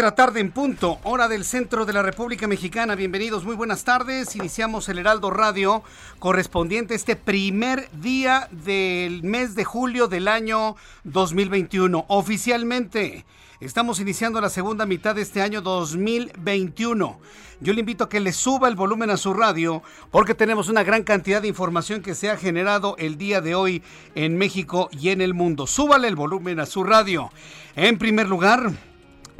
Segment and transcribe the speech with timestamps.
[0.00, 2.94] De tarde en punto, hora del centro de la República Mexicana.
[2.94, 4.34] Bienvenidos, muy buenas tardes.
[4.34, 5.82] Iniciamos el Heraldo Radio
[6.18, 12.06] correspondiente a este primer día del mes de julio del año 2021.
[12.08, 13.26] Oficialmente
[13.60, 17.20] estamos iniciando la segunda mitad de este año 2021.
[17.60, 20.82] Yo le invito a que le suba el volumen a su radio porque tenemos una
[20.82, 23.82] gran cantidad de información que se ha generado el día de hoy
[24.14, 25.66] en México y en el mundo.
[25.66, 27.30] Súbale el volumen a su radio.
[27.76, 28.89] En primer lugar...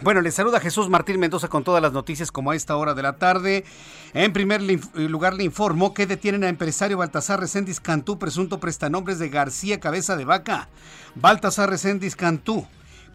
[0.03, 3.03] Bueno, les saluda Jesús Martín Mendoza con todas las noticias como a esta hora de
[3.03, 3.67] la tarde.
[4.15, 4.63] En primer
[4.95, 10.17] lugar le informo que detienen a empresario Baltasar Reséndiz Cantú, presunto prestanombres de García Cabeza
[10.17, 10.71] de Vaca.
[11.17, 12.67] Baltasar Reséndiz Cantú,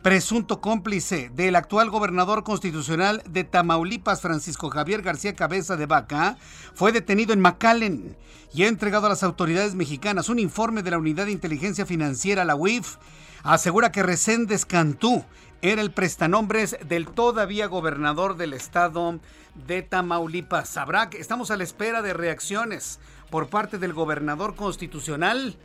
[0.03, 6.37] presunto cómplice del actual gobernador constitucional de Tamaulipas, Francisco Javier García Cabeza de Vaca,
[6.75, 8.15] fue detenido en McAllen
[8.53, 12.45] y ha entregado a las autoridades mexicanas un informe de la Unidad de Inteligencia Financiera,
[12.45, 12.97] la UIF,
[13.41, 15.25] asegura que Reséndiz Cantú
[15.71, 19.19] era el prestanombres del todavía gobernador del estado
[19.67, 20.69] de Tamaulipas.
[20.69, 22.99] Sabrá que estamos a la espera de reacciones
[23.29, 25.55] por parte del gobernador constitucional,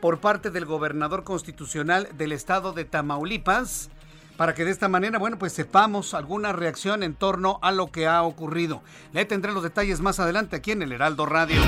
[0.00, 3.90] por parte del gobernador constitucional del estado de Tamaulipas,
[4.36, 8.06] para que de esta manera, bueno, pues sepamos alguna reacción en torno a lo que
[8.06, 8.82] ha ocurrido.
[9.12, 11.60] Le tendré los detalles más adelante aquí en el Heraldo Radio.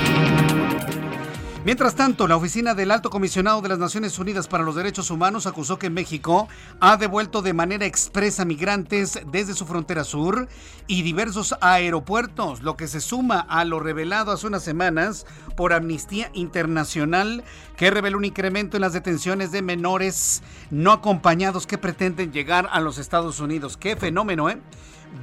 [1.65, 5.47] Mientras tanto, la oficina del Alto Comisionado de las Naciones Unidas para los Derechos Humanos
[5.47, 6.47] acusó que México
[6.79, 10.47] ha devuelto de manera expresa migrantes desde su frontera sur
[10.85, 15.25] y diversos aeropuertos, lo que se suma a lo revelado hace unas semanas
[15.57, 17.43] por Amnistía Internacional,
[17.77, 22.79] que reveló un incremento en las detenciones de menores no acompañados que pretenden llegar a
[22.79, 23.75] los Estados Unidos.
[23.75, 24.59] Qué fenómeno, ¿eh?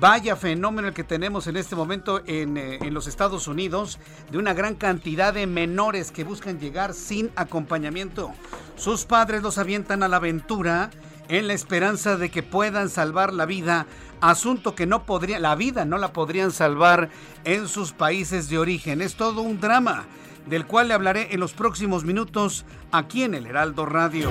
[0.00, 3.98] Vaya fenómeno el que tenemos en este momento en, eh, en, los Estados Unidos
[4.30, 8.32] de una gran cantidad de menores que buscan llegar sin acompañamiento.
[8.76, 10.90] Sus padres los avientan a la aventura
[11.28, 13.86] en la esperanza de que puedan salvar la vida,
[14.20, 17.10] asunto que no podría, la vida no la podrían salvar
[17.44, 19.02] en sus países de origen.
[19.02, 20.04] Es todo un drama
[20.46, 24.30] del cual le hablaré en los próximos minutos aquí en el Heraldo Radio.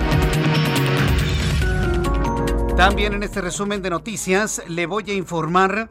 [2.81, 5.87] También en este resumen de noticias le voy a informar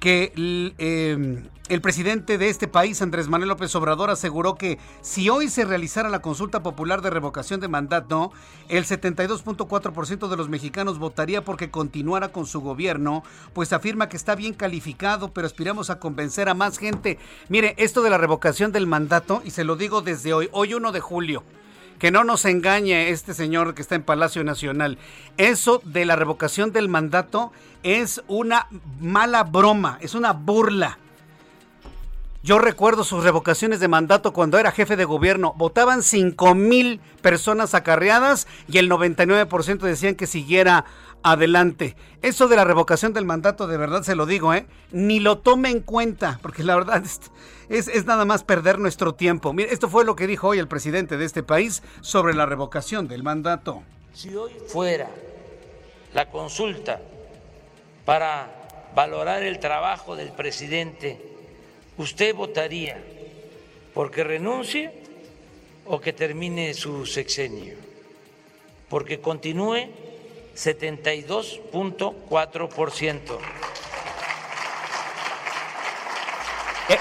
[0.00, 5.48] que eh, el presidente de este país, Andrés Manuel López Obrador, aseguró que si hoy
[5.48, 8.32] se realizara la consulta popular de revocación de mandato,
[8.68, 13.22] el 72.4% de los mexicanos votaría porque continuara con su gobierno,
[13.52, 17.20] pues afirma que está bien calificado, pero aspiramos a convencer a más gente.
[17.50, 20.90] Mire, esto de la revocación del mandato, y se lo digo desde hoy, hoy 1
[20.90, 21.44] de julio,
[22.02, 24.98] que no nos engañe este señor que está en Palacio Nacional.
[25.36, 27.52] Eso de la revocación del mandato
[27.84, 28.66] es una
[28.98, 30.98] mala broma, es una burla.
[32.42, 35.54] Yo recuerdo sus revocaciones de mandato cuando era jefe de gobierno.
[35.56, 40.84] Votaban 5 mil personas acarreadas y el 99% decían que siguiera
[41.22, 41.96] adelante.
[42.22, 44.66] Eso de la revocación del mandato, de verdad se lo digo, ¿eh?
[44.90, 47.02] Ni lo tome en cuenta, porque la verdad
[47.68, 49.52] es, es, nada más perder nuestro tiempo.
[49.52, 53.08] Mire, esto fue lo que dijo hoy el presidente de este país sobre la revocación
[53.08, 53.82] del mandato.
[54.12, 55.08] Si hoy fuera
[56.14, 57.00] la consulta
[58.04, 61.20] para valorar el trabajo del presidente,
[61.96, 63.02] ¿usted votaría
[63.94, 64.92] porque renuncie
[65.86, 67.74] o que termine su sexenio?
[68.88, 69.88] Porque continúe
[70.54, 73.20] 72.4%.
[76.88, 76.98] Eh,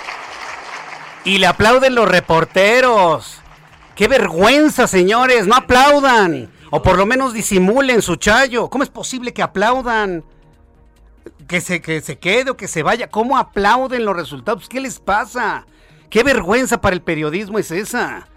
[1.26, 3.42] y le aplauden los reporteros.
[3.96, 5.48] ¡Qué vergüenza, señores!
[5.48, 6.50] ¡No aplaudan!
[6.70, 8.70] O por lo menos disimulen su chayo.
[8.70, 10.24] ¿Cómo es posible que aplaudan?
[11.48, 13.10] que se, que se quede o que se vaya.
[13.10, 14.70] ¿Cómo aplauden los resultados?
[14.70, 15.66] ¿Qué les pasa?
[16.10, 18.28] ¿Qué vergüenza para el periodismo es esa?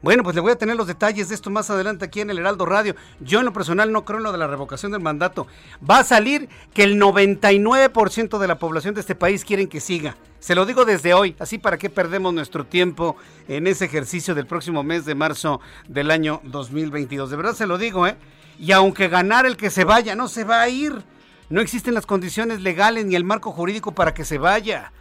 [0.00, 2.38] Bueno, pues le voy a tener los detalles de esto más adelante aquí en el
[2.38, 2.94] Heraldo Radio.
[3.18, 5.48] Yo en lo personal no creo en lo de la revocación del mandato.
[5.88, 10.16] Va a salir que el 99% de la población de este país quieren que siga.
[10.38, 13.16] Se lo digo desde hoy, así para que perdemos nuestro tiempo
[13.48, 17.30] en ese ejercicio del próximo mes de marzo del año 2022.
[17.30, 18.16] De verdad se lo digo, ¿eh?
[18.60, 21.02] Y aunque ganar el que se vaya, no se va a ir.
[21.50, 24.92] No existen las condiciones legales ni el marco jurídico para que se vaya.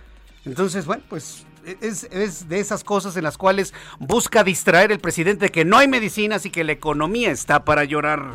[0.44, 1.47] Entonces, bueno, pues
[1.82, 6.46] es, de esas cosas en las cuales busca distraer el presidente que no hay medicinas
[6.46, 8.32] y que la economía está para llorar.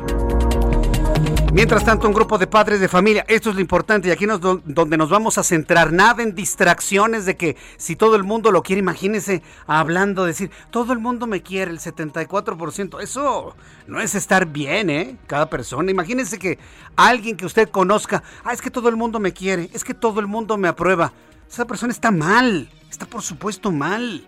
[1.51, 4.39] Mientras tanto, un grupo de padres de familia, esto es lo importante y aquí es
[4.65, 8.63] donde nos vamos a centrar, nada en distracciones de que si todo el mundo lo
[8.63, 13.55] quiere, imagínese hablando, decir, todo el mundo me quiere, el 74%, eso
[13.85, 15.17] no es estar bien, ¿eh?
[15.27, 16.57] Cada persona, imagínese que
[16.95, 20.19] alguien que usted conozca, ah, es que todo el mundo me quiere, es que todo
[20.19, 21.13] el mundo me aprueba,
[21.47, 24.25] esa persona está mal, está por supuesto mal.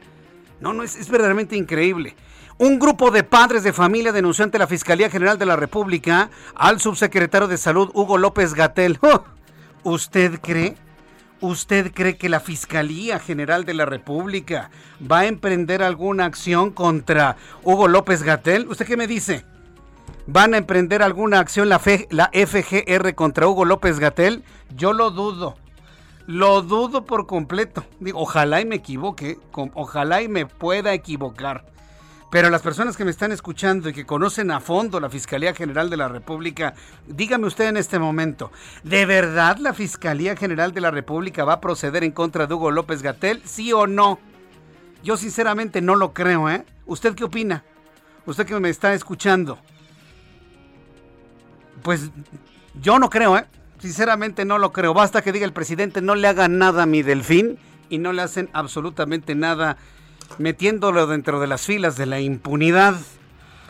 [0.59, 2.15] No, no, es, verdaderamente increíble.
[2.57, 6.79] Un grupo de padres de familia denunció ante la Fiscalía General de la República al
[6.79, 8.97] subsecretario de Salud, Hugo López Gatel.
[9.01, 9.23] ¡Oh!
[9.83, 10.75] ¿Usted cree?
[11.41, 17.35] ¿Usted cree que la Fiscalía General de la República va a emprender alguna acción contra
[17.63, 18.67] Hugo López Gatel?
[18.67, 19.45] ¿Usted qué me dice?
[20.25, 21.79] ¿Van a emprender alguna acción la,
[22.09, 24.43] la FGR contra Hugo López Gatel?
[24.75, 25.55] Yo lo dudo.
[26.27, 27.85] Lo dudo por completo.
[28.13, 29.37] Ojalá y me equivoque,
[29.73, 31.65] ojalá y me pueda equivocar.
[32.31, 35.89] Pero las personas que me están escuchando y que conocen a fondo la Fiscalía General
[35.89, 36.73] de la República,
[37.07, 38.51] dígame usted en este momento,
[38.83, 42.71] ¿de verdad la Fiscalía General de la República va a proceder en contra de Hugo
[42.71, 43.41] López Gatel?
[43.45, 44.19] ¿Sí o no?
[45.03, 46.65] Yo sinceramente no lo creo, ¿eh?
[46.87, 47.63] ¿Usted qué opina?
[48.25, 49.59] Usted que me está escuchando.
[51.83, 52.09] Pues
[52.81, 53.45] yo no creo, ¿eh?
[53.79, 54.93] Sinceramente no lo creo.
[54.93, 57.57] Basta que diga el presidente no le haga nada a mi delfín
[57.89, 59.77] y no le hacen absolutamente nada
[60.37, 62.95] metiéndolo dentro de las filas de la impunidad.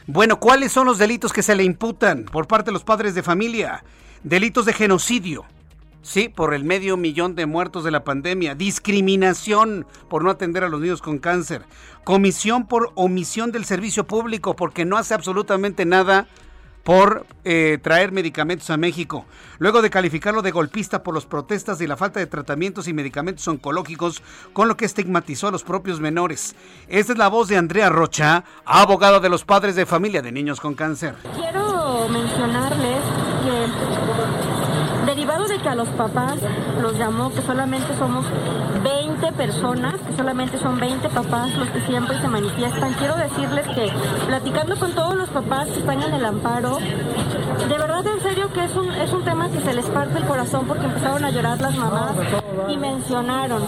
[0.07, 3.23] Bueno, ¿cuáles son los delitos que se le imputan por parte de los padres de
[3.23, 3.83] familia?
[4.23, 5.45] Delitos de genocidio,
[6.01, 10.69] sí, por el medio millón de muertos de la pandemia, discriminación por no atender a
[10.69, 11.63] los niños con cáncer,
[12.03, 16.27] comisión por omisión del servicio público porque no hace absolutamente nada
[16.85, 19.25] por eh, traer medicamentos a México.
[19.57, 23.47] Luego de calificarlo de golpista por las protestas y la falta de tratamientos y medicamentos
[23.47, 24.21] oncológicos,
[24.53, 26.55] con lo que estigmatizó a los propios menores.
[26.87, 30.61] Esta es la voz de Andrea Rocha, abogada de los padres de familia de niños
[30.61, 31.15] con cáncer.
[31.33, 33.04] Quiero mencionarles
[35.65, 36.35] que a los papás
[36.79, 38.23] los llamó que solamente somos
[38.83, 42.93] 20 personas, que solamente son 20 papás los que siempre se manifiestan.
[42.93, 43.91] Quiero decirles que
[44.27, 48.63] platicando con todos los papás que están en el amparo, de verdad en serio que
[48.63, 51.59] es un, es un tema que se les parte el corazón porque empezaron a llorar
[51.59, 52.11] las mamás
[52.69, 53.63] y mencionaron,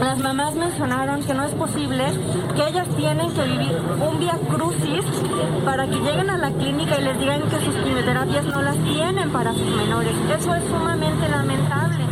[0.00, 2.04] las mamás mencionaron que no es posible
[2.54, 5.04] que ellas tienen que vivir un vía crucis
[5.64, 9.30] para que lleguen a la clínica y les digan que sus quimioterapias no las tienen
[9.32, 10.12] para sus menores.
[10.38, 12.04] Eso es sumamente lamentable.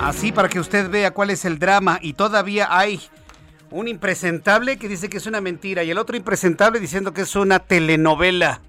[0.00, 3.00] Así para que usted vea cuál es el drama y todavía hay
[3.70, 7.34] un impresentable que dice que es una mentira y el otro impresentable diciendo que es
[7.34, 8.60] una telenovela.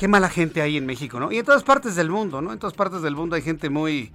[0.00, 1.30] Qué mala gente hay en México, ¿no?
[1.30, 2.52] Y en todas partes del mundo, ¿no?
[2.52, 4.10] En todas partes del mundo hay gente muy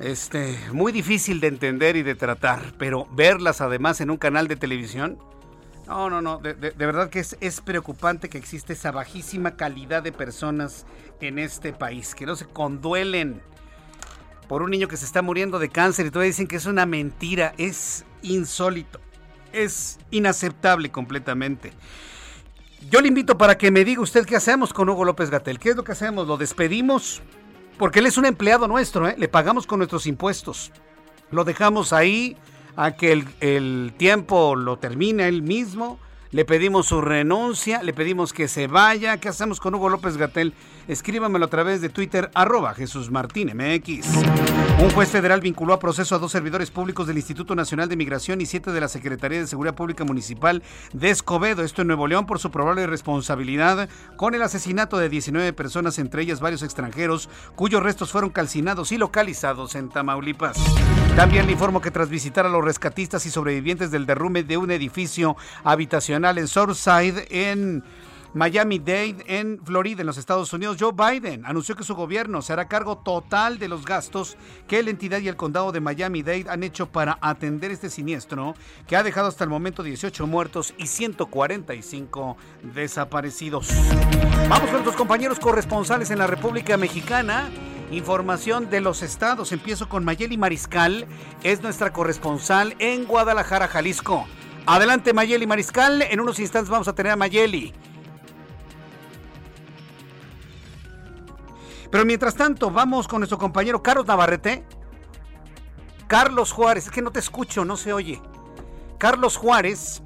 [0.00, 4.56] este muy difícil de entender y de tratar, pero verlas además en un canal de
[4.56, 5.18] televisión
[5.86, 10.12] no, no, no, de, verdad que es, es, preocupante que existe esa bajísima calidad de
[10.12, 10.86] personas
[11.20, 13.40] en este país, que no se conduelen
[14.48, 16.86] por un niño que se está muriendo de cáncer y todavía dicen que es una
[16.86, 17.54] mentira.
[17.58, 19.00] Es insólito.
[19.52, 21.72] Es inaceptable completamente.
[22.90, 25.58] Yo le invito para que me diga usted qué hacemos con Hugo López Gatel.
[25.58, 26.28] ¿Qué es lo que hacemos?
[26.28, 27.20] ¿Lo despedimos?
[27.78, 29.16] Porque él es un empleado nuestro, ¿eh?
[29.18, 30.70] le pagamos con nuestros impuestos.
[31.30, 32.36] Lo dejamos ahí
[32.76, 35.98] a que el, el tiempo lo termine él mismo
[36.36, 39.18] le pedimos su renuncia, le pedimos que se vaya.
[39.18, 40.52] ¿Qué hacemos con Hugo López Gatel?
[40.88, 44.06] Escríbamelo a través de Twitter, arroba Jesús Martín MX.
[44.78, 48.40] Un juez federal vinculó a proceso a dos servidores públicos del Instituto Nacional de Migración
[48.40, 50.62] y siete de la Secretaría de Seguridad Pública Municipal
[50.92, 55.52] de Escobedo, esto en Nuevo León, por su probable responsabilidad con el asesinato de 19
[55.54, 60.56] personas, entre ellas varios extranjeros, cuyos restos fueron calcinados y localizados en Tamaulipas.
[61.16, 64.70] También le informo que tras visitar a los rescatistas y sobrevivientes del derrumbe de un
[64.70, 67.82] edificio habitacional en Southside, en
[68.36, 72.68] Miami-Dade en Florida, en los Estados Unidos, Joe Biden anunció que su gobierno se hará
[72.68, 74.36] cargo total de los gastos
[74.68, 78.54] que la entidad y el condado de Miami-Dade han hecho para atender este siniestro
[78.86, 82.36] que ha dejado hasta el momento 18 muertos y 145
[82.74, 83.70] desaparecidos.
[84.50, 87.48] Vamos con nuestros compañeros corresponsales en la República Mexicana.
[87.90, 89.50] Información de los estados.
[89.52, 91.06] Empiezo con Mayeli Mariscal,
[91.42, 94.26] es nuestra corresponsal en Guadalajara, Jalisco.
[94.66, 97.72] Adelante Mayeli Mariscal, en unos instantes vamos a tener a Mayeli.
[101.90, 104.64] Pero mientras tanto, vamos con nuestro compañero Carlos Navarrete.
[106.06, 108.20] Carlos Juárez, es que no te escucho, no se oye.
[108.98, 110.02] Carlos Juárez,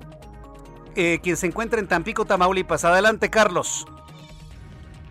[0.96, 2.84] eh, quien se encuentra en Tampico, Tamaulipas.
[2.84, 3.86] Adelante, Carlos.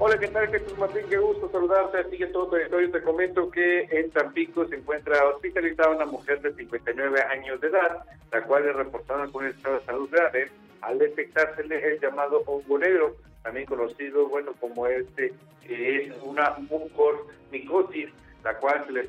[0.02, 1.02] Hola, ¿qué tal Jesús Martín?
[1.10, 2.28] Qué gusto saludarte.
[2.28, 7.60] Todo territorio te comento que en Tampico se encuentra hospitalizada una mujer de 59 años
[7.60, 10.50] de edad, la cual es reportada con un estado de salud grave
[10.82, 15.34] al detectársele el llamado hongo negro, también conocido, bueno, como este,
[15.66, 18.10] que es una mucormicosis,
[18.44, 19.02] la cual se le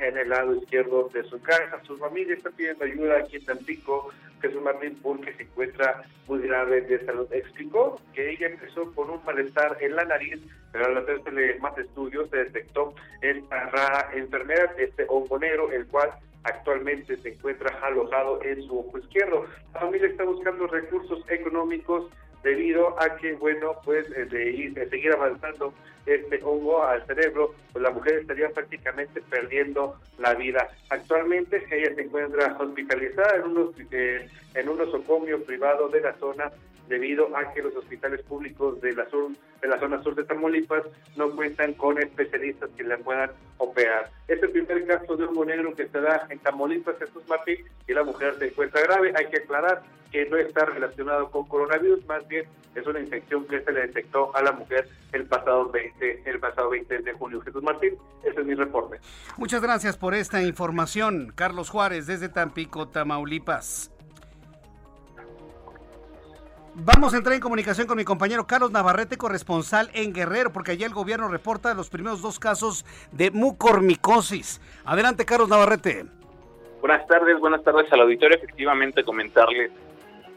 [0.00, 1.80] en el lado izquierdo de su casa.
[1.84, 6.82] Su familia está pidiendo ayuda aquí en Tampico, Jesús Martín, porque se encuentra muy grave
[6.82, 7.26] de salud.
[7.32, 10.40] Explicó que ella empezó con un malestar en la nariz,
[10.72, 16.10] pero al hacerse más estudios se detectó esta rara enfermedad, este hongo negro, el cual
[16.42, 19.46] actualmente se encuentra alojado en su ojo izquierdo.
[19.72, 22.10] La familia está buscando recursos económicos
[22.44, 25.74] debido a que, bueno, pues eh, de, ir, de seguir avanzando
[26.06, 30.68] este hongo al cerebro, pues la mujer estaría prácticamente perdiendo la vida.
[30.90, 36.52] Actualmente ella se encuentra hospitalizada en, unos, eh, en un nosocomio privado de la zona
[36.88, 40.84] debido a que los hospitales públicos de la, sur, de la zona sur de Tamaulipas
[41.16, 44.10] no cuentan con especialistas que la puedan operar.
[44.28, 47.92] Es el primer caso de hongo negro que se da en Tamaulipas, Jesús Martín, y
[47.92, 49.12] la mujer se encuentra grave.
[49.16, 53.60] Hay que aclarar que no está relacionado con coronavirus, más bien es una infección que
[53.62, 57.40] se le detectó a la mujer el pasado 20, el pasado 20 de junio.
[57.40, 58.98] Jesús Martín, ese es mi reporte.
[59.36, 63.93] Muchas gracias por esta información, Carlos Juárez, desde Tampico, Tamaulipas.
[66.76, 70.86] Vamos a entrar en comunicación con mi compañero Carlos Navarrete, corresponsal en Guerrero, porque allá
[70.86, 74.60] el gobierno reporta los primeros dos casos de mucormicosis.
[74.84, 76.04] Adelante, Carlos Navarrete.
[76.80, 78.36] Buenas tardes, buenas tardes al auditorio.
[78.36, 79.70] Efectivamente, comentarles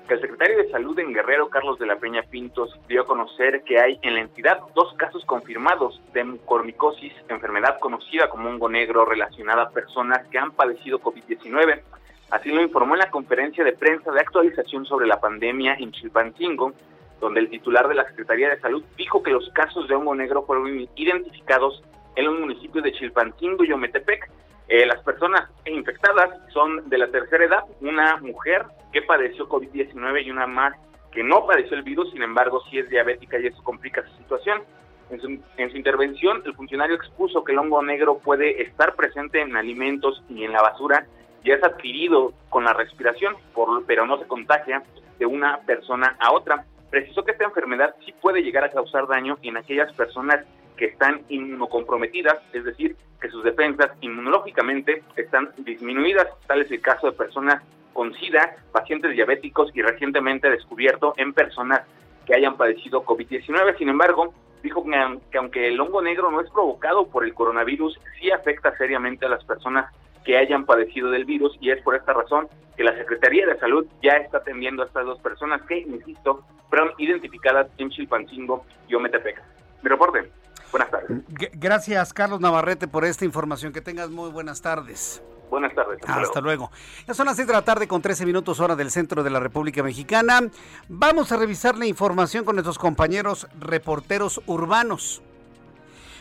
[0.07, 3.63] que el secretario de Salud en Guerrero, Carlos de la Peña Pintos, dio a conocer
[3.63, 9.05] que hay en la entidad dos casos confirmados de mucormicosis, enfermedad conocida como hongo negro
[9.05, 11.81] relacionada a personas que han padecido COVID-19.
[12.29, 16.73] Así lo informó en la conferencia de prensa de actualización sobre la pandemia en Chilpancingo,
[17.21, 20.43] donde el titular de la Secretaría de Salud dijo que los casos de hongo negro
[20.43, 21.81] fueron identificados
[22.15, 24.29] en los municipios de Chilpancingo y Ometepec.
[24.67, 30.31] Eh, las personas infectadas son de la tercera edad, una mujer que padeció COVID-19 y
[30.31, 30.73] una más
[31.13, 34.61] que no padeció el virus, sin embargo sí es diabética y eso complica su situación.
[35.09, 39.39] En su, en su, intervención, el funcionario expuso que el hongo negro puede estar presente
[39.39, 41.07] en alimentos y en la basura
[41.47, 44.83] ya es adquirido con la respiración, por, pero no se contagia
[45.17, 46.65] de una persona a otra.
[46.89, 51.21] Precisó que esta enfermedad sí puede llegar a causar daño en aquellas personas que están
[51.29, 56.27] inmunocomprometidas, es decir, que sus defensas inmunológicamente están disminuidas.
[56.47, 57.63] Tal es el caso de personas
[57.93, 61.81] con SIDA, pacientes diabéticos y recientemente descubierto en personas
[62.25, 63.77] que hayan padecido COVID-19.
[63.77, 64.83] Sin embargo, dijo
[65.31, 69.29] que aunque el hongo negro no es provocado por el coronavirus, sí afecta seriamente a
[69.29, 69.91] las personas
[70.27, 73.87] que hayan padecido del virus y es por esta razón que la Secretaría de Salud
[74.03, 79.41] ya está atendiendo a estas dos personas que, insisto, fueron identificadas en Chilpancingo y Ometepec.
[79.81, 80.29] Mi reporte.
[80.69, 81.21] Buenas tardes.
[81.53, 83.71] Gracias, Carlos Navarrete, por esta información.
[83.71, 85.23] Que tengas muy buenas tardes.
[85.49, 86.01] Buenas tardes.
[86.05, 86.71] Hasta, luego.
[87.07, 89.39] Ya son las 6 de la tarde con 13 minutos hora del centro de la
[89.39, 90.41] República Mexicana.
[90.89, 95.23] Vamos a revisar la información con nuestros compañeros reporteros urbanos.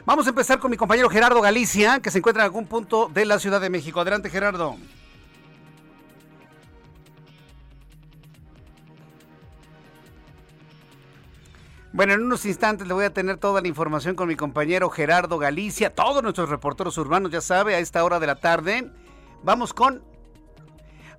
[0.07, 3.27] Vamos a empezar con mi compañero Gerardo Galicia, que se encuentra en algún punto de
[3.27, 4.01] la Ciudad de México.
[4.01, 4.77] Adelante, Gerardo.
[11.93, 15.39] Bueno, en unos instantes le voy a tener toda la información con mi compañero Gerardo
[15.39, 18.93] Galicia, todos nuestros reporteros urbanos, ya sabe, a esta hora de la tarde.
[19.43, 20.05] Vamos con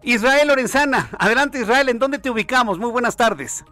[0.01, 1.10] Israel Lorenzana.
[1.20, 2.79] Adelante, Israel, ¿en dónde te ubicamos?
[2.79, 3.65] Muy buenas tardes.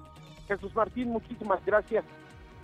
[0.49, 2.03] Jesús Martín, muchísimas gracias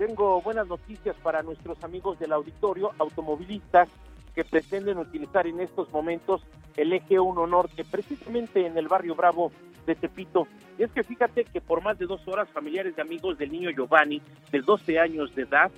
[0.08, 3.88] tengo buenas noticias para nuestros amigos del auditorio, automovilistas
[4.34, 6.41] que pretenden utilizar en estos momentos
[6.75, 9.51] el eje 1 norte, precisamente en el barrio Bravo
[9.86, 10.48] de Tepito.
[10.79, 13.70] Y es que fíjate que por más de dos horas, familiares de amigos del niño
[13.70, 15.70] Giovanni, de 12 años de edad,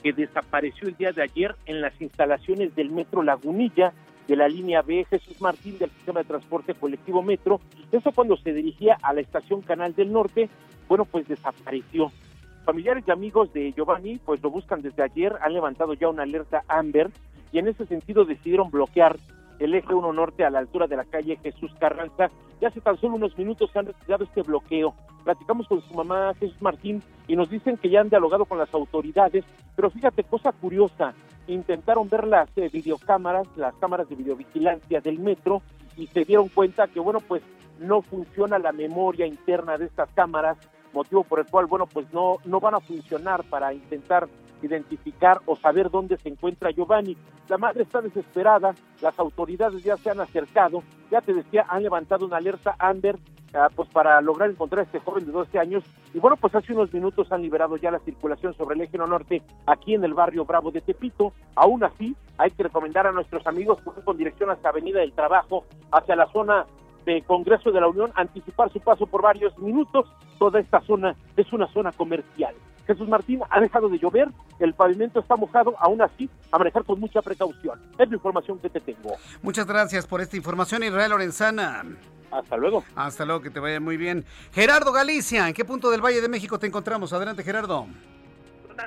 [0.00, 3.92] que desapareció el día de ayer en las instalaciones del Metro Lagunilla,
[4.28, 7.60] de la línea B Jesús Martín del sistema de transporte colectivo Metro.
[7.90, 10.48] Eso cuando se dirigía a la estación Canal del Norte,
[10.86, 12.12] bueno, pues desapareció
[12.64, 16.62] Familiares y amigos de Giovanni pues lo buscan desde ayer, han levantado ya una alerta
[16.68, 17.10] Amber
[17.50, 19.16] y en ese sentido decidieron bloquear
[19.58, 22.30] el eje 1 norte a la altura de la calle Jesús Carranza.
[22.60, 24.94] Ya hace tan solo unos minutos se han retirado este bloqueo.
[25.24, 28.72] Platicamos con su mamá Jesús Martín y nos dicen que ya han dialogado con las
[28.74, 29.44] autoridades,
[29.76, 31.14] pero fíjate, cosa curiosa,
[31.46, 35.62] intentaron ver las eh, videocámaras, las cámaras de videovigilancia del metro
[35.96, 37.42] y se dieron cuenta que, bueno, pues
[37.78, 40.58] no funciona la memoria interna de estas cámaras,
[40.92, 44.28] motivo por el cual, bueno, pues no, no van a funcionar para intentar
[44.62, 47.16] identificar o saber dónde se encuentra Giovanni.
[47.48, 52.26] La madre está desesperada, las autoridades ya se han acercado, ya te decía, han levantado
[52.26, 53.18] una alerta Amber
[53.54, 55.84] ah, pues para lograr encontrar a este joven de 12 años.
[56.14, 59.42] Y bueno, pues hace unos minutos han liberado ya la circulación sobre el eje norte
[59.66, 61.32] aquí en el barrio Bravo de Tepito.
[61.54, 65.64] Aún así, hay que recomendar a nuestros amigos que con dirección hacia Avenida del Trabajo,
[65.90, 66.66] hacia la zona
[67.04, 70.08] de Congreso de la Unión, anticipar su paso por varios minutos.
[70.38, 72.54] Toda esta zona es una zona comercial.
[72.86, 74.28] Jesús Martín, ha dejado de llover,
[74.58, 77.80] el pavimento está mojado, aún así, a manejar con mucha precaución.
[77.98, 79.16] Es la información que te tengo.
[79.40, 81.84] Muchas gracias por esta información, Israel Lorenzana.
[82.30, 82.82] Hasta luego.
[82.96, 84.24] Hasta luego, que te vaya muy bien.
[84.52, 87.12] Gerardo Galicia, ¿en qué punto del Valle de México te encontramos?
[87.12, 87.86] Adelante, Gerardo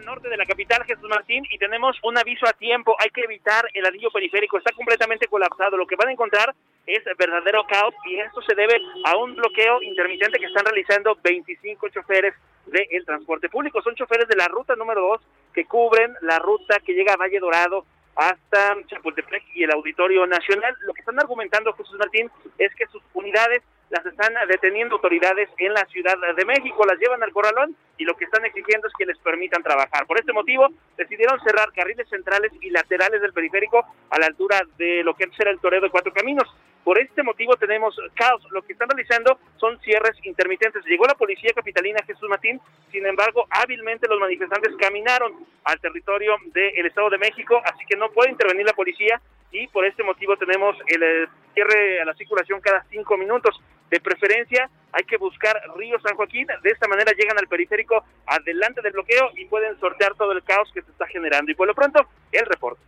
[0.04, 2.96] norte de la capital, Jesús Martín, y tenemos un aviso a tiempo.
[3.00, 5.78] Hay que evitar el anillo periférico, está completamente colapsado.
[5.78, 9.82] Lo que van a encontrar es verdadero caos y esto se debe a un bloqueo
[9.82, 12.34] intermitente que están realizando 25 choferes
[12.66, 13.82] del transporte público.
[13.82, 15.22] Son choferes de la ruta número 2
[15.54, 20.76] que cubren la ruta que llega a Valle Dorado hasta Chapultepec y el Auditorio Nacional.
[20.82, 25.74] Lo que están argumentando Jesús Martín es que sus unidades las están deteniendo autoridades en
[25.74, 29.06] la Ciudad de México, las llevan al corralón y lo que están exigiendo es que
[29.06, 30.08] les permitan trabajar.
[30.08, 35.04] Por este motivo, decidieron cerrar carriles centrales y laterales del periférico a la altura de
[35.04, 36.48] lo que será el Toreo de Cuatro Caminos.
[36.86, 38.44] Por este motivo tenemos caos.
[38.52, 40.86] Lo que están realizando son cierres intermitentes.
[40.86, 42.62] Llegó la policía capitalina Jesús Matín,
[42.92, 48.12] sin embargo, hábilmente los manifestantes caminaron al territorio del Estado de México, así que no
[48.12, 49.20] puede intervenir la policía
[49.52, 53.60] y por este motivo tenemos el eh, cierre a la circulación cada cinco minutos.
[53.90, 56.46] De preferencia, hay que buscar Río San Joaquín.
[56.62, 60.70] De esta manera llegan al periférico adelante del bloqueo y pueden sortear todo el caos
[60.72, 61.52] que se está generando.
[61.52, 62.82] Y por lo pronto, el reporte.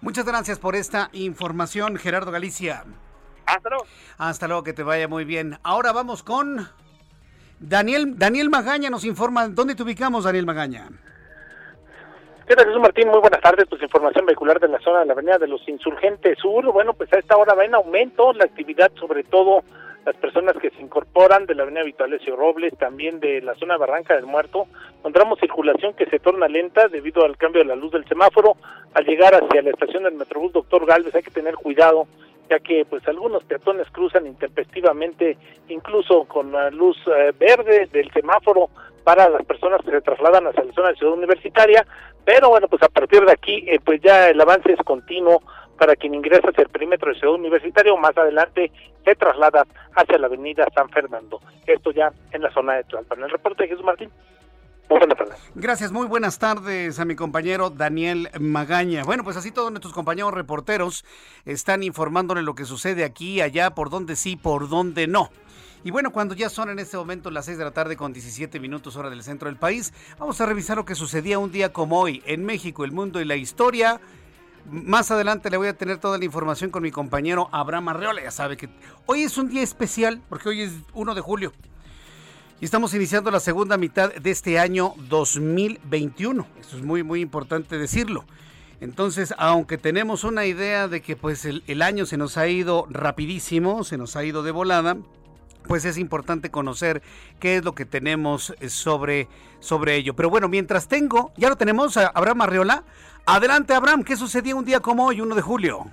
[0.00, 2.84] Muchas gracias por esta información, Gerardo Galicia.
[3.46, 3.84] Hasta luego.
[4.18, 5.58] Hasta luego, que te vaya muy bien.
[5.62, 6.68] Ahora vamos con
[7.60, 9.48] Daniel, Daniel Magaña nos informa.
[9.48, 10.88] ¿Dónde te ubicamos, Daniel Magaña?
[12.46, 13.08] ¿Qué tal, Jesús Martín?
[13.08, 13.66] Muy buenas tardes.
[13.68, 16.70] Pues información vehicular de la zona de la Avenida de los Insurgentes Sur.
[16.72, 19.64] Bueno, pues a esta hora va en aumento la actividad, sobre todo
[20.04, 24.14] las personas que se incorporan de la Avenida Vitalecio Robles, también de la zona Barranca
[24.14, 24.66] del Muerto.
[24.98, 28.56] Encontramos circulación que se torna lenta debido al cambio de la luz del semáforo.
[28.92, 32.06] Al llegar hacia la estación del Metrobús Doctor Galvez hay que tener cuidado
[32.48, 35.36] ya que pues algunos peatones cruzan intempestivamente
[35.68, 38.68] incluso con la luz eh, verde del semáforo
[39.02, 41.86] para las personas que se trasladan hacia la zona de Ciudad Universitaria,
[42.24, 45.42] pero bueno, pues a partir de aquí eh, pues ya el avance es continuo
[45.78, 48.70] para quien ingresa hacia el perímetro de Ciudad Universitaria más adelante
[49.04, 51.40] se traslada hacia la avenida San Fernando.
[51.66, 53.22] Esto ya en la zona de Tlalpan.
[53.22, 54.10] El reporte de Jesús Martín.
[54.98, 55.34] Buenas tardes.
[55.56, 59.02] Gracias, muy buenas tardes a mi compañero Daniel Magaña.
[59.02, 61.04] Bueno, pues así todos nuestros compañeros reporteros
[61.44, 65.30] están informándole lo que sucede aquí, allá, por donde sí, por donde no.
[65.82, 68.60] Y bueno, cuando ya son en este momento las 6 de la tarde con 17
[68.60, 72.00] minutos hora del centro del país, vamos a revisar lo que sucedía un día como
[72.00, 74.00] hoy en México, el mundo y la historia.
[74.70, 78.22] Más adelante le voy a tener toda la información con mi compañero Abraham Arreola.
[78.22, 78.70] Ya sabe que
[79.06, 81.52] hoy es un día especial porque hoy es 1 de julio.
[82.60, 86.46] Y estamos iniciando la segunda mitad de este año 2021.
[86.60, 88.24] Eso es muy, muy importante decirlo.
[88.80, 93.82] Entonces, aunque tenemos una idea de que pues el, año se nos ha ido rapidísimo,
[93.82, 94.96] se nos ha ido de volada,
[95.66, 97.02] pues es importante conocer
[97.40, 100.14] qué es lo que tenemos sobre, sobre ello.
[100.14, 102.84] Pero bueno, mientras tengo, ya lo tenemos, Abraham Arriola.
[103.26, 105.86] Adelante, Abraham, ¿qué sucedía un día como hoy, 1 de julio?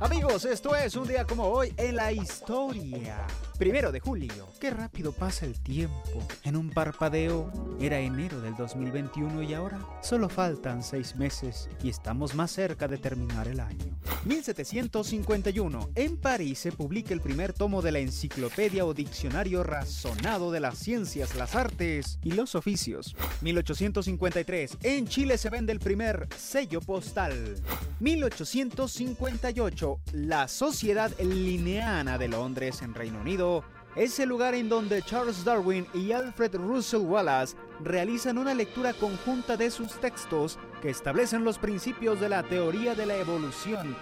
[0.00, 3.26] Amigos, esto es un día como hoy en la historia.
[3.58, 4.46] Primero de julio.
[4.60, 6.24] Qué rápido pasa el tiempo.
[6.44, 12.36] En un parpadeo era enero del 2021 y ahora solo faltan seis meses y estamos
[12.36, 13.98] más cerca de terminar el año.
[14.26, 15.90] 1751.
[15.96, 20.78] En París se publica el primer tomo de la enciclopedia o diccionario razonado de las
[20.78, 23.16] ciencias, las artes y los oficios.
[23.40, 24.78] 1853.
[24.84, 27.56] En Chile se vende el primer sello postal.
[27.98, 30.00] 1858.
[30.12, 33.47] La Sociedad Lineana de Londres en Reino Unido
[33.96, 39.56] es el lugar en donde Charles Darwin y Alfred Russel Wallace realizan una lectura conjunta
[39.56, 43.96] de sus textos que establecen los principios de la teoría de la evolución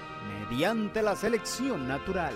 [0.50, 2.34] mediante la selección natural.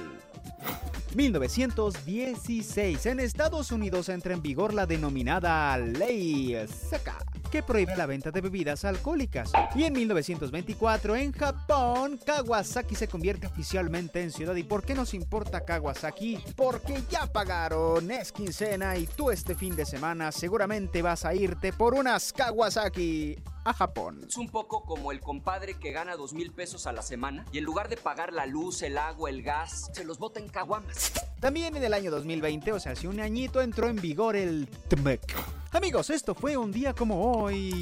[1.15, 3.07] 1916.
[3.07, 7.19] En Estados Unidos entra en vigor la denominada Ley Seca
[7.51, 9.53] que prohíbe la venta de bebidas alcohólicas.
[9.75, 14.55] Y en 1924, en Japón, Kawasaki se convierte oficialmente en ciudad.
[14.55, 16.39] ¿Y por qué nos importa Kawasaki?
[16.57, 21.73] Porque ya pagaron, es quincena y tú este fin de semana seguramente vas a irte
[21.73, 23.37] por unas Kawasaki
[23.71, 24.21] a Japón.
[24.29, 27.59] Es un poco como el compadre que gana dos mil pesos a la semana y
[27.59, 31.13] en lugar de pagar la luz, el agua, el gas, se los bota en caguamas.
[31.41, 35.35] También en el año 2020, o sea, hace un añito, entró en vigor el TMEC.
[35.73, 37.73] Amigos, esto fue un día como hoy.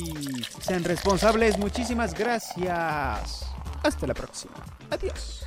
[0.61, 3.47] Sean responsables, muchísimas gracias.
[3.83, 4.55] Hasta la próxima.
[4.91, 5.45] Adiós.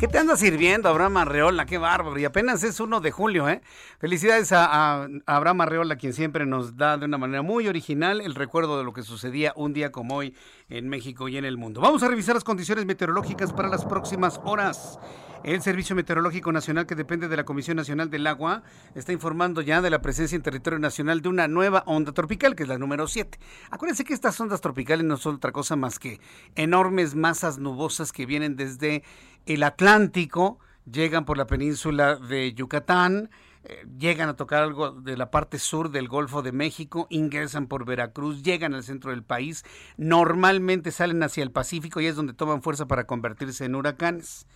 [0.00, 1.66] ¿Qué te anda sirviendo, Abraham Arreola?
[1.66, 2.18] Qué bárbaro.
[2.18, 3.60] Y apenas es 1 de julio, ¿eh?
[3.98, 8.78] Felicidades a, Abraham Arreola, quien siempre nos da de una manera muy original el recuerdo
[8.78, 10.34] de lo que sucedía un día como hoy
[10.70, 11.82] en México y en el mundo.
[11.82, 14.98] Vamos a revisar las condiciones meteorológicas para las próximas horas.
[15.42, 18.62] El Servicio Meteorológico Nacional, que depende de la Comisión Nacional del Agua,
[18.94, 22.64] está informando ya de la presencia en territorio nacional de una nueva onda tropical, que
[22.64, 23.38] es la número 7.
[23.70, 26.20] Acuérdense que estas ondas tropicales no son otra cosa más que
[26.56, 29.02] enormes masas nubosas que vienen desde
[29.46, 33.30] el Atlántico, llegan por la península de Yucatán,
[33.64, 37.86] eh, llegan a tocar algo de la parte sur del Golfo de México, ingresan por
[37.86, 39.64] Veracruz, llegan al centro del país,
[39.96, 44.46] normalmente salen hacia el Pacífico y es donde toman fuerza para convertirse en huracanes.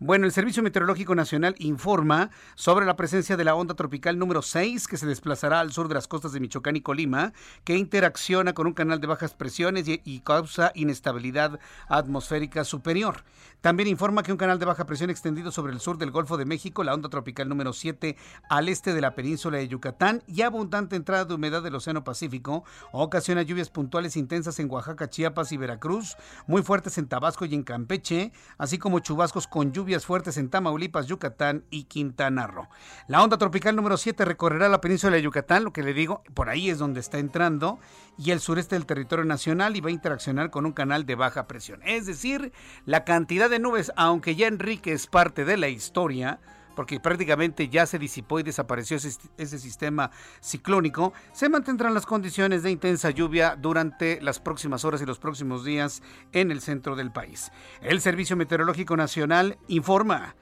[0.00, 4.88] Bueno, el Servicio Meteorológico Nacional informa sobre la presencia de la onda tropical número 6
[4.88, 8.66] que se desplazará al sur de las costas de Michoacán y Colima, que interacciona con
[8.66, 13.22] un canal de bajas presiones y, y causa inestabilidad atmosférica superior.
[13.64, 16.44] También informa que un canal de baja presión extendido sobre el sur del Golfo de
[16.44, 18.14] México, la onda tropical número 7
[18.50, 22.64] al este de la península de Yucatán y abundante entrada de humedad del Océano Pacífico
[22.92, 27.62] ocasiona lluvias puntuales intensas en Oaxaca, Chiapas y Veracruz, muy fuertes en Tabasco y en
[27.62, 32.68] Campeche, así como chubascos con lluvias fuertes en Tamaulipas, Yucatán y Quintana Roo.
[33.08, 36.50] La onda tropical número 7 recorrerá la península de Yucatán, lo que le digo, por
[36.50, 37.78] ahí es donde está entrando,
[38.18, 41.46] y el sureste del territorio nacional y va a interaccionar con un canal de baja
[41.46, 41.80] presión.
[41.84, 42.52] Es decir,
[42.84, 46.40] la cantidad de nubes, aunque ya Enrique es parte de la historia,
[46.74, 52.62] porque prácticamente ya se disipó y desapareció ese, ese, sistema ciclónico, se mantendrán las condiciones
[52.62, 57.12] de intensa lluvia durante las próximas horas y los próximos días en el centro del
[57.12, 57.52] país.
[57.80, 60.34] El Servicio Meteorológico Nacional informa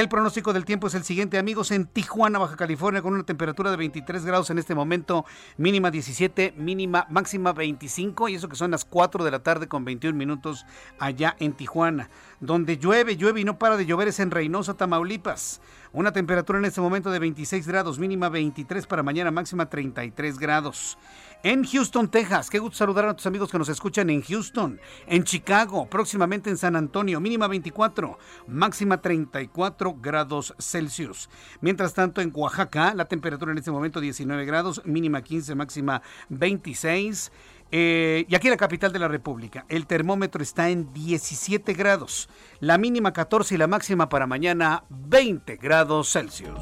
[0.00, 3.70] el pronóstico del tiempo es el siguiente, amigos, en Tijuana, Baja California, con una temperatura
[3.70, 5.24] de 23 grados en este momento,
[5.56, 9.84] mínima 17, mínima máxima 25, y eso que son las 4 de la tarde con
[9.84, 10.66] 21 minutos
[10.98, 12.10] allá en Tijuana.
[12.40, 15.60] Donde llueve, llueve y no para de llover es en Reynosa, Tamaulipas.
[15.92, 20.98] Una temperatura en este momento de 26 grados, mínima 23 para mañana, máxima 33 grados
[21.44, 22.48] en Houston, Texas.
[22.48, 26.56] Qué gusto saludar a tus amigos que nos escuchan en Houston, en Chicago, próximamente en
[26.56, 31.28] San Antonio, mínima 24, máxima 34 grados Celsius.
[31.60, 37.30] Mientras tanto, en Oaxaca, la temperatura en este momento 19 grados, mínima 15, máxima 26.
[37.70, 42.30] Eh, y aquí la capital de la República, el termómetro está en 17 grados,
[42.60, 46.60] la mínima 14 y la máxima para mañana 20 grados Celsius.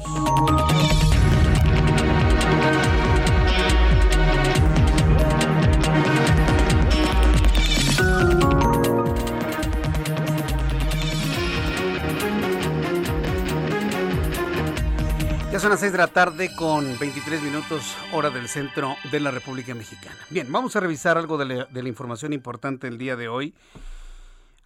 [15.63, 19.73] Son las 6 de la tarde con 23 minutos hora del centro de la República
[19.73, 20.17] Mexicana.
[20.29, 23.55] Bien, vamos a revisar algo de la, información importante el día de hoy.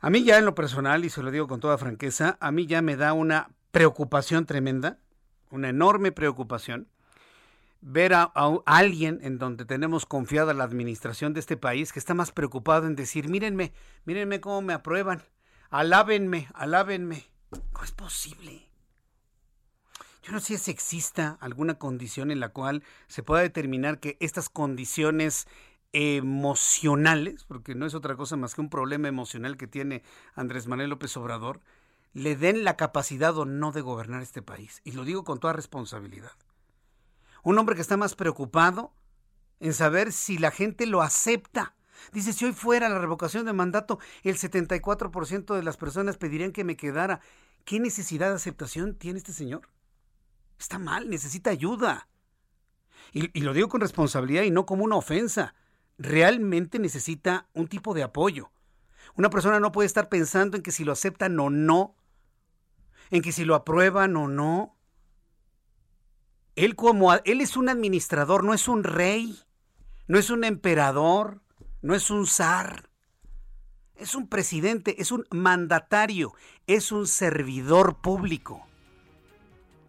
[0.02, 2.66] A mí ya en lo personal, y se lo digo con toda franqueza, a mí
[2.66, 4.98] ya me da una preocupación tremenda,
[5.52, 6.88] una enorme preocupación,
[7.82, 12.16] ver a, a alguien en donde tenemos confiada la administración de este país que está
[12.16, 13.72] más preocupado en decir, mírenme,
[14.06, 15.22] mírenme cómo me aprueban,
[15.70, 17.28] alábenme, alábenme.
[17.72, 18.67] ¿Cómo es posible?
[20.28, 24.50] Yo no sé si exista alguna condición en la cual se pueda determinar que estas
[24.50, 25.48] condiciones
[25.94, 30.04] emocionales, porque no es otra cosa más que un problema emocional que tiene
[30.36, 31.62] Andrés Manuel López Obrador,
[32.12, 34.82] le den la capacidad o no de gobernar este país.
[34.84, 36.34] Y lo digo con toda responsabilidad.
[37.42, 38.92] Un hombre que está más preocupado
[39.62, 41.74] en saber si la gente lo acepta.
[42.12, 46.66] Dice, si hoy fuera la revocación de mandato, el 74% de las personas pedirían que
[46.66, 47.22] me quedara.
[47.64, 49.70] ¿Qué necesidad de aceptación tiene este señor?
[50.60, 52.08] Está mal, necesita ayuda.
[53.14, 55.56] Y, lo digo con responsabilidad y no como una ofensa.
[55.98, 58.52] Realmente necesita un tipo de apoyo.
[59.16, 61.96] Una persona no puede estar pensando en que si lo aceptan o no,
[63.10, 64.76] en que si lo aprueban o no.
[66.56, 69.40] Él como él es un administrador, no es un rey,
[70.08, 71.42] no es un emperador,
[71.82, 72.90] no es un zar.
[73.96, 76.34] Es un presidente, es un mandatario,
[76.68, 78.67] es un servidor público.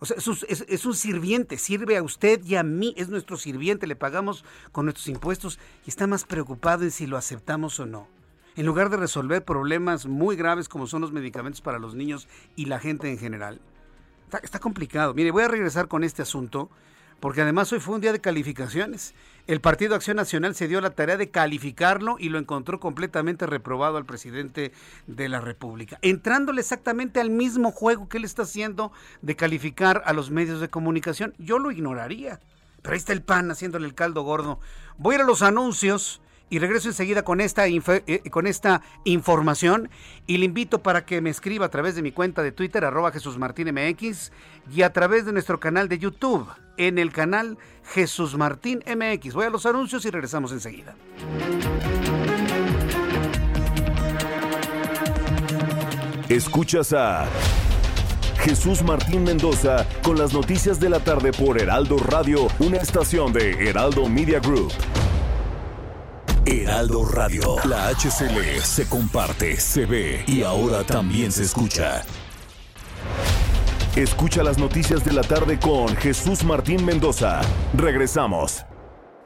[0.00, 3.96] O sea, es un, sirviente, sirve a usted y a mí, es nuestro sirviente, le
[3.96, 8.06] pagamos con nuestros impuestos y está más preocupado en si lo aceptamos o no.
[8.54, 12.66] En lugar de resolver problemas muy graves como son los medicamentos para los niños y
[12.66, 13.60] la gente en general.
[14.24, 15.14] Está, está complicado.
[15.14, 16.70] Mire, voy a regresar con este asunto
[17.20, 19.14] porque además hoy fue un día de calificaciones.
[19.46, 23.96] El Partido Acción Nacional se dio la tarea de calificarlo y lo encontró completamente reprobado
[23.96, 24.72] al presidente
[25.06, 30.12] de la República, entrándole exactamente al mismo juego que él está haciendo de calificar a
[30.12, 31.34] los medios de comunicación.
[31.38, 32.40] Yo lo ignoraría,
[32.82, 34.60] pero ahí está el PAN haciéndole el caldo gordo.
[34.98, 39.90] Voy a ir a los anuncios y regreso enseguida con esta, eh, con esta información
[40.26, 43.12] y le invito para que me escriba a través de mi cuenta de Twitter, arroba
[43.12, 44.32] Jesús MX,
[44.74, 49.34] y a través de nuestro canal de YouTube, en el canal Jesús Martín MX.
[49.34, 50.96] Voy a los anuncios y regresamos enseguida.
[56.28, 57.26] Escuchas a
[58.40, 63.68] Jesús Martín Mendoza con las noticias de la tarde por Heraldo Radio, una estación de
[63.68, 64.72] Heraldo Media Group.
[66.44, 67.56] Heraldo Radio.
[67.64, 72.04] La HCL se comparte, se ve y ahora también se escucha.
[73.98, 77.40] Escucha las noticias de la tarde con Jesús Martín Mendoza.
[77.76, 78.64] Regresamos.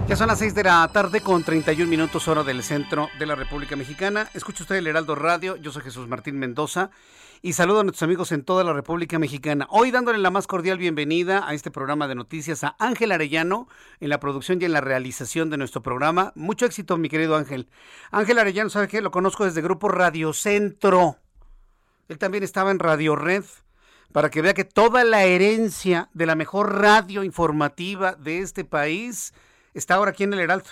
[0.08, 3.36] Ya son las 6 de la tarde con 31 minutos hora del centro de la
[3.36, 4.28] República Mexicana.
[4.34, 6.92] Escucha usted el Heraldo Radio, yo soy Jesús Martín Mendoza
[7.44, 9.68] y saludo a nuestros amigos en toda la República Mexicana.
[9.72, 13.68] Hoy dándole la más cordial bienvenida a este programa de noticias a Ángel Arellano
[14.00, 16.34] en la producción y en la realización de nuestro programa.
[16.36, 17.68] Mucho éxito, mi querido Ángel.
[18.12, 19.02] Ángel Arellano, ¿sabe qué?
[19.02, 21.18] Lo conozco desde Grupo Radio Centro.
[22.10, 23.46] Él también estaba en Radio Red
[24.12, 29.34] para que vea que toda la herencia de la mejor radio informativa de este país
[29.74, 30.70] está ahora aquí en el Heraldo.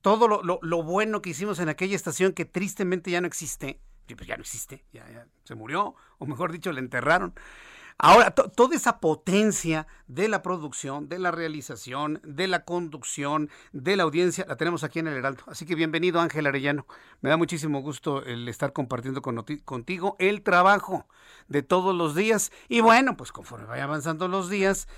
[0.00, 3.80] Todo lo, bueno que hicimos en aquella estación que tristemente ya no existe,
[4.14, 7.34] pues ya no existe, ya, ya se murió, o mejor dicho, le enterraron.
[7.98, 14.04] Ahora, toda esa potencia de la producción, de la realización, de la conducción, de la
[14.04, 15.42] audiencia, la tenemos aquí en el Heraldo.
[15.46, 16.86] Así que bienvenido, Ángel Arellano.
[17.20, 21.06] Me da muchísimo gusto el estar compartiendo con, contigo el trabajo
[21.48, 22.52] de todos los días.
[22.68, 24.88] Y bueno, pues conforme vaya avanzando los días,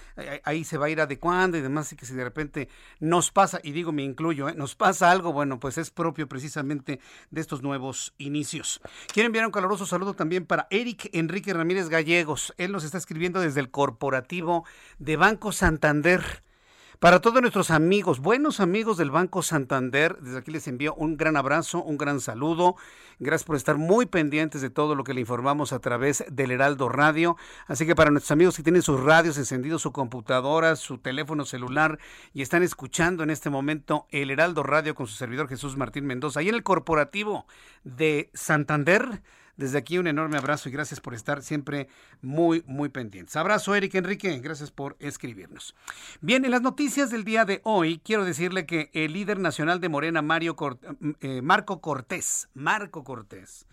[0.45, 1.93] ahí se va a ir adecuando y demás.
[1.93, 2.69] Y que si de repente
[3.01, 4.55] nos pasa, y digo me incluyo, ¿eh?
[4.55, 8.81] nos pasa algo, bueno, pues es propio precisamente de estos nuevos inicios.
[9.13, 12.55] Quiero enviar un caluroso saludo también para Eric Enrique Ramírez Gallegos.
[12.59, 14.65] Él nos está escribiendo desde el corporativo
[14.99, 16.43] de Banco Santander.
[16.99, 21.37] Para todos nuestros amigos, buenos amigos del Banco Santander, desde aquí les envío un gran
[21.37, 22.75] abrazo, un gran saludo.
[23.21, 26.89] Gracias por estar muy pendientes de todo lo que le informamos a través del Heraldo
[26.89, 27.37] Radio.
[27.69, 32.01] Así que para nuestros amigos que tienen sus radios encendidos, su computadora, su teléfono celular
[32.35, 36.43] y están escuchando en este momento el Heraldo Radio con su servidor Jesús Martín Mendoza,
[36.43, 37.47] y en el corporativo
[37.85, 39.23] de Santander,
[39.59, 41.89] desde aquí un enorme abrazo y gracias por estar siempre
[42.23, 43.37] muy, muy pendientes.
[43.37, 45.75] Abrazo, Eric Enrique, gracias por escribirnos.
[46.23, 49.89] Bien, en las noticias del día de hoy, quiero decirle que el líder nacional de
[49.91, 50.57] Morena, Mario
[51.21, 53.67] eh, Marco Cortés, Marco Cortés,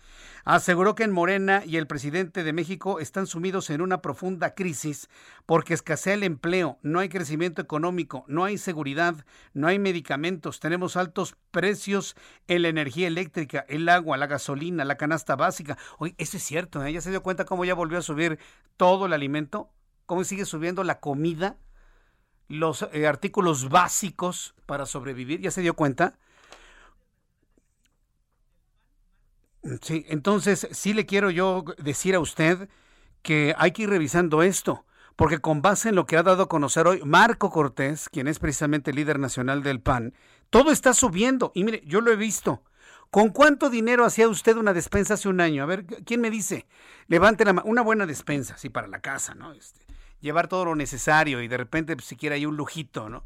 [0.46, 5.10] aseguró que en Morena y el presidente de México están sumidos en una profunda crisis
[5.44, 10.96] porque escasea el empleo, no hay crecimiento económico, no hay seguridad, no hay medicamentos, tenemos
[10.96, 12.14] altos precios
[12.46, 15.76] en la energía eléctrica, el agua, la gasolina, la canasta básica.
[15.98, 16.92] Oye, eso es cierto, ¿eh?
[16.92, 18.38] ¿ya se dio cuenta cómo ya volvió a subir
[18.76, 19.72] todo el alimento?
[20.06, 21.56] ¿Cómo sigue subiendo la comida?
[22.46, 26.16] Los eh, artículos básicos para sobrevivir, ¿ya se dio cuenta?
[29.82, 32.68] Sí, entonces sí le quiero yo decir a usted
[33.22, 34.84] que hay que ir revisando esto,
[35.16, 38.38] porque con base en lo que ha dado a conocer hoy Marco Cortés, quien es
[38.38, 40.14] precisamente el líder nacional del PAN,
[40.50, 41.52] todo está subiendo.
[41.54, 42.62] Y mire, yo lo he visto.
[43.10, 45.62] ¿Con cuánto dinero hacía usted una despensa hace un año?
[45.62, 46.66] A ver, ¿quién me dice?
[47.06, 47.68] Levante la mano.
[47.68, 49.52] Una buena despensa, sí, para la casa, ¿no?
[49.52, 49.80] Este,
[50.20, 53.24] llevar todo lo necesario y de repente, pues, siquiera hay un lujito, ¿no?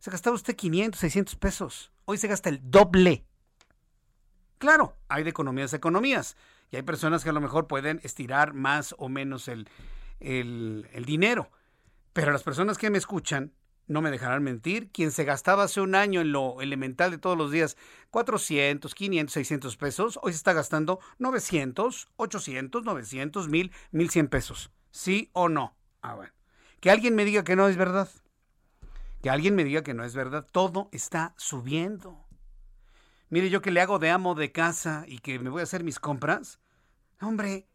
[0.00, 1.92] se gastaba usted 500, 600 pesos.
[2.06, 3.26] Hoy se gasta el doble.
[4.60, 6.36] Claro, hay de economías a economías.
[6.70, 9.66] Y hay personas que a lo mejor pueden estirar más o menos el,
[10.20, 11.50] el, dinero.
[12.12, 13.54] Pero las personas que me escuchan
[13.86, 14.90] no me dejarán mentir.
[14.92, 17.78] Quien se gastaba hace un año en lo elemental de todos los días
[18.10, 24.70] 400, 500, 600 pesos, hoy se está gastando 900, 800, 900, 1000, 1100 pesos.
[24.90, 25.74] ¿Sí o no?
[26.02, 26.34] Ah, bueno.
[26.80, 28.10] Que alguien me diga que no es verdad.
[29.22, 30.46] Que alguien me diga que no es verdad.
[30.52, 32.19] Todo está subiendo.
[33.30, 35.84] Mire, yo que le hago de amo de casa y que me voy a hacer
[35.84, 36.58] mis compras.
[37.20, 37.68] Hombre,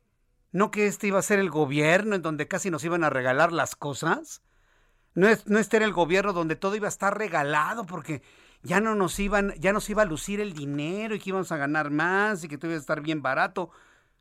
[0.51, 3.53] ¿no que este iba a ser el gobierno en donde casi nos iban a regalar
[3.53, 4.41] las cosas?
[5.13, 8.21] No, es, no este era el gobierno donde todo iba a estar regalado porque
[8.63, 11.57] ya no nos iban, ya nos iba a lucir el dinero y que íbamos a
[11.57, 13.69] ganar más y que todo iba a estar bien barato.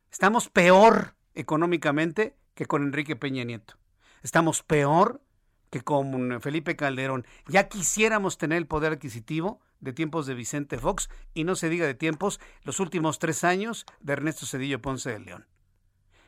[0.09, 3.75] Estamos peor económicamente que con Enrique Peña Nieto.
[4.23, 5.21] Estamos peor
[5.69, 7.27] que con Felipe Calderón.
[7.47, 11.85] Ya quisiéramos tener el poder adquisitivo de tiempos de Vicente Fox y no se diga
[11.85, 15.47] de tiempos los últimos tres años de Ernesto Cedillo Ponce de León.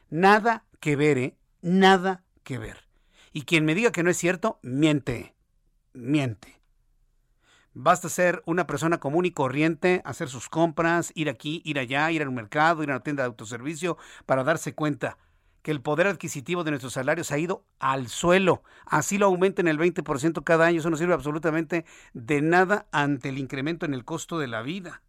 [0.09, 1.37] Nada que ver, ¿eh?
[1.61, 2.87] Nada que ver.
[3.33, 5.35] Y quien me diga que no es cierto, miente,
[5.91, 6.61] miente.
[7.73, 12.21] Basta ser una persona común y corriente, hacer sus compras, ir aquí, ir allá, ir
[12.21, 15.17] al mercado, ir a una tienda de autoservicio para darse cuenta
[15.67, 18.63] que el poder adquisitivo de nuestros salarios ha ido al suelo.
[18.85, 20.79] Así lo aumenten el 20% cada año.
[20.79, 25.01] Eso no sirve absolutamente de nada ante el incremento en el costo de la vida.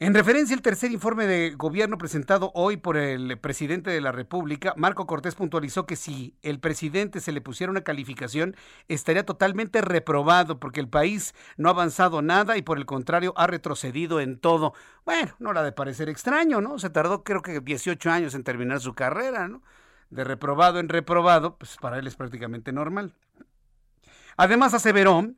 [0.00, 4.74] En referencia al tercer informe de gobierno presentado hoy por el presidente de la República,
[4.76, 8.56] Marco Cortés puntualizó que si el presidente se le pusiera una calificación,
[8.88, 13.46] estaría totalmente reprobado porque el país no ha avanzado nada y por el contrario ha
[13.46, 14.74] retrocedido en todo.
[15.04, 16.80] Bueno, no la de parecer extraño, ¿no?
[16.80, 19.62] Se tardó creo que 18 años en terminar su carrera, ¿no?
[20.10, 23.14] De reprobado en reprobado, pues para él es prácticamente normal.
[24.36, 25.34] Además aseveró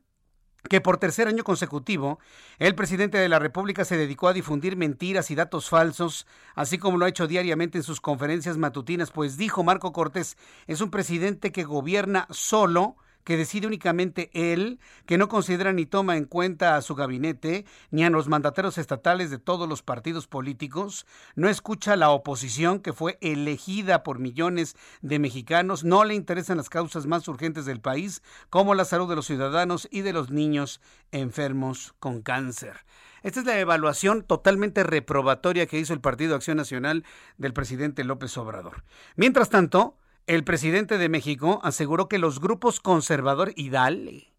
[0.68, 2.18] que por tercer año consecutivo
[2.58, 6.98] el presidente de la República se dedicó a difundir mentiras y datos falsos, así como
[6.98, 11.52] lo ha hecho diariamente en sus conferencias matutinas, pues dijo Marco Cortés, es un presidente
[11.52, 16.80] que gobierna solo, que decide únicamente él, que no considera ni toma en cuenta a
[16.80, 21.96] su gabinete, ni a los mandateros estatales de todos los partidos políticos, no escucha a
[21.96, 27.26] la oposición que fue elegida por millones de mexicanos, no le interesan las causas más
[27.26, 32.22] urgentes del país, como la salud de los ciudadanos y de los niños enfermos con
[32.22, 32.76] cáncer.
[33.24, 37.04] Esta es la evaluación totalmente reprobatoria que hizo el Partido Acción Nacional
[37.38, 38.84] del presidente López Obrador.
[39.16, 44.32] Mientras tanto, el presidente de México aseguró que los grupos conservadores, y dale,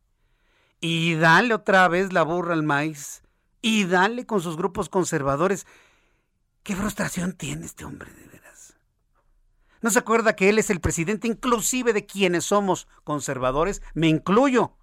[0.80, 3.24] y dale otra vez la burra al maíz,
[3.62, 5.66] y dale con sus grupos conservadores.
[6.64, 8.76] ¿Qué frustración tiene este hombre de veras?
[9.82, 13.82] ¿No se acuerda que él es el presidente inclusive de quienes somos conservadores?
[13.94, 14.77] Me incluyo.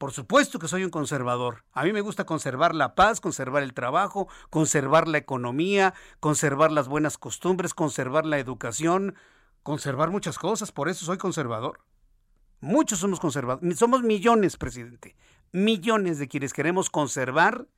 [0.00, 1.62] Por supuesto que soy un conservador.
[1.74, 6.88] A mí me gusta conservar la paz, conservar el trabajo, conservar la economía, conservar las
[6.88, 9.14] buenas costumbres, conservar la educación,
[9.62, 10.72] conservar muchas cosas.
[10.72, 11.80] Por eso soy conservador.
[12.60, 13.78] Muchos somos conservadores.
[13.78, 15.16] Somos millones, presidente.
[15.52, 17.68] Millones de quienes queremos conservar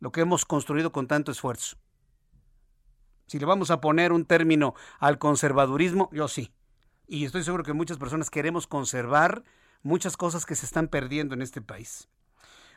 [0.00, 1.76] lo que hemos construido con tanto esfuerzo.
[3.26, 6.54] Si le vamos a poner un término al conservadurismo, yo sí.
[7.06, 9.44] Y estoy seguro que muchas personas queremos conservar
[9.82, 12.08] muchas cosas que se están perdiendo en este país.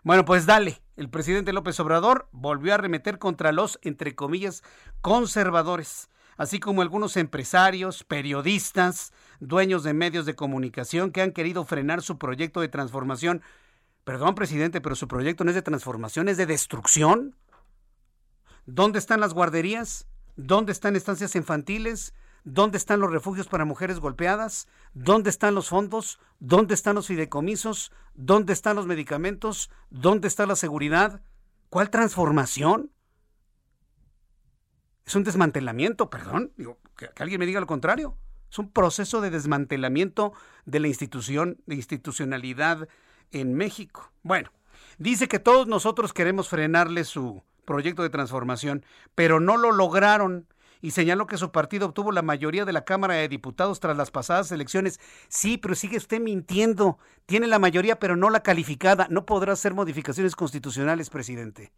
[0.04, 4.64] Bueno, pues dale, el presidente López Obrador volvió a arremeter contra los, entre comillas,
[5.02, 12.02] conservadores, así como algunos empresarios, periodistas, dueños de medios de comunicación que han querido frenar
[12.02, 13.42] su proyecto de transformación.
[14.06, 17.36] Perdón, presidente, pero su proyecto no es de transformación, es de destrucción.
[18.66, 20.08] ¿Dónde están las guarderías?
[20.38, 22.14] ¿Dónde están estancias infantiles?
[22.44, 24.68] ¿Dónde están los refugios para mujeres golpeadas?
[24.94, 26.20] ¿Dónde están los fondos?
[26.40, 27.92] ¿Dónde están los fideicomisos?
[28.14, 29.70] ¿Dónde están los medicamentos?
[29.90, 31.22] ¿Dónde está la seguridad?
[31.70, 32.92] ¿Cuál transformación?
[35.06, 36.54] Es un desmantelamiento, perdón,
[36.96, 38.18] que, que, alguien me diga lo contrario.
[38.50, 40.34] Es un proceso de desmantelamiento
[40.66, 42.88] de la institución, de institucionalidad
[43.32, 44.12] en México.
[44.24, 44.52] Bueno,
[44.98, 50.48] dice que todos nosotros queremos frenarle su proyecto de transformación, pero no lo lograron
[50.82, 54.12] y señaló que su partido obtuvo la mayoría de la Cámara de Diputados tras las
[54.12, 55.00] pasadas elecciones.
[55.28, 56.98] Sí, pero sigue usted mintiendo.
[57.26, 59.08] Tiene la mayoría, pero no la calificada.
[59.10, 61.74] No podrá hacer modificaciones constitucionales, presidente.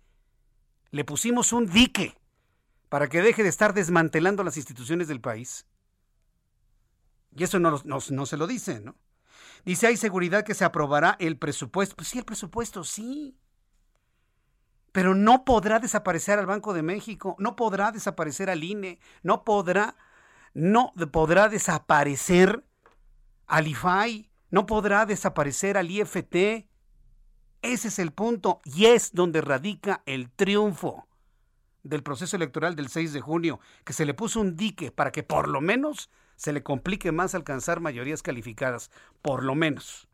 [0.91, 2.17] Le pusimos un dique
[2.89, 5.65] para que deje de estar desmantelando las instituciones del país.
[7.35, 8.95] Y eso no, no, no se lo dice, ¿no?
[9.65, 11.95] Dice, hay seguridad que se aprobará el presupuesto.
[11.95, 13.40] Pues sí, el presupuesto, sí
[14.91, 19.95] pero no podrá desaparecer al Banco de México, no podrá desaparecer al INE, no podrá,
[20.53, 22.65] no podrá desaparecer
[23.47, 26.67] al IFAI, no podrá desaparecer al IFT.
[27.61, 31.07] Ese es el punto y es donde radica el triunfo
[31.83, 35.23] del proceso electoral del 6 de junio, que se le puso un dique para que
[35.23, 40.07] por lo menos se le complique más alcanzar mayorías calificadas, por lo menos.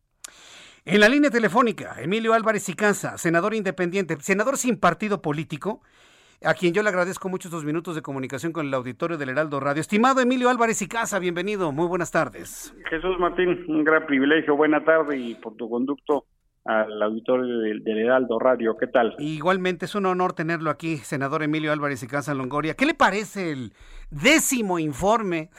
[0.90, 5.82] En la línea telefónica, Emilio Álvarez y Casa, senador independiente, senador sin partido político,
[6.42, 9.60] a quien yo le agradezco mucho estos minutos de comunicación con el auditorio del Heraldo
[9.60, 9.82] Radio.
[9.82, 12.74] Estimado Emilio Álvarez y Casa, bienvenido, muy buenas tardes.
[12.90, 16.24] Jesús Martín, un gran privilegio, buena tarde y por tu conducto
[16.64, 18.78] al auditorio del, Heraldo Radio.
[18.78, 19.14] ¿Qué tal?
[19.20, 22.76] Igualmente es un honor tenerlo aquí, senador Emilio Álvarez y Casa Longoria.
[22.76, 23.74] ¿Qué le parece el
[24.10, 25.50] décimo informe,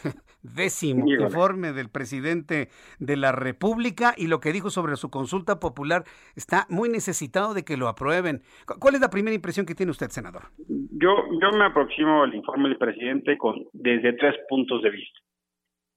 [0.54, 2.68] décimo informe del presidente
[2.98, 6.04] de la República y lo que dijo sobre su consulta popular?
[6.36, 8.42] Está muy necesitado de que lo aprueben.
[8.78, 10.44] ¿Cuál es la primera impresión que tiene usted, senador?
[10.66, 15.18] Yo, yo me aproximo al informe del presidente con, desde tres puntos de vista.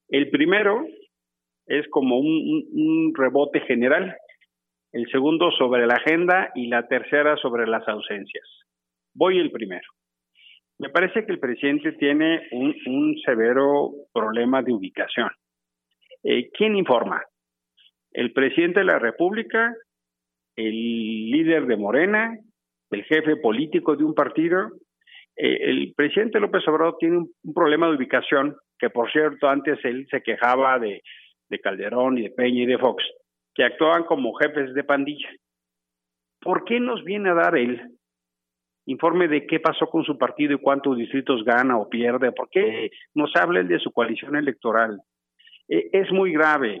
[0.08, 0.84] El primero
[1.66, 4.14] es como un rebote general
[4.92, 8.44] el segundo sobre la agenda y la tercera sobre las ausencias.
[9.14, 9.86] Voy el primero.
[10.82, 15.30] Me parece que el presidente tiene un, severo problema de ubicación.
[16.24, 17.22] Eh, ¿Quién informa?
[18.10, 19.72] ¿El presidente de la República?
[20.56, 22.36] ¿El líder de Morena?
[22.90, 24.70] ¿El jefe político de un partido?
[25.36, 30.08] Eh, el presidente López Obrador tiene un, problema de ubicación, que por cierto antes él
[30.10, 31.00] se quejaba de
[31.62, 33.04] Calderón y de Peña y de Fox
[33.54, 35.28] que actuaban como jefes de pandilla.
[36.40, 37.80] ¿Por qué nos viene a dar él
[38.86, 42.32] informe de qué pasó con su partido y cuántos distritos gana o pierde?
[42.32, 45.00] ¿Por qué nos habla él de su coalición electoral?
[45.68, 46.80] E, es muy grave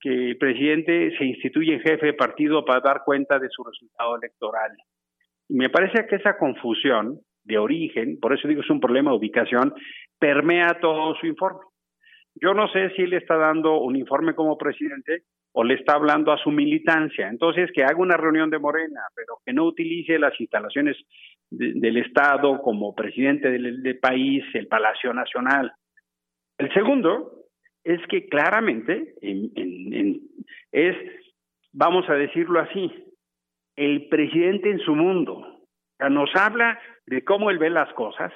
[0.00, 4.72] que el presidente se instituye jefe de partido para dar cuenta de su resultado electoral.
[5.48, 9.74] me parece que esa confusión de origen, por eso digo es un problema de ubicación,
[10.18, 11.60] permea todo su informe.
[12.34, 15.22] Yo no sé si él está dando un informe como presidente
[15.56, 17.28] o le está hablando a su militancia.
[17.28, 20.96] Entonces, que haga una reunión de Morena, pero que no utilice las instalaciones
[21.48, 25.72] del Estado como presidente del, país, el Palacio Nacional.
[26.58, 27.44] El segundo
[27.84, 29.14] es que claramente
[30.72, 30.96] es,
[31.72, 32.90] vamos a decirlo así,
[33.76, 35.66] el presidente en su mundo.
[36.10, 38.32] nos habla de cómo él ve las cosas,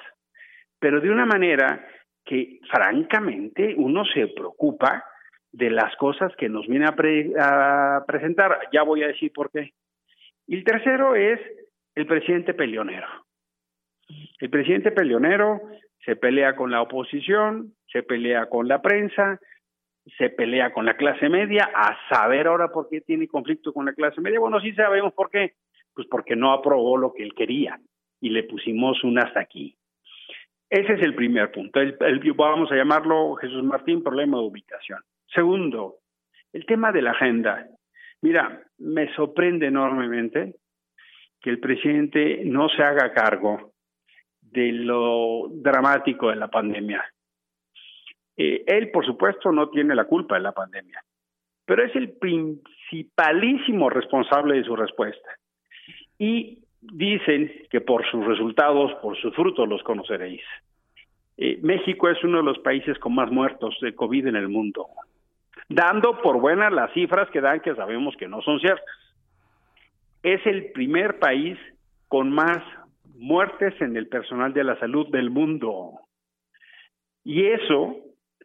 [0.79, 1.85] pero de una manera
[2.23, 5.03] que francamente uno se preocupa
[5.51, 8.59] de las cosas que nos viene a, presentar.
[8.71, 9.73] Ya voy a decir por qué.
[10.47, 11.39] Y el tercero es
[11.95, 13.07] el presidente peleonero.
[14.39, 15.61] El presidente peleonero
[16.05, 19.39] se pelea con la oposición, se pelea con la prensa,
[20.17, 23.93] se pelea con la clase media, a saber ahora por qué tiene conflicto con la
[23.93, 24.39] clase media.
[24.39, 25.53] Bueno, sí sabemos por qué.
[25.93, 27.79] Pues porque no aprobó lo que él quería
[28.21, 29.75] y le pusimos un hasta aquí.
[30.69, 31.79] Ese es el primer punto.
[31.79, 31.97] El,
[32.35, 34.99] vamos a llamarlo, Jesús Martín, problema de ubicación.
[35.33, 35.97] Segundo,
[36.53, 37.67] el tema de la agenda.
[38.21, 40.55] Mira, me sorprende enormemente
[41.41, 43.73] que el presidente no se haga cargo
[44.41, 47.05] de lo dramático de la pandemia.
[48.35, 51.01] Eh, él, por supuesto, no tiene la culpa de la pandemia,
[51.65, 55.29] pero es el principalísimo responsable de su respuesta.
[56.17, 60.41] Y dicen que por sus resultados, por sus frutos los conoceréis.
[61.37, 64.87] Eh, México es uno de los países con más muertos de COVID en el mundo
[65.69, 68.83] dando por buenas las cifras que dan, que sabemos que no son ciertas.
[70.23, 71.57] Es el primer país
[72.07, 72.57] con más
[73.15, 75.99] muertes en el personal de la salud del mundo.
[77.23, 77.97] Y eso,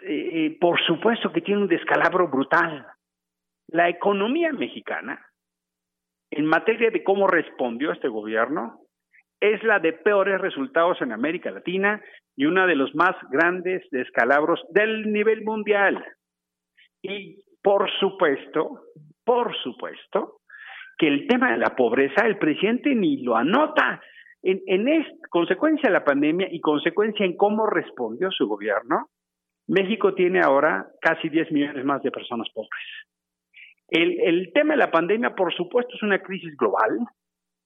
[0.02, 2.86] eh, eh, por supuesto que tiene un descalabro brutal.
[3.68, 5.18] La economía mexicana,
[6.30, 8.80] en materia de cómo respondió este gobierno,
[9.40, 12.02] es la de peores resultados en América Latina
[12.36, 16.04] y una de los más grandes descalabros del nivel mundial.
[17.04, 18.80] Y por supuesto,
[19.24, 20.40] por supuesto,
[20.96, 24.00] que el tema de la pobreza el presidente ni lo anota.
[24.42, 29.08] En, en consecuencia de la pandemia y consecuencia en cómo respondió su gobierno,
[29.66, 32.84] México tiene ahora casi 10 millones más de personas pobres.
[33.88, 36.98] El, el tema de la pandemia, por supuesto, es una crisis global,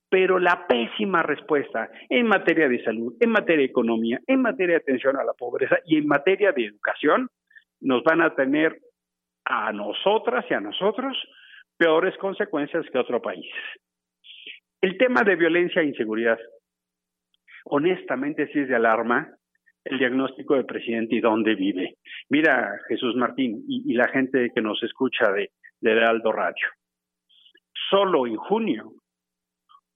[0.08, 4.82] pero la pésima respuesta en materia de salud, en materia de economía, en materia de
[4.82, 7.28] atención a la pobreza y en materia de educación
[7.80, 8.78] nos van a tener
[9.48, 11.16] a nosotras y a nosotros
[11.76, 13.50] peores consecuencias que otro país.
[14.80, 16.38] El tema de violencia e inseguridad,
[17.64, 19.34] honestamente sí es de alarma
[19.84, 21.96] el diagnóstico del presidente y dónde vive.
[22.28, 26.68] Mira, Jesús Martín y, la gente que nos escucha de, de Aldo Radio.
[27.88, 28.92] Solo en junio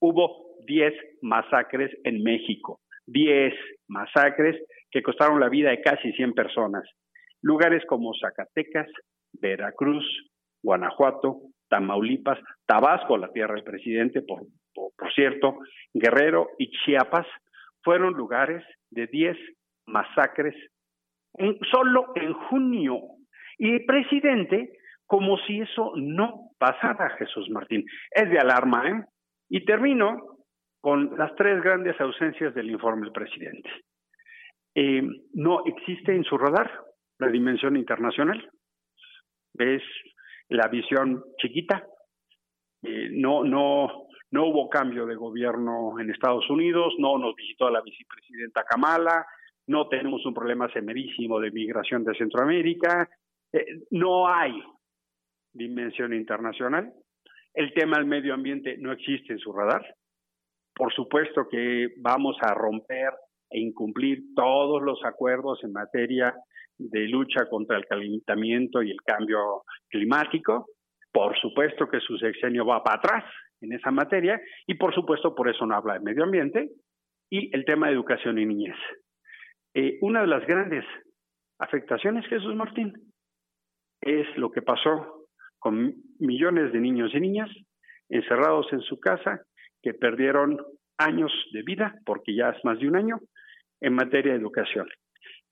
[0.00, 3.52] hubo 10 masacres en México, 10
[3.88, 6.84] masacres que costaron la vida de casi 100 personas.
[7.42, 8.88] Lugares como Zacatecas,
[9.32, 10.04] Veracruz,
[10.62, 14.42] Guanajuato, Tamaulipas, Tabasco, la tierra del presidente, por,
[14.74, 15.58] por, cierto,
[15.92, 17.26] Guerrero y Chiapas
[17.82, 19.36] fueron lugares de 10
[19.86, 20.54] masacres
[21.70, 23.00] solo en junio.
[23.58, 24.72] Y el presidente,
[25.06, 29.04] como si eso no pasara, Jesús Martín, es de alarma, ¿eh?
[29.48, 30.38] Y termino
[30.80, 33.70] con las tres grandes ausencias del informe del presidente.
[34.74, 35.02] Eh,
[35.34, 36.70] no existe en su radar
[37.18, 38.50] la dimensión internacional.
[39.62, 39.82] Es
[40.48, 41.86] la visión chiquita.
[42.82, 47.80] Eh, no, no, no hubo cambio de gobierno en Estados Unidos, no nos visitó la
[47.80, 49.24] vicepresidenta Kamala,
[49.68, 53.08] no tenemos un problema semerísimo de migración de Centroamérica,
[53.52, 54.52] eh, no hay
[55.52, 56.92] dimensión internacional.
[57.54, 59.84] El tema del medio ambiente no existe en su radar.
[60.74, 63.12] Por supuesto que vamos a romper
[63.50, 66.34] e incumplir todos los acuerdos en materia
[66.90, 70.66] de lucha contra el calentamiento y el cambio climático.
[71.12, 73.24] Por supuesto que su sexenio va para atrás
[73.60, 76.70] en esa materia y por supuesto por eso no habla de medio ambiente
[77.30, 78.76] y el tema de educación y niñez.
[79.74, 80.84] Eh, una de las grandes
[81.58, 82.92] afectaciones, Jesús Martín,
[84.00, 85.28] es lo que pasó
[85.58, 87.48] con millones de niños y niñas
[88.08, 89.42] encerrados en su casa
[89.80, 90.58] que perdieron
[90.98, 93.20] años de vida, porque ya es más de un año,
[93.80, 94.88] en materia de educación.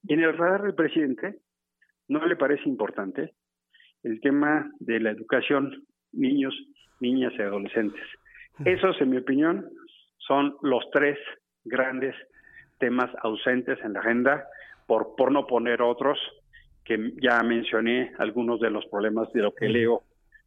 [0.03, 1.38] Y en el radar del presidente,
[2.09, 3.34] ¿no le parece importante
[4.03, 6.55] el tema de la educación, niños,
[7.01, 8.03] niñas y adolescentes?
[8.64, 9.68] Esos, en mi opinión,
[10.18, 11.18] son los tres
[11.64, 12.14] grandes
[12.78, 14.44] temas ausentes en la agenda,
[14.86, 16.18] por, por no poner otros
[16.84, 20.03] que ya mencioné algunos de los problemas de lo que leo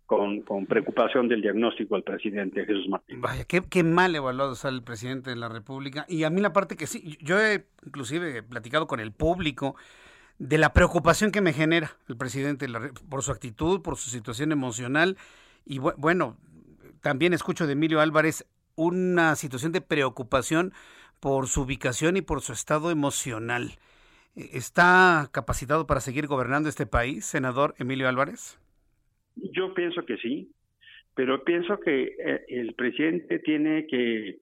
[0.06, 3.22] con, con, preocupación del diagnóstico del presidente Jesús Martín.
[3.22, 6.06] Vaya, qué, mal evaluado está el presidente de la República.
[6.08, 9.76] Y a mí la parte que sí, yo he inclusive platicado con el público
[10.39, 12.68] de la preocupación que me genera el presidente
[13.10, 15.18] por su actitud, por su situación emocional.
[15.66, 16.38] Y bueno,
[17.01, 18.45] también escucho de Emilio Álvarez
[18.76, 20.74] una situación de preocupación
[21.20, 23.78] por su ubicación y por su estado emocional.
[24.36, 28.58] ¿Está capacitado para seguir gobernando este país, senador Emilio Álvarez?
[29.36, 30.52] Yo pienso que sí,
[31.16, 34.38] pero pienso que eh, el presidente tiene que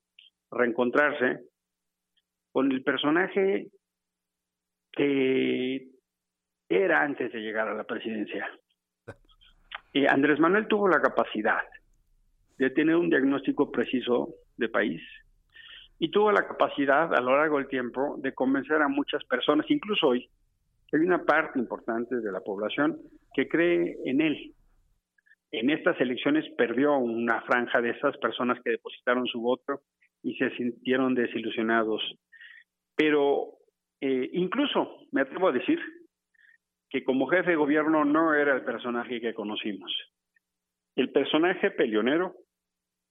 [0.52, 1.42] reencontrarse
[2.52, 3.68] con el personaje
[4.92, 5.88] que
[6.68, 8.50] era antes de llegar a la presidencia.
[10.10, 11.62] Andrés Manuel tuvo la capacidad
[12.58, 15.02] de tener un diagnóstico preciso de país,
[16.02, 20.08] y tuvo la capacidad a lo largo del tiempo de convencer a muchas personas, incluso
[20.08, 20.28] hoy,
[20.92, 22.98] hay una parte importante de la población
[23.36, 24.52] que cree en él.
[25.52, 29.82] En estas elecciones perdió una franja de esas personas que depositaron su voto
[30.24, 32.02] y se sintieron desilusionados.
[32.95, 33.58] Pero
[33.99, 35.80] eh, incluso me atrevo a decir
[36.89, 39.91] que como jefe de gobierno no era el personaje que conocimos.
[40.95, 42.36] El personaje peleonero,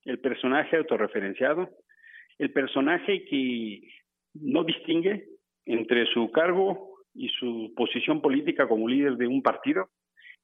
[0.05, 1.68] el personaje autorreferenciado,
[2.38, 3.80] el personaje que
[4.34, 5.26] no distingue
[5.66, 9.88] entre su cargo y su posición política como líder de un partido,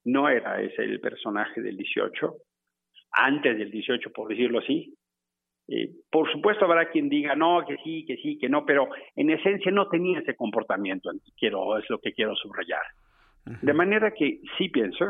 [0.07, 2.35] no era ese el personaje del 18,
[3.11, 4.95] antes del 18, por decirlo así.
[5.69, 9.31] Eh, por supuesto habrá quien diga no, que sí, que sí, que no, pero en
[9.31, 12.83] esencia no tenía ese comportamiento, quiero, es lo que quiero subrayar.
[13.63, 15.07] De manera que sí pienso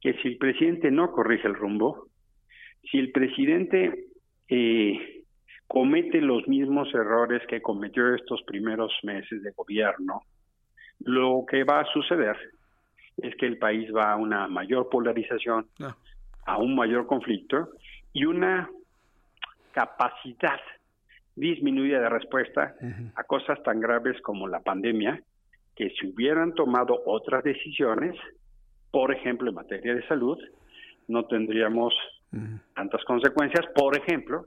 [0.00, 2.06] que si el presidente no corrige el rumbo,
[2.88, 4.06] si el presidente
[4.48, 5.24] eh,
[5.66, 10.22] comete los mismos errores que cometió estos primeros meses de gobierno,
[11.00, 12.36] lo que va a suceder
[13.22, 15.96] es que el país va a una mayor polarización, ah.
[16.46, 17.70] a un mayor conflicto
[18.12, 18.68] y una
[19.72, 20.60] capacidad
[21.36, 22.74] disminuida de respuesta
[23.14, 25.22] a cosas tan graves como la pandemia,
[25.76, 28.16] que si hubieran tomado otras decisiones,
[28.90, 30.38] por ejemplo en materia de salud,
[31.06, 31.94] no tendríamos
[32.74, 33.66] tantas consecuencias.
[33.74, 34.46] Por ejemplo,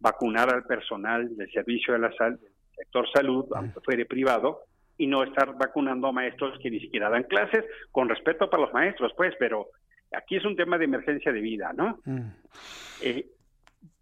[0.00, 4.60] vacunar al personal del servicio de la salud, del sector salud, aunque fuere privado,
[5.00, 8.72] y no estar vacunando a maestros que ni siquiera dan clases, con respeto para los
[8.74, 9.68] maestros, pues, pero
[10.12, 11.98] aquí es un tema de emergencia de vida, ¿no?
[12.04, 12.28] Mm.
[13.00, 13.26] Eh,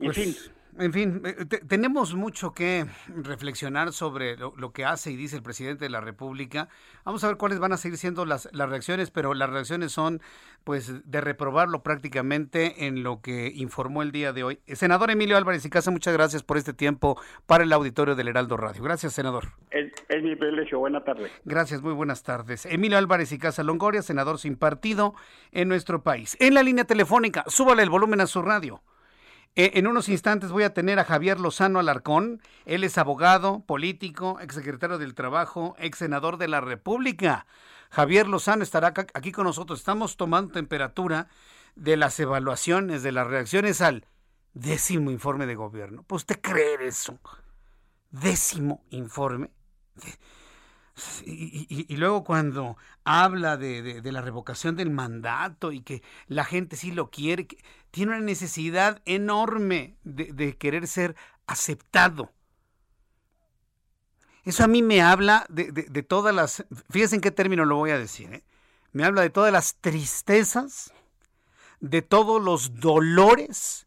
[0.00, 0.34] en pues, fin.
[0.78, 5.86] En fin, eh, tenemos mucho que reflexionar sobre lo, que hace y dice el presidente
[5.86, 6.68] de la República.
[7.04, 10.20] Vamos a ver cuáles van a seguir siendo las, las reacciones, pero las reacciones son
[10.62, 14.60] pues de reprobarlo prácticamente en lo que informó el día de hoy.
[14.68, 18.56] Senador Emilio Álvarez y Casa, muchas gracias por este tiempo para el auditorio del Heraldo
[18.56, 18.80] Radio.
[18.84, 19.48] Gracias, senador.
[19.70, 19.90] Es,
[20.22, 20.78] mi privilegio.
[20.78, 21.32] Buenas tardes.
[21.44, 22.66] Gracias, muy buenas tardes.
[22.66, 25.14] Emilio Álvarez y Casa Longoria, senador sin partido
[25.50, 26.36] en nuestro país.
[26.38, 28.80] En la línea telefónica, súbale el volumen a su radio.
[29.54, 32.40] Eh, en unos instantes voy a tener a Javier Lozano Alarcón.
[32.64, 37.46] Él es abogado, político, exsecretario del Trabajo, ex senador de la República.
[37.90, 39.78] Javier Lozano estará aquí con nosotros.
[39.78, 41.28] Estamos tomando temperatura
[41.74, 44.06] de las evaluaciones, de las reacciones al
[44.54, 46.02] décimo informe de gobierno.
[46.02, 47.18] ¿Puede usted creer eso?
[48.10, 49.50] Décimo informe.
[51.24, 57.10] Y, luego cuando habla de, la revocación del mandato y que la gente sí lo
[57.10, 57.46] quiere,
[57.90, 62.32] tiene una necesidad enorme de, querer ser aceptado.
[64.44, 67.98] Eso a mí me habla de, todas las, fíjense en qué término lo voy a
[67.98, 68.44] decir, ¿eh?
[68.92, 70.92] me habla de todas las tristezas,
[71.80, 73.86] de todos los dolores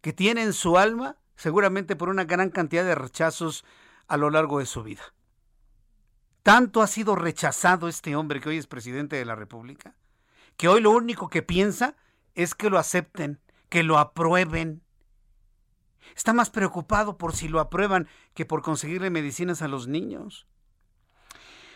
[0.00, 3.64] que tiene en su alma, seguramente por una gran cantidad de rechazos
[4.06, 5.02] a lo largo de su vida.
[6.48, 9.94] Tanto ha sido rechazado este hombre que hoy es presidente de la República,
[10.56, 11.94] que hoy lo único que piensa
[12.34, 13.38] es que lo acepten,
[13.68, 14.80] que lo aprueben.
[16.16, 20.48] Está más preocupado por si lo aprueban que por conseguirle medicinas a los niños.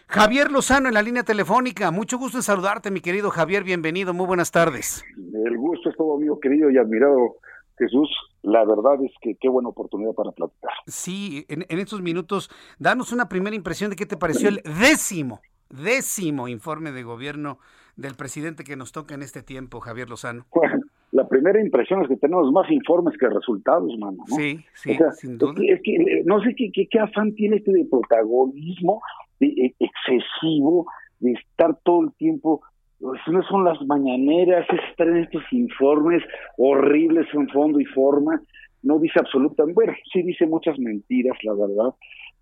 [0.09, 1.91] Javier Lozano en la línea telefónica.
[1.91, 3.65] Mucho gusto en saludarte, mi querido Javier.
[3.65, 4.15] Bienvenido.
[4.15, 5.05] Muy buenas tardes.
[5.35, 7.37] El gusto es todo mío, querido y admirado
[7.77, 8.09] Jesús.
[8.43, 10.73] La verdad es que qué buena oportunidad para platicar.
[10.87, 15.41] Sí, en, estos minutos, danos una primera impresión de qué te pareció el décimo,
[15.71, 17.59] décimo informe de gobierno
[17.97, 20.47] del presidente que nos toca en este tiempo, Javier Lozano.
[20.53, 20.81] Bueno,
[21.13, 24.25] la primera impresión es que tenemos más informes que resultados, mano.
[24.27, 25.55] Sí, sí, sin duda.
[25.69, 29.03] Es que, eh, no sé qué, qué, afán tiene este de protagonismo
[29.39, 30.87] de, excesivo,
[31.21, 32.63] de estar todo el tiempo
[33.03, 36.23] pues, no son las mañaneras, es estar en estos informes
[36.57, 38.41] horribles en fondo y forma,
[38.85, 41.95] no dice absolutamente, bueno, sí dice muchas mentiras, la verdad,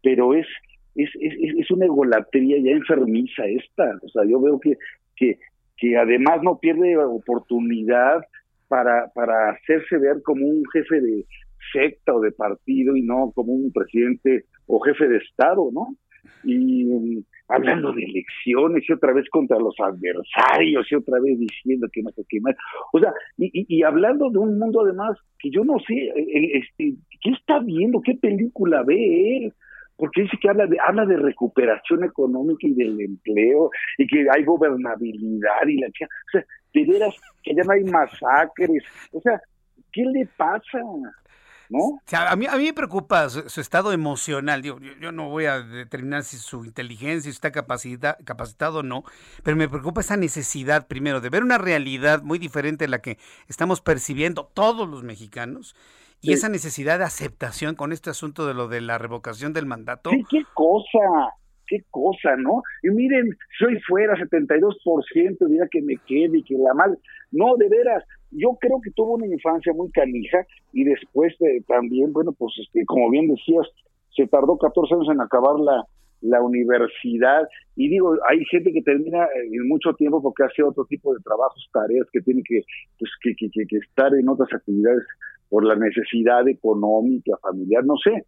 [0.03, 0.47] pero es,
[0.97, 4.77] es, es, es una egolatría ya enfermiza esta, o sea, yo veo que,
[5.17, 5.39] que,
[5.79, 8.21] que además no pierde oportunidad
[8.69, 11.25] para, para hacerse ver como un jefe de
[11.73, 15.97] secta o de partido y no como un presidente o jefe de Estado, ¿no?
[16.45, 22.03] Y hablando de elecciones y otra vez contra los adversarios y otra vez diciendo que
[22.03, 22.55] no sé qué más.
[22.93, 26.13] O sea, y, y, hablando de un mundo además que yo no sé,
[26.55, 28.01] este, ¿qué está viendo?
[28.03, 29.53] ¿Qué película ve él?
[29.97, 34.45] Porque dice que habla de, habla de recuperación económica y del empleo y que hay
[34.45, 38.83] gobernabilidad y la O sea, de veras que ya no hay masacres.
[39.13, 39.41] O sea,
[39.93, 40.81] ¿qué le pasa?
[41.71, 42.01] ¿No?
[42.13, 44.63] a, mí, a mí me preocupa su, estado emocional.
[44.63, 49.05] Yo, yo, no voy a determinar si su inteligencia, si está capacitado o no,
[49.43, 53.19] pero me preocupa esa necesidad, primero, de ver una realidad muy diferente a la que
[53.49, 55.75] estamos percibiendo todos los mexicanos
[56.21, 60.11] y esa necesidad de aceptación con este asunto de lo de la revocación del mandato.
[60.29, 60.99] ¿Qué, cosa?
[61.67, 62.63] qué cosa, ¿no?
[62.83, 66.99] Y miren, soy fuera 72%, diría que me quede y que la mal.
[67.31, 71.35] No, de veras, yo creo que tuvo una infancia muy canija y después
[71.67, 73.67] también, bueno, pues este, como bien decías,
[74.15, 75.85] se tardó 14 años en acabar la,
[76.21, 77.49] la universidad.
[77.77, 81.69] Y digo, hay gente que termina en mucho tiempo porque hace otro tipo de trabajos,
[81.73, 82.63] tareas que tiene que,
[82.99, 85.05] pues, que, que, que, estar en otras actividades
[85.49, 88.25] por la necesidad económica, familiar, no sé,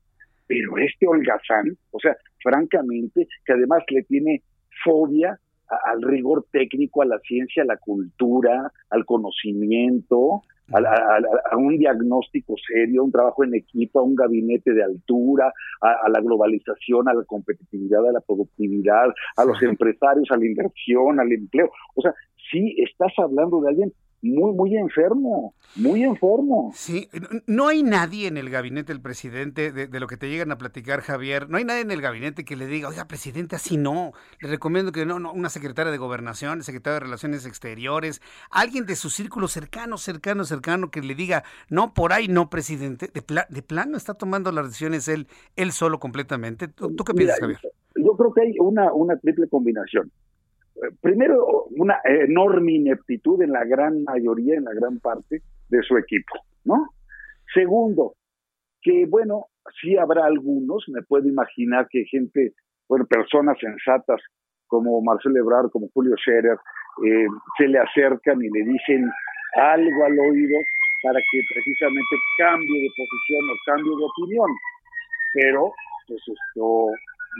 [0.46, 4.42] pero este holgazán, o sea, francamente, que además le tiene
[4.84, 5.38] fobia
[5.84, 10.42] al rigor técnico, a la ciencia, a la cultura, al conocimiento,
[10.72, 16.20] a, un diagnóstico serio, un trabajo en equipo, a un gabinete de altura, a, la
[16.20, 21.70] globalización, a la competitividad, a la productividad, a los empresarios, a la inversión, al empleo.
[21.94, 22.14] O sea,
[22.50, 23.92] sí estás hablando de alguien
[24.22, 26.70] muy, muy enfermo, muy enfermo.
[26.74, 27.08] Sí,
[27.46, 31.00] no hay nadie en el gabinete del presidente, de, lo que te llegan a platicar,
[31.00, 34.12] Javier, no hay nadie en el gabinete que le diga, oiga, presidente, así no.
[34.40, 38.94] Le recomiendo que no, no una secretaria de gobernación, secretaria de Relaciones Exteriores, alguien de
[38.94, 43.08] su círculo cercano, cercano, cercano, que le diga, no, por ahí no, presidente.
[43.12, 46.68] De, de plano está tomando las decisiones él, él solo completamente.
[46.68, 47.58] ¿Tú, qué piensas, Javier?
[47.96, 50.10] Yo creo que hay una, una triple combinación
[51.00, 56.34] primero, una enorme ineptitud en la gran mayoría, en la gran parte de su equipo,
[56.64, 56.88] ¿no?
[57.54, 58.14] Segundo,
[58.80, 59.46] que bueno,
[59.80, 62.52] sí habrá algunos, me puedo imaginar que gente,
[62.88, 64.20] bueno, personas sensatas
[64.66, 66.56] como Marcelo Ebrard, como Julio Scherer,
[67.04, 67.26] eh,
[67.58, 69.08] se le acercan y le dicen
[69.56, 70.58] algo al oído
[71.02, 74.50] para que precisamente cambie de posición o cambie de opinión.
[75.34, 75.72] Pero,
[76.06, 76.86] pues esto,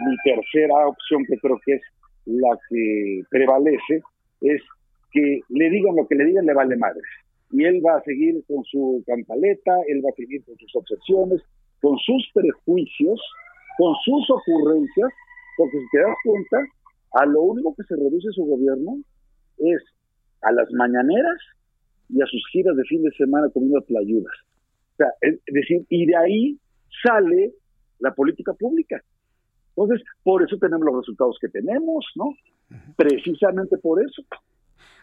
[0.05, 1.83] mi tercera opción que creo que es
[2.27, 4.03] la que prevalece
[4.41, 4.63] es
[5.11, 7.05] que le digan lo que le digan, le vale madres.
[7.51, 11.43] Y él va a seguir con su cantaleta, él va a seguir con sus obsesiones,
[11.81, 13.21] con sus prejuicios,
[13.77, 15.11] con sus ocurrencias,
[15.57, 16.59] porque si te das cuenta,
[17.13, 18.97] a lo único que se reduce su gobierno
[19.59, 19.83] es
[20.43, 21.39] a las mañaneras
[22.09, 24.33] y a sus giras de fin de semana comiendo playudas.
[24.95, 26.59] O sea, es decir, y de ahí
[27.03, 27.53] sale
[27.99, 29.03] la política pública.
[29.77, 32.35] Entonces, por eso tenemos los resultados que tenemos, ¿no?
[32.97, 34.23] Precisamente por eso.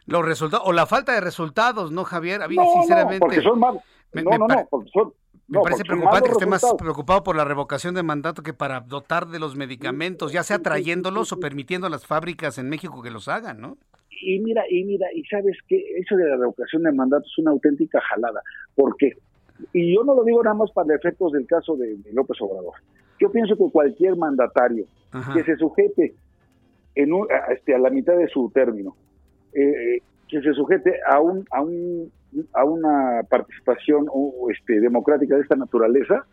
[0.05, 2.41] los resultados, o la falta de resultados, ¿no, Javier?
[2.41, 3.19] A mí, No, no, sinceramente.
[3.19, 3.79] porque son mal.
[4.13, 5.13] me- no, me no, no, porque son.
[5.47, 8.81] Me no, parece preocupante que esté más preocupado por la revocación de mandato que para
[8.81, 13.09] dotar de los medicamentos, ya sea trayéndolos o permitiendo a las fábricas en México que
[13.09, 13.77] los hagan, ¿no?
[14.21, 17.49] Y mira, y mira, y sabes que eso de la revocación de mandato es una
[17.51, 18.41] auténtica jalada.
[18.75, 19.13] porque
[19.73, 22.73] Y yo no lo digo nada más para efectos del caso de, de López Obrador.
[23.19, 24.85] Yo pienso que cualquier mandatario
[25.33, 26.13] que se sujete
[26.95, 28.95] en un- a, este, a la mitad de su término,
[29.53, 32.11] eh, que se sujete a un a un
[32.53, 36.25] a una participación o, este, democrática de esta naturaleza,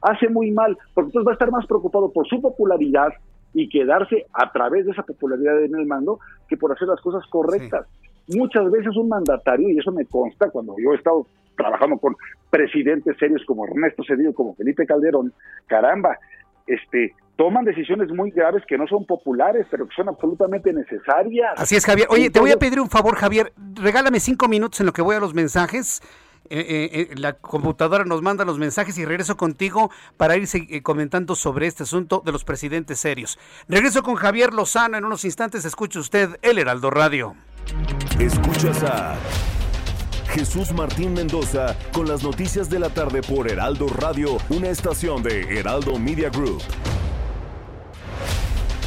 [0.00, 3.08] hace muy mal, porque entonces va a estar más preocupado por su popularidad
[3.52, 7.26] y quedarse a través de esa popularidad en el mando que por hacer las cosas
[7.28, 7.86] correctas.
[8.28, 11.26] Muchas veces un mandatario, y eso me consta cuando yo he estado
[11.56, 12.16] trabajando con
[12.50, 15.32] presidentes serios como Ernesto Cedillo, como Felipe Calderón,
[15.66, 16.18] caramba,
[16.66, 21.52] este, toman decisiones muy graves que no son populares, pero que son absolutamente necesarias.
[21.56, 22.06] Así es, Javier.
[22.10, 23.52] Oye, te voy a pedir un favor, Javier.
[23.74, 26.02] Regálame cinco minutos en lo que voy a los mensajes.
[26.52, 30.82] Eh, eh, eh, la computadora nos manda los mensajes y regreso contigo para ir eh,
[30.82, 33.38] comentando sobre este asunto de los presidentes serios.
[33.68, 35.64] Regreso con Javier Lozano en unos instantes.
[35.64, 37.36] Escuche usted El Heraldo Radio.
[38.18, 39.16] Escuchas a
[40.32, 45.58] Jesús Martín Mendoza con las noticias de la tarde por Heraldo Radio, una estación de
[45.58, 46.62] Heraldo Media Group.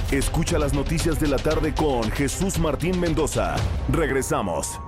[0.10, 3.56] Escucha las noticias de la tarde con Jesús Martín Mendoza.
[3.91, 4.80] Regresamos.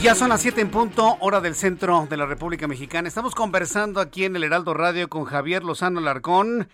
[0.00, 3.08] Ya son las 7 en punto, hora del centro de la República Mexicana.
[3.08, 6.68] Estamos conversando aquí en el Heraldo Radio con Javier Lozano Larcón,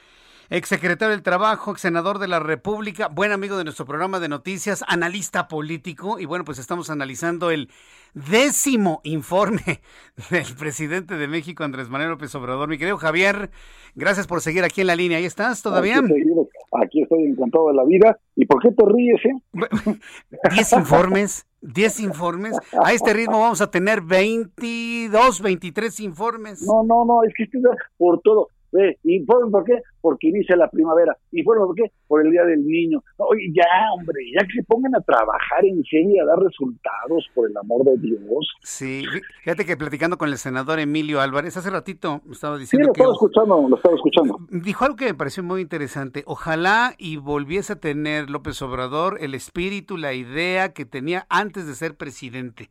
[0.53, 4.85] exsecretario del Trabajo, ex senador de la República, buen amigo de nuestro programa de noticias,
[4.87, 6.19] analista político.
[6.19, 7.71] Y bueno, pues estamos analizando el
[8.13, 9.81] décimo informe
[10.31, 12.69] del presidente de México, Andrés Manuel López Obrador.
[12.69, 13.51] Mi querido Javier,
[13.95, 15.17] gracias por seguir aquí en la línea.
[15.17, 15.97] ¿Ahí estás todavía?
[16.01, 16.49] Aquí estoy,
[16.83, 18.19] aquí estoy encantado de la vida.
[18.37, 19.99] ¿Y por qué te ríes, eh?
[20.55, 22.59] Diez informes, 10 informes.
[22.85, 26.63] A este ritmo vamos a tener 22, 23 informes.
[26.67, 27.63] No, no, no, es que estoy
[27.97, 28.49] por todo.
[28.71, 31.17] Ve, informe por qué, porque inicia la primavera.
[31.31, 33.03] Informe por qué, por el Día del Niño.
[33.19, 33.65] No, oye, ya,
[33.97, 37.85] hombre, ya que se pongan a trabajar en serio, a dar resultados, por el amor
[37.85, 38.49] de Dios.
[38.63, 39.05] Sí,
[39.45, 42.93] fíjate que platicando con el senador Emilio Álvarez, hace ratito me estaba Sí, diciendo lo
[42.93, 44.39] que estaba escuchando, lo estaba escuchando.
[44.51, 46.25] dijo algo que me pareció muy interesante.
[46.27, 51.75] Ojalá y volviese a tener López Obrador el espíritu, la idea que tenía antes de
[51.75, 52.71] ser presidente.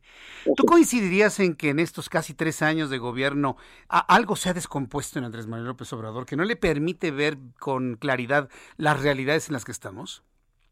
[0.56, 3.56] ¿Tú coincidirías en que en estos casi tres años de gobierno
[3.88, 7.21] algo se ha descompuesto en Andrés Manuel López Obrador que no le permite ver
[7.58, 10.22] con claridad las realidades en las que estamos?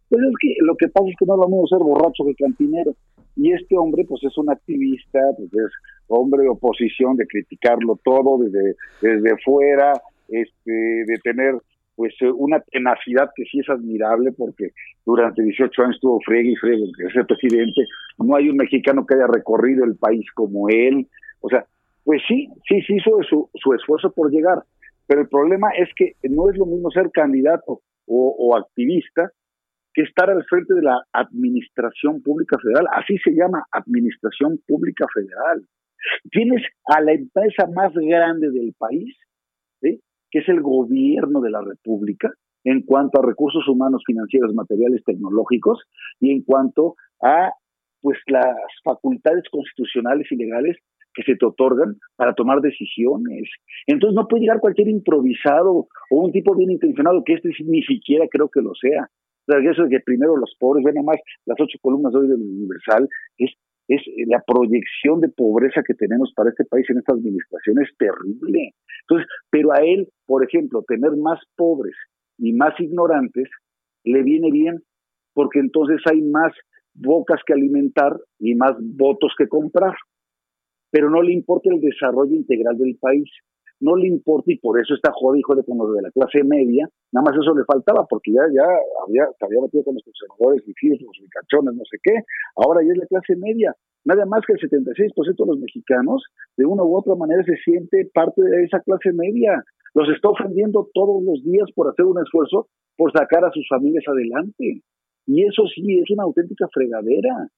[0.08, 2.34] Pues es que lo que pasa es que no es lo mismo ser borracho que
[2.34, 2.94] cantinero.
[3.36, 5.72] Y este hombre, pues es un activista, pues es
[6.08, 9.92] hombre de oposición, de criticarlo todo desde, desde fuera,
[10.28, 10.72] este,
[11.06, 11.54] de tener
[12.00, 14.70] pues una tenacidad que sí es admirable porque
[15.04, 17.82] durante 18 años estuvo friegue y friegue ese presidente.
[18.18, 21.06] No hay un mexicano que haya recorrido el país como él.
[21.40, 21.66] O sea,
[22.04, 24.62] pues sí, sí, sí hizo su, su esfuerzo por llegar.
[25.10, 29.28] Pero el problema es que no es lo mismo ser candidato o, activista
[29.92, 32.86] que estar al frente de la Administración Pública Federal.
[32.94, 35.66] Así se llama, Administración Pública Federal.
[36.30, 39.12] Tienes a la empresa más grande del país,
[39.80, 42.32] que es el gobierno de la República,
[42.62, 45.82] en cuanto a recursos humanos, financieros, materiales, tecnológicos,
[46.20, 47.50] y en cuanto a
[48.00, 48.54] pues las
[48.84, 50.76] facultades constitucionales y legales
[51.14, 53.48] que se te otorgan para tomar decisiones.
[53.86, 58.26] Entonces no puede llegar cualquier improvisado o un tipo bien intencionado, que este ni siquiera
[58.30, 59.08] creo que lo sea.
[59.48, 62.40] O sea, eso de que primero los pobres, ven más las ocho columnas hoy del
[62.40, 63.08] Universal,
[63.38, 63.50] es,
[63.88, 68.72] es la proyección de pobreza que tenemos para este país en esta administración es terrible.
[69.02, 71.94] Entonces, pero a él, por ejemplo, tener más pobres
[72.38, 73.48] y más ignorantes,
[74.04, 74.82] le viene bien,
[75.34, 76.52] porque entonces hay más
[76.94, 79.94] bocas que alimentar y más votos que comprar
[80.90, 83.28] pero no le importa el desarrollo integral del país.
[83.80, 86.86] No le importa y por eso está jodido con los de la clase media.
[87.12, 88.68] Nada más eso le faltaba porque ya, ya
[89.06, 92.12] había, se había batido con los conservadores, difíciles, los ricachones, no sé qué.
[92.56, 93.74] Ahora ya es la clase media.
[94.04, 96.22] Nada más que el 76% de los mexicanos,
[96.58, 99.64] de una u otra manera, se siente parte de esa clase media.
[99.94, 104.04] Los está ofendiendo todos los días por hacer un esfuerzo por sacar a sus familias
[104.06, 104.82] adelante.
[105.26, 107.48] Y eso sí es una auténtica fregadera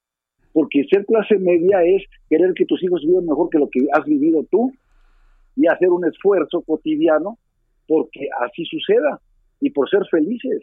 [0.52, 4.04] porque ser clase media es querer que tus hijos vivan mejor que lo que has
[4.04, 4.72] vivido tú
[5.56, 7.38] y hacer un esfuerzo cotidiano
[7.86, 9.20] porque así suceda
[9.60, 10.62] y por ser felices.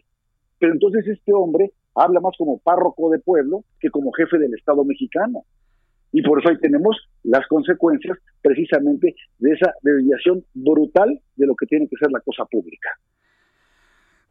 [0.60, 4.84] Pero entonces este hombre habla más como párroco de pueblo que como jefe del Estado
[4.84, 5.44] mexicano.
[6.12, 11.68] Y por eso ahí tenemos las consecuencias precisamente de esa desviación brutal de lo que
[11.68, 12.90] tiene que ser la cosa pública.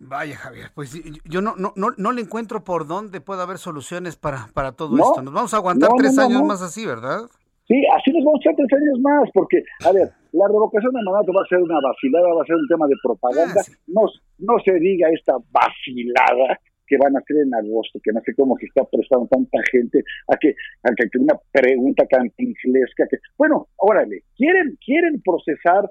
[0.01, 0.95] Vaya, Javier, pues
[1.25, 4.97] yo no, no, no, no le encuentro por dónde puede haber soluciones para, para todo
[4.97, 5.23] esto.
[5.23, 7.23] Nos vamos a aguantar tres años más así, ¿verdad?
[7.67, 11.03] Sí, así nos vamos a echar tres años más, porque, a ver, la revocación de
[11.03, 13.61] mandato va a ser una vacilada, va a ser un tema de propaganda.
[13.61, 14.03] Ah, no,
[14.39, 18.57] no se diga esta vacilada que van a hacer en agosto, que no sé cómo
[18.57, 24.23] se está prestando tanta gente a que, a que una pregunta cantinflesca que, bueno, órale,
[24.37, 25.91] quieren, quieren procesar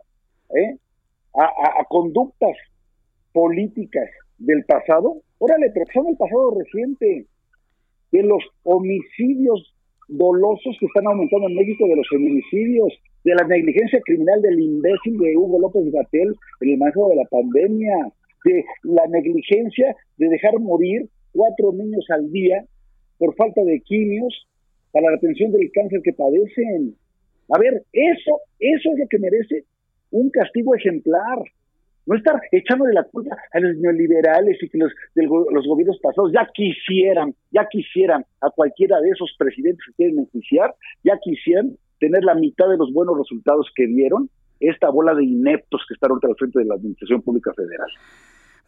[0.55, 0.78] ¿eh?
[1.36, 2.55] a, a conductas
[3.38, 4.09] políticas
[4.39, 7.27] del pasado, órale, pero son el pasado reciente,
[8.11, 9.75] de los homicidios
[10.07, 12.91] dolosos que están aumentando en México, de los feminicidios,
[13.23, 17.25] de la negligencia criminal del imbécil de Hugo López Gatel en el manejo de la
[17.25, 18.11] pandemia,
[18.43, 22.65] de la negligencia de dejar morir cuatro niños al día
[23.19, 24.47] por falta de quimios
[24.91, 26.95] para la atención del cáncer que padecen.
[27.53, 29.65] A ver, eso, eso es lo que merece
[30.09, 31.38] un castigo ejemplar.
[32.08, 36.49] No estar echándole la culpa a los neoliberales y que los, los gobiernos pasados ya
[36.53, 42.36] quisieran, ya quisieran a cualquiera de esos presidentes que quieren enjuiciar, ya quisieran tener la
[42.36, 44.30] mitad de los buenos resultados que dieron
[44.60, 47.89] esta bola de ineptos que están ahorita al frente de la Administración Pública Federal.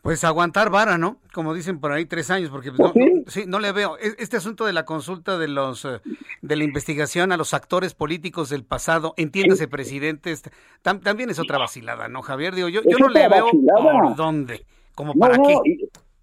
[0.02, 1.18] Pues aguantar vara, ¿no?
[1.34, 3.98] Como dicen por ahí, tres años, porque pues, no, sí, no le veo.
[3.98, 6.00] E, este asunto de la consulta de los eh,
[6.42, 11.58] de la investigación a los actores políticos del pasado, entiéndase, presidente, este, también es otra
[11.58, 12.56] vacilada, ¿no, Javier?
[12.56, 14.62] Digo, yo, yo no le veo por dónde,
[14.96, 15.56] como para qué.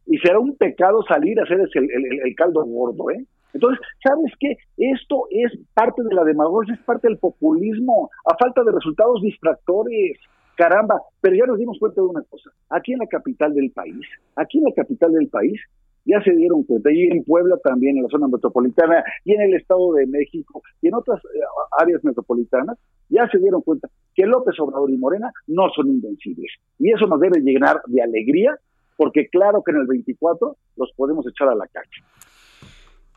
[0.06, 3.24] Y, será un pecado salir a hacer el, el, caldo gordo, ¿eh?
[3.52, 4.56] Entonces, ¿sabes qué?
[4.76, 10.18] Esto es parte de la demagogia, es parte del populismo, a falta de resultados distractores
[10.56, 14.06] caramba, pero ya nos dimos cuenta de una cosa, aquí en la capital del país,
[14.34, 15.60] aquí en la capital del país,
[16.06, 19.54] ya se dieron cuenta, y en Puebla también, en la zona metropolitana, y en el
[19.54, 21.38] Estado de México, y en otras eh,
[21.78, 22.78] áreas metropolitanas,
[23.08, 26.52] ya se dieron cuenta que López Obrador y Morena no son invencibles.
[26.78, 28.56] Y eso nos debe llenar de alegría,
[28.96, 31.90] porque claro que en el 24 los podemos echar a la calle.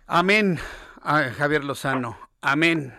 [0.07, 0.57] Amén,
[1.37, 2.17] Javier Lozano.
[2.41, 2.91] Amén.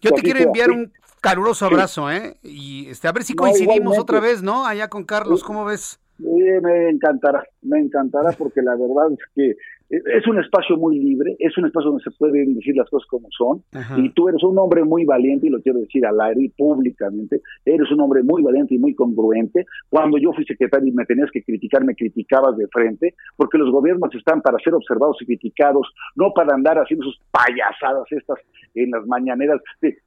[0.00, 2.36] Yo te quiero enviar un Caluroso abrazo, ¿eh?
[2.42, 4.66] Y este, a ver si coincidimos otra vez, ¿no?
[4.66, 5.98] Allá con Carlos, ¿cómo ves?
[6.18, 9.56] me encantará, me encantará porque la verdad es que
[9.90, 13.28] es un espacio muy libre, es un espacio donde se pueden decir las cosas como
[13.30, 13.62] son,
[13.96, 17.40] y tú eres un hombre muy valiente, y lo quiero decir al aire y públicamente,
[17.64, 19.64] eres un hombre muy valiente y muy congruente.
[19.88, 23.70] Cuando yo fui secretario y me tenías que criticar, me criticabas de frente, porque los
[23.70, 28.38] gobiernos están para ser observados y criticados, no para andar haciendo sus payasadas estas
[28.74, 29.60] en las mañaneras.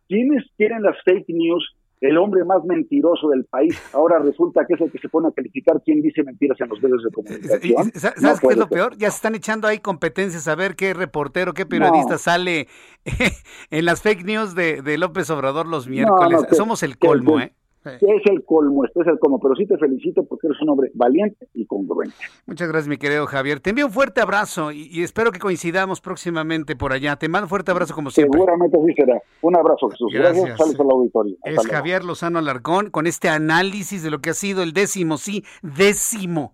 [0.07, 1.75] ¿Quiénes quieren las fake news?
[2.01, 5.31] El hombre más mentiroso del país, ahora resulta que es el que se pone a
[5.31, 7.91] calificar quién dice mentiras en los medios de comunicación.
[7.93, 8.97] ¿Sabes qué es lo peor?
[8.97, 12.67] Ya se están echando ahí competencias a ver qué reportero, qué periodista sale
[13.69, 16.41] en las fake news de, López Obrador los miércoles.
[16.51, 17.53] Somos el colmo, ¿eh?
[17.83, 20.91] Es el colmo, este es el colmo, pero sí te felicito porque eres un hombre
[20.93, 22.15] valiente y congruente.
[22.45, 23.59] Muchas gracias, mi querido Javier.
[23.59, 27.15] Te envío un fuerte abrazo y, espero que coincidamos próximamente por allá.
[27.15, 28.39] Te mando un fuerte abrazo como siempre.
[28.39, 29.19] Seguramente así será.
[29.41, 30.11] Un abrazo, Jesús.
[30.13, 30.45] Gracias.
[30.45, 31.37] gracias al auditorio.
[31.43, 35.43] es Javier Lozano Alarcón con este análisis de lo que ha sido el décimo, sí,
[35.63, 36.53] décimo,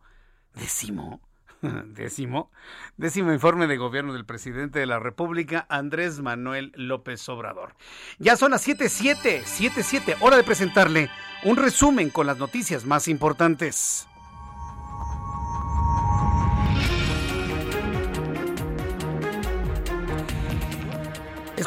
[0.56, 1.20] décimo
[1.86, 2.52] décimo,
[2.98, 7.76] décimo informe de gobierno del presidente de la República, Andrés Manuel López Obrador.
[8.20, 11.10] Ya son las 7.7, 7.7, hora de presentarle
[11.44, 14.08] un resumen con las noticias más importantes.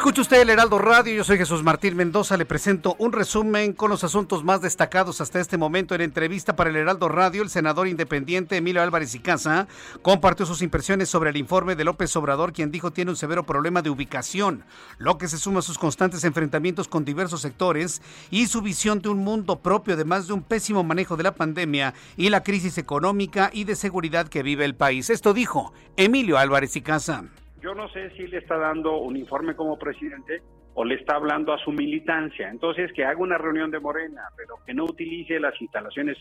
[0.01, 3.91] Escucha usted el Heraldo Radio, yo soy Jesús Martín Mendoza, le presento un resumen con
[3.91, 5.93] los asuntos más destacados hasta este momento.
[5.93, 9.67] En entrevista para el Heraldo Radio, el senador independiente Emilio Álvarez y Casa
[10.01, 13.83] compartió sus impresiones sobre el informe de López Obrador, quien dijo tiene un severo problema
[13.83, 14.65] de ubicación,
[14.97, 19.09] lo que se suma a sus constantes enfrentamientos con diversos sectores y su visión de
[19.09, 23.51] un mundo propio, además de un pésimo manejo de la pandemia y la crisis económica
[23.53, 25.11] y de seguridad que vive el país.
[25.11, 27.25] Esto dijo Emilio Álvarez y Casa.
[27.61, 30.41] Yo no sé si le está dando un informe como presidente
[30.73, 32.49] o le está hablando a su militancia.
[32.49, 36.17] Entonces, que haga una reunión de Morena, pero que no utilice las instalaciones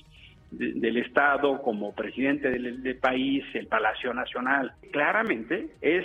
[0.51, 4.72] del Estado como presidente del, país, el Palacio Nacional.
[4.93, 6.05] Claramente es,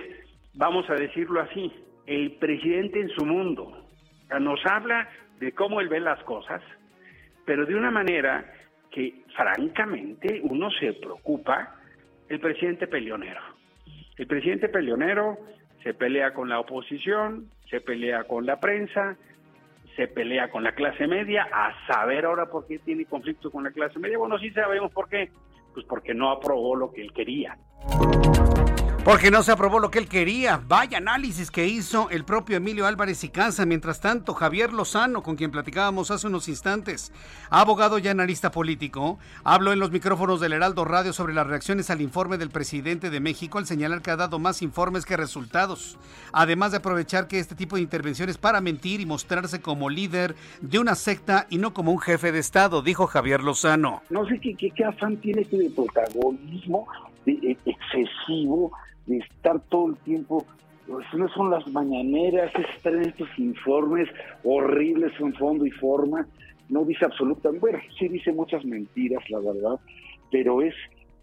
[0.53, 1.71] vamos a decirlo así,
[2.05, 3.88] el presidente en su mundo.
[4.39, 5.09] nos habla
[5.39, 6.61] de cómo él ve las cosas,
[7.43, 8.53] pero de una manera
[8.91, 11.75] que francamente uno se preocupa,
[12.29, 13.55] el presidente peleonero.
[14.18, 15.38] El presidente peleonero
[15.84, 19.18] se pelea con la oposición, se pelea con la prensa,
[19.95, 23.72] se pelea con la clase media, a saber ahora por qué tiene conflicto con la
[23.72, 24.18] clase media.
[24.18, 25.30] Bueno, sí sabemos por qué,
[25.74, 27.57] pues porque no aprobó lo que él quería.
[29.06, 30.60] Porque no se aprobó lo que él quería.
[30.68, 33.64] Vaya análisis que hizo el propio Emilio Álvarez y Casa.
[33.64, 37.14] Mientras tanto, Javier Lozano, con quien platicábamos hace unos instantes,
[37.51, 42.01] abogado y analista político, habló en los micrófonos del Heraldo Radio sobre las reacciones al
[42.01, 45.99] informe del presidente de México al señalar que ha dado más informes que resultados.
[46.34, 50.80] Además de aprovechar que este tipo de intervenciones para mentir y mostrarse como líder de
[50.80, 54.01] una secta y no como un jefe de Estado, dijo Javier Lozano.
[54.10, 56.88] No sé qué, qué, qué afán tiene este de protagonismo
[57.24, 58.72] de, de, excesivo
[59.08, 60.45] de estar todo el tiempo,
[60.88, 64.10] pues no son las mañaneras, es estar en estos informes
[64.43, 66.28] horribles en fondo y forma,
[66.70, 69.80] no dice absolutamente, bueno, sí dice muchas mentiras, la verdad,
[70.32, 70.74] pero es,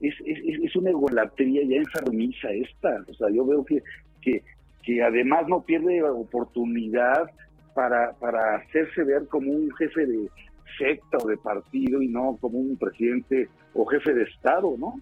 [0.00, 3.82] es, es, es una egolatría ya enfermiza esta, o sea, yo veo que,
[4.20, 4.42] que,
[4.82, 7.30] que además no pierde oportunidad
[7.74, 10.28] para, para hacerse ver como un jefe de
[10.78, 14.94] secta o de partido y no como un presidente o jefe de Estado, ¿no?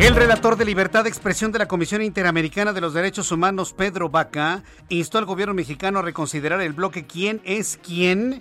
[0.00, 4.08] El relator de libertad de expresión de la Comisión Interamericana de los Derechos Humanos, Pedro
[4.08, 8.40] Vaca, instó al gobierno mexicano a reconsiderar el bloque quién es quién,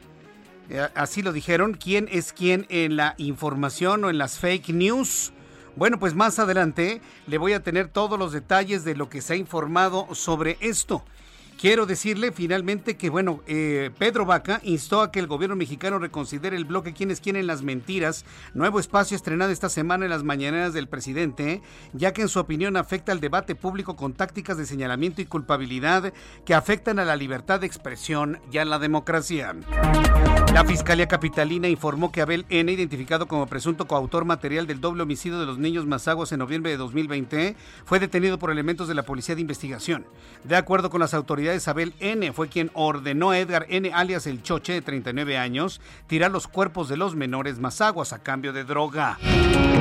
[0.69, 5.33] eh, así lo dijeron, quién es quién en la información o en las fake news.
[5.75, 9.33] Bueno, pues más adelante le voy a tener todos los detalles de lo que se
[9.33, 11.03] ha informado sobre esto.
[11.59, 16.55] Quiero decirle finalmente que, bueno, eh, Pedro Vaca instó a que el gobierno mexicano reconsidere
[16.55, 20.87] el bloque Quienes quieren las mentiras, nuevo espacio estrenado esta semana en las mañaneras del
[20.87, 25.25] presidente, ya que en su opinión afecta al debate público con tácticas de señalamiento y
[25.25, 26.13] culpabilidad
[26.45, 29.53] que afectan a la libertad de expresión y a la democracia.
[30.53, 35.39] La Fiscalía Capitalina informó que Abel N., identificado como presunto coautor material del doble homicidio
[35.39, 39.35] de los niños Mazaguas en noviembre de 2020, fue detenido por elementos de la Policía
[39.35, 40.05] de Investigación.
[40.45, 42.31] De acuerdo con las autoridades, Abel N.
[42.31, 43.91] fue quien ordenó a Edgar N.
[43.91, 48.53] alias el Choche, de 39 años, tirar los cuerpos de los menores Mazaguas a cambio
[48.53, 49.17] de droga.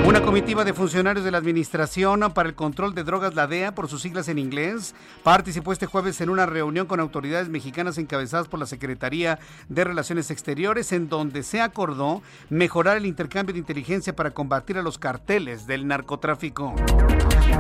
[0.07, 3.89] Una comitiva de funcionarios de la Administración para el Control de Drogas, la DEA, por
[3.89, 8.59] sus siglas en inglés, participó este jueves en una reunión con autoridades mexicanas encabezadas por
[8.59, 9.39] la Secretaría
[9.69, 14.83] de Relaciones Exteriores, en donde se acordó mejorar el intercambio de inteligencia para combatir a
[14.83, 16.75] los carteles del narcotráfico.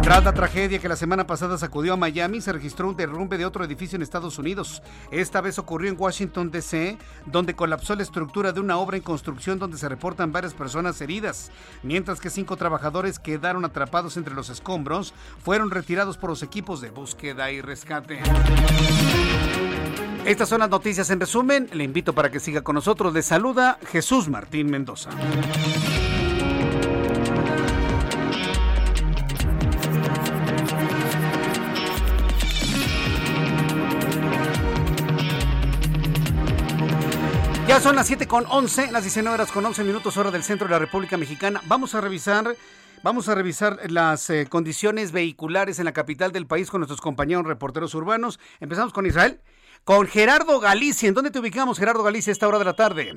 [0.02, 3.44] Tras la tragedia que la semana pasada sacudió a Miami, se registró un derrumbe de
[3.44, 4.82] otro edificio en Estados Unidos.
[5.10, 6.96] Esta vez ocurrió en Washington, D.C.,
[7.26, 11.50] donde colapsó la estructura de una obra en construcción donde se reportan varias personas heridas,
[11.82, 15.12] mientras que cinco trabajadores quedaron atrapados entre los escombros,
[15.44, 18.20] fueron retirados por los equipos de búsqueda y rescate.
[20.24, 21.68] Estas son las noticias en resumen.
[21.72, 23.14] Le invito para que siga con nosotros.
[23.14, 25.10] Le saluda Jesús Martín Mendoza.
[37.80, 40.72] Son las 7 con 11, las 19 horas con 11 minutos hora del centro de
[40.72, 41.60] la República Mexicana.
[41.66, 42.56] Vamos a revisar,
[43.04, 47.46] vamos a revisar las eh, condiciones vehiculares en la capital del país con nuestros compañeros
[47.46, 48.40] reporteros urbanos.
[48.58, 49.38] Empezamos con Israel,
[49.84, 51.08] con Gerardo Galicia.
[51.08, 53.14] ¿En dónde te ubicamos, Gerardo Galicia, a esta hora de la tarde?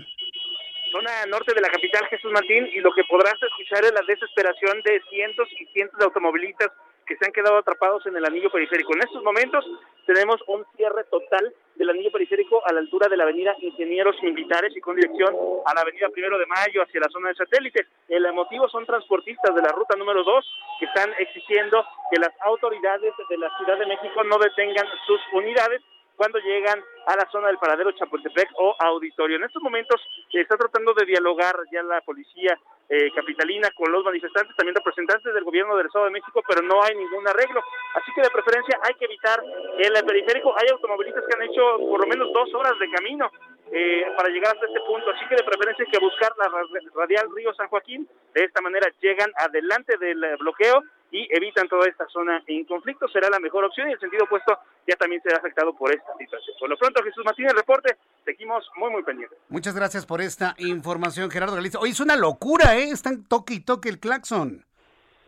[0.91, 4.80] Zona norte de la capital, Jesús Martín, y lo que podrás escuchar es la desesperación
[4.84, 6.70] de cientos y cientos de automovilistas
[7.12, 8.93] que se han quedado atrapados en el anillo periférico.
[8.95, 9.66] En estos momentos
[10.05, 14.72] tenemos un cierre total del anillo periférico a la altura de la avenida Ingenieros Militares
[14.78, 15.36] y con dirección
[15.66, 17.88] a la avenida Primero de Mayo hacia la zona de satélite.
[18.07, 23.14] El motivo son transportistas de la ruta número 2 que están exigiendo que las autoridades
[23.30, 25.82] de la Ciudad de México no detengan sus unidades
[26.16, 29.38] cuando llegan a la zona del paradero Chapultepec o auditorio.
[29.38, 30.01] En estos momentos
[30.34, 32.57] eh, está tratando de dialogar ya la policía
[32.89, 36.84] eh, capitalina con los manifestantes, también representantes del gobierno del Estado de México, pero no
[36.84, 37.62] hay ningún arreglo.
[37.95, 39.41] Así que de preferencia hay que evitar
[39.78, 40.53] el periférico.
[40.57, 43.32] Hay automovilistas que han hecho por lo menos dos horas de camino
[43.72, 45.09] eh, para llegar hasta este punto.
[45.09, 46.51] Así que de preferencia hay que buscar la
[46.95, 48.07] radial Río San Joaquín.
[48.34, 53.07] De esta manera llegan adelante del bloqueo y evitan toda esta zona en conflicto.
[53.09, 54.57] Será la mejor opción y el sentido opuesto
[54.88, 56.55] ya también será afectado por esta situación.
[56.59, 57.97] Por lo pronto, Jesús Martínez, reporte.
[58.26, 59.38] Seguimos muy, muy pendientes.
[59.49, 61.80] Muchas gracias por esta información, Gerardo Galicia.
[61.80, 62.89] Hoy es una locura, ¿eh?
[62.91, 64.66] Están toque y toque el claxon.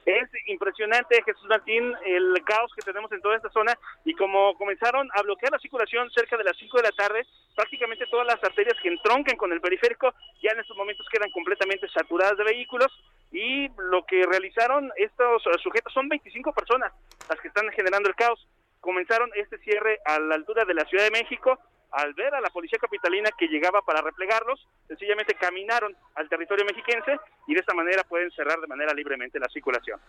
[0.05, 3.73] Es impresionante, Jesús Martín, el caos que tenemos en toda esta zona
[4.03, 7.25] y como comenzaron a bloquear la circulación cerca de las 5 de la tarde,
[7.55, 11.87] prácticamente todas las arterias que entroncan con el periférico ya en estos momentos quedan completamente
[11.87, 12.91] saturadas de vehículos
[13.33, 16.93] y lo que realizaron estos sujetos son 25 personas
[17.27, 18.47] las que están generando el caos.
[18.79, 21.57] Comenzaron este cierre a la altura de la Ciudad de México,
[21.91, 27.19] al ver a la policía capitalina que llegaba para replegarlos, sencillamente caminaron al territorio mexiquense
[27.47, 29.99] y de esta manera pueden cerrar de manera libremente la circulación.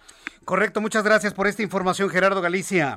[0.45, 2.97] Correcto, muchas gracias por esta información, Gerardo Galicia.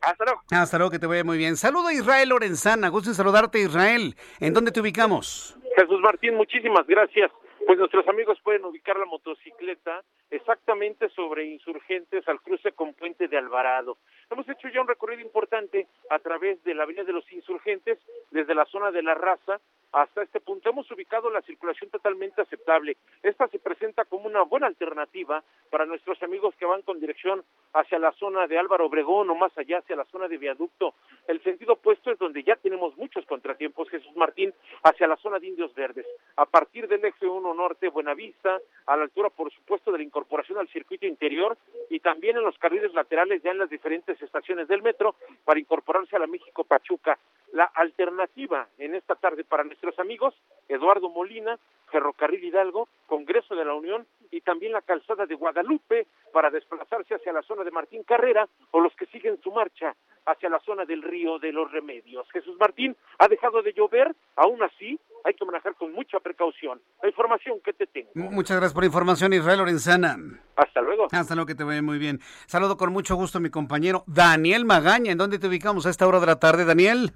[0.00, 0.42] Hasta luego.
[0.50, 1.56] Hasta luego, que te vaya muy bien.
[1.56, 4.14] Saludo a Israel Lorenzana, gusto en saludarte, Israel.
[4.38, 5.56] ¿En dónde te ubicamos?
[5.76, 7.30] Jesús Martín, muchísimas gracias.
[7.66, 13.38] Pues nuestros amigos pueden ubicar la motocicleta exactamente sobre insurgentes al cruce con Puente de
[13.38, 13.96] Alvarado.
[14.30, 17.98] Hemos hecho ya un recorrido importante a través de la Avenida de los Insurgentes,
[18.30, 19.60] desde la zona de la raza
[19.94, 20.68] hasta este punto.
[20.68, 22.96] Hemos ubicado la circulación totalmente aceptable.
[23.22, 28.00] Esta se presenta como una buena alternativa para nuestros amigos que van con dirección hacia
[28.00, 30.94] la zona de Álvaro Obregón o más allá hacia la zona de Viaducto.
[31.28, 35.46] El sentido opuesto es donde ya tenemos muchos contratiempos, Jesús Martín, hacia la zona de
[35.46, 36.06] Indios Verdes.
[36.36, 40.58] A partir del eje 1 norte, Buenavista, a la altura, por supuesto, de la incorporación
[40.58, 41.56] al circuito interior
[41.88, 45.14] y también en los carriles laterales ya en las diferentes estaciones del metro
[45.44, 47.16] para incorporarse a la México Pachuca.
[47.52, 50.34] La alternativa en esta tarde para nuestros amigos,
[50.68, 51.58] Eduardo Molina,
[51.90, 57.32] Ferrocarril Hidalgo, Congreso de la Unión y también la calzada de Guadalupe para desplazarse hacia
[57.32, 59.94] la zona de Martín Carrera o los que siguen su marcha
[60.26, 62.26] hacia la zona del río de los Remedios.
[62.32, 66.80] Jesús Martín ha dejado de llover, aún así hay que manejar con mucha precaución.
[67.02, 68.10] La información que te tengo.
[68.14, 70.16] Muchas gracias por la información, Israel Lorenzana.
[70.56, 71.06] Hasta luego.
[71.12, 72.20] Hasta luego, que te vaya muy bien.
[72.46, 75.12] Saludo con mucho gusto a mi compañero Daniel Magaña.
[75.12, 77.12] ¿En dónde te ubicamos a esta hora de la tarde, Daniel?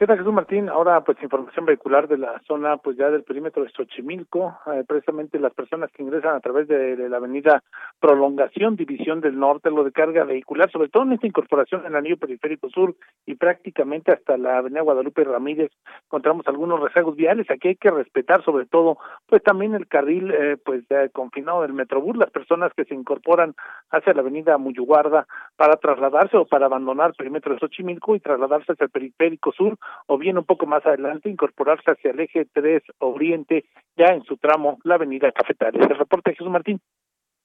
[0.00, 0.70] ¿Qué tal, Jesús Martín?
[0.70, 4.56] Ahora, pues, información vehicular de la zona, pues, ya del perímetro de Xochimilco.
[4.72, 7.62] Eh, precisamente las personas que ingresan a través de, de, la avenida
[8.00, 11.96] Prolongación, División del Norte, lo de carga vehicular, sobre todo en esta incorporación en el
[11.96, 12.94] anillo periférico sur
[13.26, 15.70] y prácticamente hasta la avenida Guadalupe Ramírez,
[16.04, 17.50] encontramos algunos rezagos viales.
[17.50, 18.96] Aquí hay que respetar, sobre todo,
[19.26, 23.54] pues, también el carril, eh, pues, eh, confinado del Metrobús, las personas que se incorporan
[23.90, 25.26] hacia la avenida Muyuguarda
[25.56, 29.76] para trasladarse o para abandonar el perímetro de Xochimilco y trasladarse hacia el periférico sur
[30.06, 33.64] o bien un poco más adelante incorporarse hacia el eje 3 Oriente,
[33.96, 35.82] ya en su tramo, la avenida Cafetales.
[35.82, 36.80] El reporte de Jesús Martín.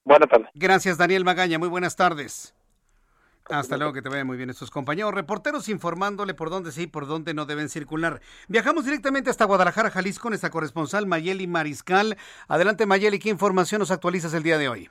[0.04, 0.50] Buenas tardes.
[0.54, 1.58] Gracias, Daniel Magaña.
[1.58, 2.56] Muy buenas tardes.
[3.50, 5.14] Hasta luego, que te vaya muy bien estos compañeros.
[5.14, 8.22] Reporteros informándole por dónde sí y por dónde no deben circular.
[8.48, 12.18] Viajamos directamente hasta Guadalajara, Jalisco, nuestra corresponsal Mayeli Mariscal.
[12.48, 14.89] Adelante, Mayeli, ¿qué información nos actualizas el día de hoy?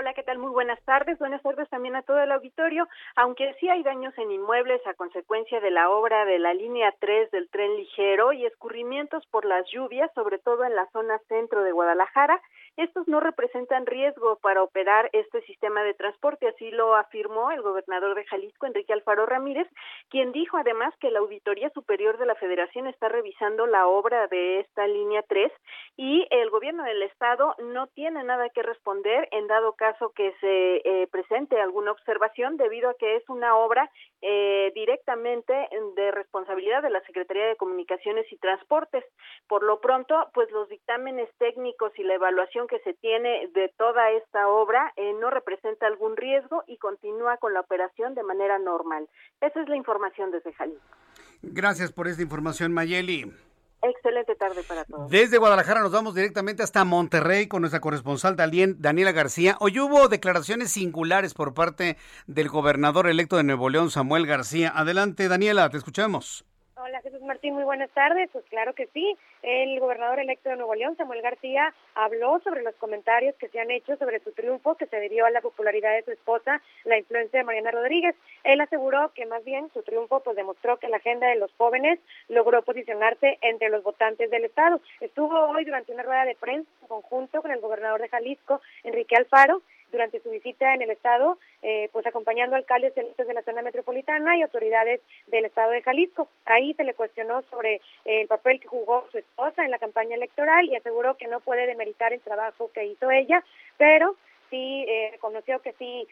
[0.00, 0.38] Hola, ¿qué tal?
[0.38, 1.18] Muy buenas tardes.
[1.18, 2.86] Buenas tardes también a todo el auditorio.
[3.16, 7.32] Aunque sí hay daños en inmuebles a consecuencia de la obra de la línea 3
[7.32, 11.72] del tren ligero y escurrimientos por las lluvias, sobre todo en la zona centro de
[11.72, 12.40] Guadalajara,
[12.78, 18.14] estos no representan riesgo para operar este sistema de transporte, así lo afirmó el gobernador
[18.14, 19.66] de Jalisco, Enrique Alfaro Ramírez,
[20.10, 24.60] quien dijo además que la Auditoría Superior de la Federación está revisando la obra de
[24.60, 25.50] esta línea 3
[25.96, 30.76] y el gobierno del estado no tiene nada que responder en dado caso que se
[30.84, 33.90] eh, presente alguna observación debido a que es una obra
[34.22, 35.52] eh, directamente
[35.96, 39.04] de responsabilidad de la Secretaría de Comunicaciones y Transportes.
[39.48, 44.10] Por lo pronto, pues los dictámenes técnicos y la evaluación que se tiene de toda
[44.12, 49.08] esta obra eh, no representa algún riesgo y continúa con la operación de manera normal.
[49.40, 50.96] Esa es la información desde Jalisco.
[51.42, 53.32] Gracias por esta información, Mayeli.
[53.80, 55.08] Excelente tarde para todos.
[55.08, 59.56] Desde Guadalajara nos vamos directamente hasta Monterrey con nuestra corresponsal Daniela García.
[59.60, 61.96] Hoy hubo declaraciones singulares por parte
[62.26, 64.72] del gobernador electo de Nuevo León, Samuel García.
[64.74, 66.44] Adelante, Daniela, te escuchamos.
[66.88, 68.30] Hola Jesús Martín, muy buenas tardes.
[68.32, 69.14] Pues claro que sí.
[69.42, 73.70] El gobernador electo de Nuevo León, Samuel García, habló sobre los comentarios que se han
[73.70, 77.40] hecho sobre su triunfo que se debió a la popularidad de su esposa, la influencia
[77.40, 78.16] de Mariana Rodríguez.
[78.42, 82.00] Él aseguró que más bien su triunfo pues demostró que la agenda de los jóvenes
[82.28, 84.80] logró posicionarse entre los votantes del Estado.
[85.00, 89.14] Estuvo hoy durante una rueda de prensa en conjunto con el gobernador de Jalisco, Enrique
[89.14, 89.60] Alfaro,
[89.90, 94.42] durante su visita en el estado, eh, pues acompañando alcaldes de la zona metropolitana y
[94.42, 96.28] autoridades del estado de Jalisco.
[96.44, 100.66] Ahí se le cuestionó sobre el papel que jugó su esposa en la campaña electoral
[100.66, 103.44] y aseguró que no puede demeritar el trabajo que hizo ella,
[103.76, 104.16] pero
[104.50, 106.06] sí eh, reconoció que sí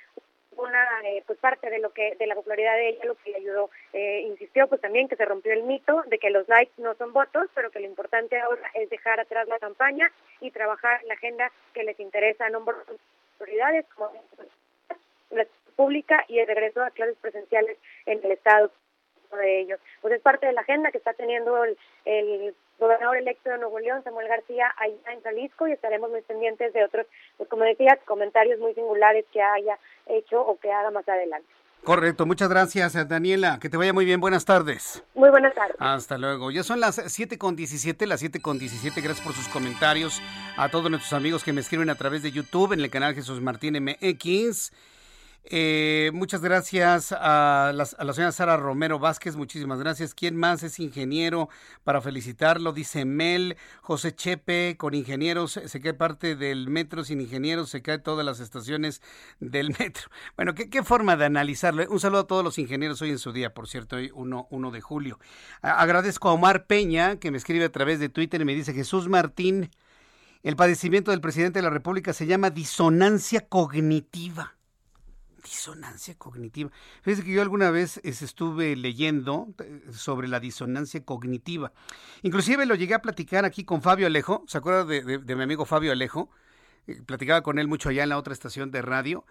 [0.57, 3.37] una eh, pues parte de lo que de la popularidad de ella lo que le
[3.37, 6.95] ayudó eh, insistió pues también que se rompió el mito de que los likes no
[6.95, 10.11] son votos pero que lo importante ahora es dejar atrás la campaña
[10.41, 12.78] y trabajar la agenda que les interesa a nombrar
[13.38, 14.10] autoridades como
[15.30, 15.46] la
[15.76, 17.76] pública y el regreso a clases presenciales
[18.06, 18.70] en el estado
[19.32, 19.80] de ellos.
[20.00, 23.78] Pues es parte de la agenda que está teniendo el, el gobernador electo de Nuevo
[23.78, 27.06] León, Samuel García, allá en Jalisco y estaremos muy pendientes de otros,
[27.36, 31.48] pues como decía, comentarios muy singulares que haya hecho o que haga más adelante.
[31.86, 35.04] Correcto, muchas gracias Daniela, que te vaya muy bien, buenas tardes.
[35.14, 35.76] Muy buenas tardes.
[35.78, 39.46] Hasta luego, ya son las 7 con 17, las 7 con 17, gracias por sus
[39.46, 40.20] comentarios,
[40.56, 43.40] a todos nuestros amigos que me escriben a través de YouTube en el canal Jesús
[43.40, 44.72] Martín MX.
[45.48, 50.12] Eh, muchas gracias a, la señora Sara Romero Vázquez, muchísimas gracias.
[50.12, 51.48] ¿Quién más es ingeniero
[51.85, 52.73] para felicitarlo?
[52.73, 58.01] Dice Mel, José Chepe, con ingenieros se cae parte del metro, sin ingenieros se cae
[58.01, 59.02] todas las estaciones
[59.39, 60.09] del metro.
[60.35, 61.85] Bueno, ¿qué, qué forma de analizarlo?
[61.90, 64.81] Un saludo a todos los ingenieros hoy en su día, por cierto, hoy 1, de
[64.81, 65.20] julio.
[65.62, 69.09] agradezco a Omar Peña, que me escribe a través de Twitter y me dice, Jesús
[69.09, 69.70] Martín,
[70.43, 74.56] el padecimiento del presidente de la República se llama disonancia cognitiva
[75.47, 76.70] disonancia cognitiva.
[77.02, 81.73] Fíjese que yo alguna vez estuve leyendo eh, sobre la disonancia cognitiva.
[82.23, 84.44] Inclusive lo llegué a platicar aquí con Fabio Alejo.
[84.48, 86.31] ¿Se acuerda de, mi amigo Fabio Alejo?
[86.89, 89.24] Eh, platicaba con él mucho allá en la otra estación de radio.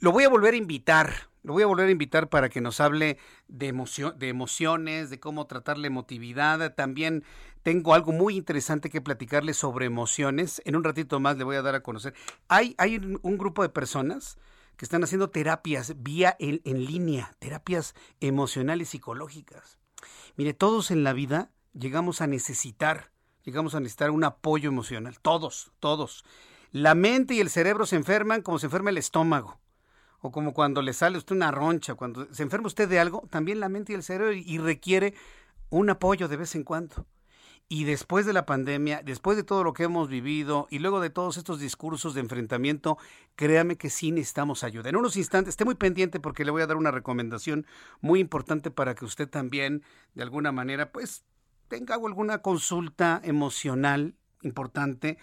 [0.00, 2.80] Lo voy a volver a invitar, lo voy a volver a invitar para que nos
[2.80, 3.18] hable
[3.48, 6.74] de, de emociones, de cómo tratar la emotividad.
[6.74, 7.24] También
[7.64, 10.62] tengo algo muy interesante que platicarle sobre emociones.
[10.64, 12.14] En un ratito más le voy a dar a conocer.
[12.46, 14.38] Hay, hay un grupo de personas
[14.76, 19.78] que están haciendo terapias vía en, línea, terapias emocionales psicológicas.
[20.36, 23.10] Mire, todos en la vida llegamos a necesitar,
[23.42, 26.24] llegamos a necesitar un apoyo emocional, todos, todos.
[26.72, 29.58] La mente y el cerebro se enferman como se enferma el estómago,
[30.20, 33.26] o como cuando le sale a usted una roncha, cuando se enferma usted de algo,
[33.30, 35.14] también la mente y el cerebro y requiere
[35.70, 37.06] un apoyo de vez en cuando.
[37.68, 41.10] Y después de la pandemia, después de todo lo que hemos vivido y luego de
[41.10, 42.96] todos estos discursos de enfrentamiento,
[43.34, 44.88] créame que sí necesitamos ayuda.
[44.88, 47.66] En unos instantes, esté muy pendiente porque le voy a dar una recomendación
[48.00, 49.82] muy importante para que usted también,
[50.14, 51.24] de alguna manera, pues
[51.66, 55.18] tenga alguna consulta emocional importante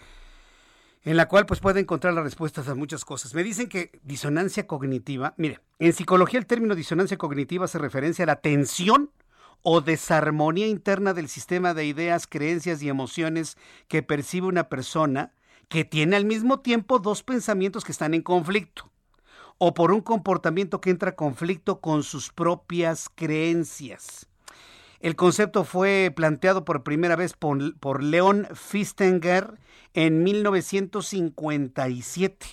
[1.04, 3.34] en la cual pues puede encontrar las respuestas a muchas cosas.
[3.34, 8.26] Me dicen que disonancia cognitiva, mire, en psicología el término disonancia cognitiva hace referencia a
[8.26, 9.10] la tensión
[9.64, 13.56] o desarmonía interna del sistema de ideas, creencias y emociones
[13.88, 15.32] que percibe una persona
[15.68, 18.92] que tiene al mismo tiempo dos pensamientos que están en conflicto,
[19.56, 24.26] o por un comportamiento que entra en conflicto con sus propias creencias.
[25.00, 29.58] El concepto fue planteado por primera vez por, por Leon Fistinger
[29.94, 32.48] en 1957.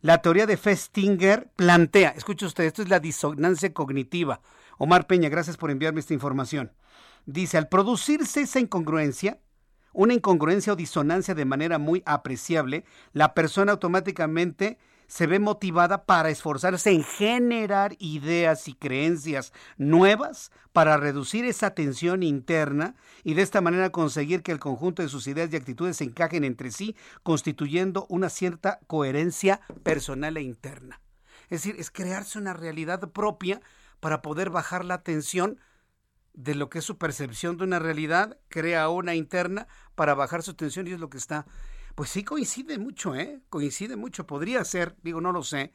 [0.00, 4.40] La teoría de Festinger plantea, escuche usted, esto es la disonancia cognitiva,
[4.78, 6.72] Omar Peña, gracias por enviarme esta información.
[7.26, 9.40] Dice, al producirse esa incongruencia,
[9.92, 14.78] una incongruencia o disonancia de manera muy apreciable, la persona automáticamente
[15.08, 22.22] se ve motivada para esforzarse en generar ideas y creencias nuevas para reducir esa tensión
[22.22, 22.94] interna
[23.24, 26.44] y de esta manera conseguir que el conjunto de sus ideas y actitudes se encajen
[26.44, 31.00] entre sí, constituyendo una cierta coherencia personal e interna.
[31.50, 33.62] Es decir, es crearse una realidad propia
[34.00, 35.58] para poder bajar la tensión
[36.34, 40.54] de lo que es su percepción de una realidad, crea una interna para bajar su
[40.54, 41.46] tensión y es lo que está.
[41.94, 43.40] Pues sí coincide mucho, ¿eh?
[43.50, 44.26] Coincide mucho.
[44.26, 45.72] Podría ser, digo, no lo sé.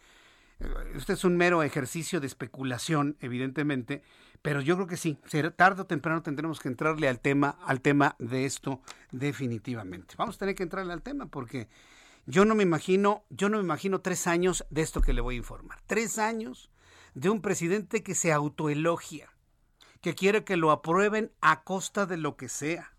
[0.95, 4.04] Este es un mero ejercicio de especulación, evidentemente,
[4.41, 5.18] pero yo creo que sí,
[5.56, 8.82] tarde o temprano tendremos que entrarle al tema, al tema de esto
[9.12, 10.16] definitivamente.
[10.18, 11.68] Vamos a tener que entrarle al tema porque
[12.26, 15.36] yo no me imagino, yo no me imagino tres años de esto que le voy
[15.36, 15.80] a informar.
[15.88, 16.70] Tres años
[17.14, 19.31] de un presidente que se autoelogia,
[20.02, 22.94] que quiere que lo aprueben a costa de lo que sea.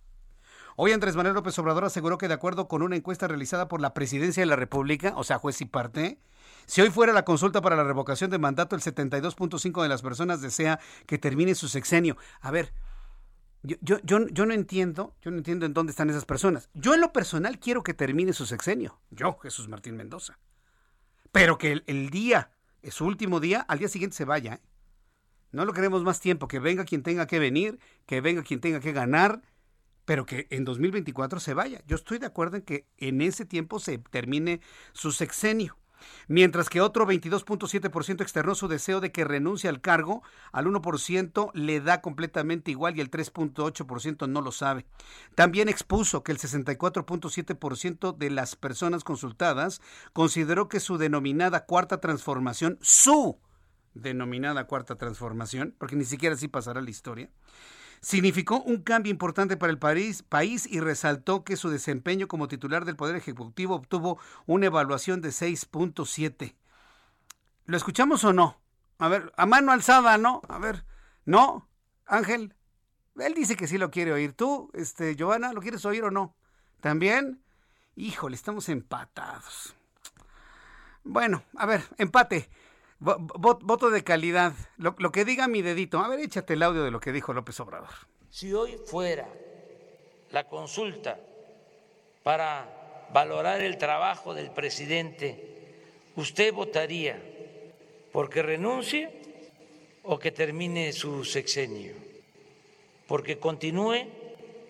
[0.77, 3.95] Hoy Andrés Manuel López Obrador aseguró que de acuerdo con una encuesta realizada por la
[3.95, 6.19] Presidencia de la República, o sea, juez y parte,
[6.67, 10.41] si hoy fuera la consulta para la revocación de mandato, el 72.5 de las personas
[10.41, 12.17] desea que termine su sexenio.
[12.41, 12.73] A ver,
[13.63, 16.71] yo, yo, yo, yo, no entiendo, yo no entiendo en dónde están esas personas.
[16.75, 18.99] Yo en lo personal quiero que termine su sexenio.
[19.11, 20.39] Yo, Jesús Martín Mendoza.
[21.33, 22.51] Pero que el día
[22.85, 24.55] es su último día, al día siguiente se vaya.
[24.55, 24.61] ¿eh?
[25.53, 28.81] No lo queremos más tiempo, que venga quien tenga que venir, que venga quien tenga
[28.81, 29.43] que ganar,
[30.05, 31.83] pero que en 2024 se vaya.
[31.87, 34.61] Yo estoy de acuerdo en que en ese tiempo se termine
[34.93, 35.77] su sexenio
[36.29, 40.23] mientras que otro 22.7% externó su deseo de que renuncie al cargo,
[40.53, 44.87] al 1% le da completamente igual y el 3.8% no lo sabe.
[45.35, 49.81] También expuso que el 64.7% de las personas consultadas
[50.13, 53.39] consideró que su denominada cuarta transformación, su
[53.95, 57.31] denominada cuarta transformación, porque ni siquiera así pasará la historia,
[58.05, 60.23] significó un cambio importante para el país,
[60.71, 66.55] y resaltó que su desempeño como titular del Poder Ejecutivo obtuvo una evaluación de 6.7.
[67.65, 68.61] ¿Lo escuchamos o no?
[68.99, 70.43] A ver, a mano alzada, ¿no?
[70.49, 70.85] A ver,
[71.25, 71.67] ¿no?
[72.05, 72.55] Ángel,
[73.17, 74.35] él dice que sí lo quiere oír.
[74.35, 76.37] ¿Tú, este, Giovanna, lo quieres oír o no?
[76.81, 77.43] ¿También?
[77.97, 79.75] Híjole, estamos empatados.
[81.05, 82.51] Bueno, a ver, empate
[83.01, 84.53] voto de calidad.
[84.77, 85.99] Lo, lo, que diga mi dedito.
[85.99, 87.91] A ver, échate el audio de lo que dijo López Obrador.
[88.31, 89.29] Si hoy fuera
[90.31, 91.19] la consulta
[92.23, 97.21] para valorar el trabajo del presidente, ¿usted votaría
[98.15, 99.11] porque renuncie
[100.05, 101.95] o que termine su sexenio,
[103.09, 104.07] porque continúe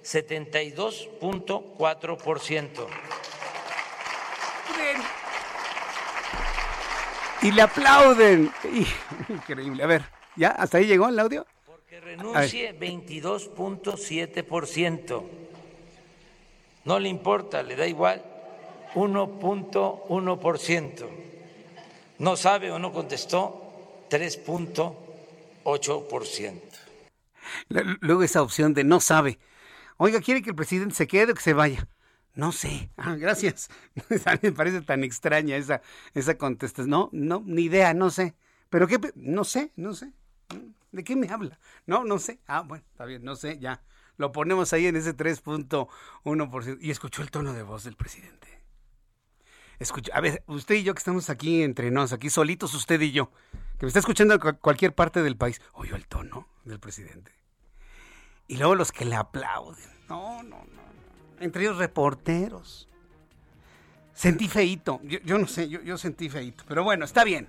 [0.02, 2.86] 72.4%.
[7.44, 8.50] Y le aplauden.
[9.28, 9.84] Increíble.
[9.84, 10.02] A ver,
[10.34, 10.48] ¿ya?
[10.48, 11.46] ¿Hasta ahí llegó el audio?
[11.86, 15.22] Que renuncie 22.7%.
[16.86, 18.24] No le importa, le da igual
[18.94, 21.08] 1.1%.
[22.18, 26.60] No sabe o no contestó 3.8%.
[28.00, 29.38] Luego esa opción de no sabe.
[29.98, 31.86] Oiga, ¿quiere que el presidente se quede o que se vaya?
[32.34, 32.90] No sé.
[32.96, 33.70] Ah, gracias.
[34.42, 35.82] Me parece tan extraña esa,
[36.14, 36.90] esa contestación.
[36.90, 38.34] No, no, ni idea, no sé.
[38.70, 38.98] ¿Pero qué?
[39.14, 40.12] No sé, no sé.
[40.90, 41.58] ¿De qué me habla?
[41.86, 42.40] No, no sé.
[42.46, 43.82] Ah, bueno, está bien, no sé, ya.
[44.16, 46.78] Lo ponemos ahí en ese 3.1%.
[46.80, 48.48] Y escuchó el tono de voz del presidente.
[49.78, 53.10] Escucha, a ver, usted y yo que estamos aquí entre nos, aquí solitos usted y
[53.10, 53.32] yo,
[53.78, 57.32] que me está escuchando en cualquier parte del país, oyó el tono del presidente.
[58.46, 59.90] Y luego los que le aplauden.
[60.08, 60.83] No, no, no
[61.40, 62.88] entre ellos reporteros.
[64.14, 67.48] Sentí feito, yo, no sé, yo, sentí feito, pero bueno, está bien.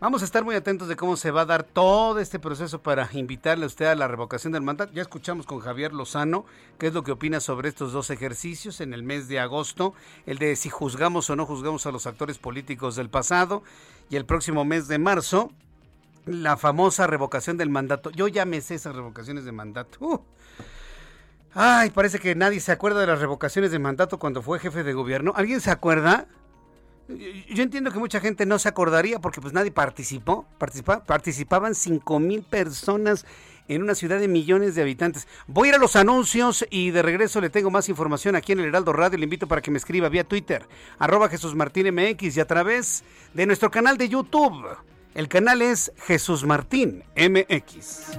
[0.00, 3.08] Vamos a estar muy atentos de cómo se va a dar todo este proceso para
[3.12, 4.92] invitarle a usted a la revocación del mandato.
[4.92, 6.46] Ya escuchamos con Javier Lozano
[6.78, 9.94] qué es lo que opina sobre estos dos ejercicios en el mes de agosto,
[10.26, 13.62] el de si juzgamos o no juzgamos a los actores políticos del pasado
[14.10, 15.52] y el próximo mes de marzo
[16.26, 18.10] la famosa revocación del mandato.
[18.10, 19.98] Yo ya me sé esas revocaciones de mandato.
[20.00, 20.20] Uh,
[21.54, 24.92] Ay, parece que nadie se acuerda de las revocaciones de mandato cuando fue jefe de
[24.92, 25.32] gobierno.
[25.36, 26.26] ¿Alguien se acuerda?
[27.08, 30.46] Yo entiendo que mucha gente no se acordaría porque pues nadie participó.
[31.06, 33.24] participaban 5 mil personas
[33.68, 35.28] en una ciudad de millones de habitantes.
[35.46, 38.60] Voy a ir a los anuncios y de regreso le tengo más información aquí en
[38.60, 39.18] el Heraldo Radio.
[39.18, 40.66] Le invito para que me escriba vía Twitter,
[40.98, 44.66] arroba Jesús Martín MX y a través de nuestro canal de YouTube.
[45.14, 48.18] El canal es Jesús Martín MX.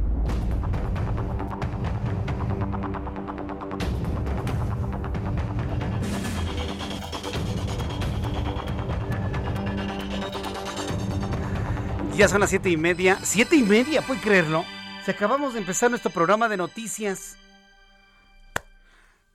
[12.21, 13.17] Ya son las siete y media.
[13.23, 14.63] Siete y media, ¿puede creerlo?
[15.03, 17.35] Se acabamos de empezar nuestro programa de noticias.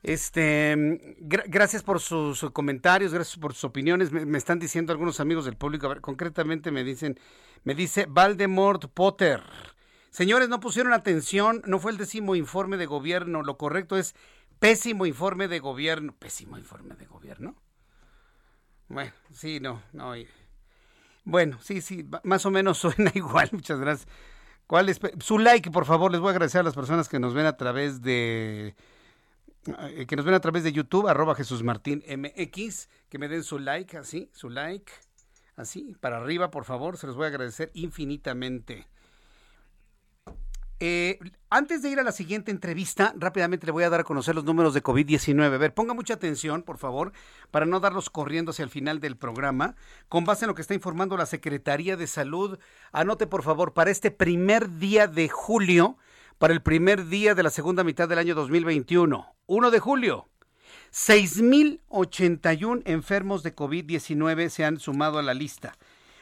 [0.05, 4.13] Este, gracias por sus, comentarios, gracias por sus opiniones.
[4.13, 7.19] Me, están diciendo algunos amigos del público, concretamente me dicen,
[7.65, 9.43] me dice Valdemort Potter.
[10.11, 14.15] Señores, no pusieron atención, no fue el décimo informe de gobierno, lo correcto es
[14.61, 16.15] pésimo informe de gobierno.
[16.17, 17.57] Pésimo informe de gobierno.
[18.87, 20.15] Bueno, sí, no, no.
[21.27, 23.51] Bueno, sí, sí, más o menos suena igual.
[23.53, 24.09] Muchas gracias.
[24.67, 24.99] ¿Cuál es?
[25.21, 26.11] Su like, por favor.
[26.11, 28.75] Les voy a agradecer a las personas que nos ven a través de
[29.67, 33.43] eh, que nos ven a través de YouTube, arroba Jesús Martín MX, que me den
[33.43, 34.93] su like, así, su like,
[35.57, 38.87] así, para arriba, por favor, se los voy a agradecer infinitamente.
[40.79, 44.35] Eh, antes de ir a la siguiente entrevista, rápidamente le voy a dar a conocer
[44.35, 45.55] los números de COVID-19.
[45.55, 47.13] A ver, ponga mucha atención, por favor,
[47.51, 49.75] para no darlos corriendo hacia el final del programa.
[50.09, 52.59] Con base en lo que está informando la Secretaría de Salud,
[52.93, 55.97] anote, por favor, para este primer día de julio,
[56.39, 60.29] para el primer día de la segunda mitad del año 2021, 1 de julio.
[60.93, 65.77] 6.081 enfermos de COVID-19 se han sumado a la lista.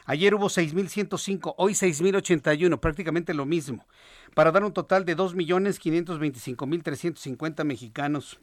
[0.07, 3.87] Ayer hubo 6.105, hoy 6.081, prácticamente lo mismo,
[4.35, 8.39] para dar un total de 2.525.350 mexicanos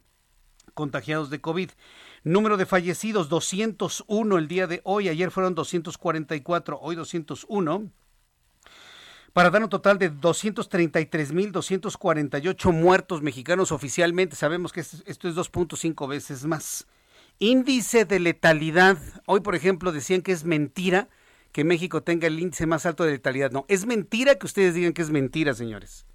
[0.74, 1.70] contagiados de COVID.
[2.24, 7.92] Número de fallecidos, 201 el día de hoy, ayer fueron 244, hoy 201
[9.32, 14.36] para dar un total de 233.248 muertos mexicanos oficialmente.
[14.36, 16.86] Sabemos que esto es 2.5 veces más.
[17.38, 18.98] Índice de letalidad.
[19.26, 21.08] Hoy, por ejemplo, decían que es mentira
[21.52, 23.50] que México tenga el índice más alto de letalidad.
[23.50, 26.06] No, es mentira que ustedes digan que es mentira, señores.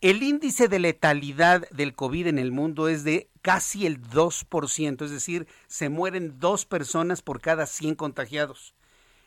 [0.00, 5.10] El índice de letalidad del COVID en el mundo es de casi el 2%, es
[5.10, 8.74] decir, se mueren dos personas por cada 100 contagiados.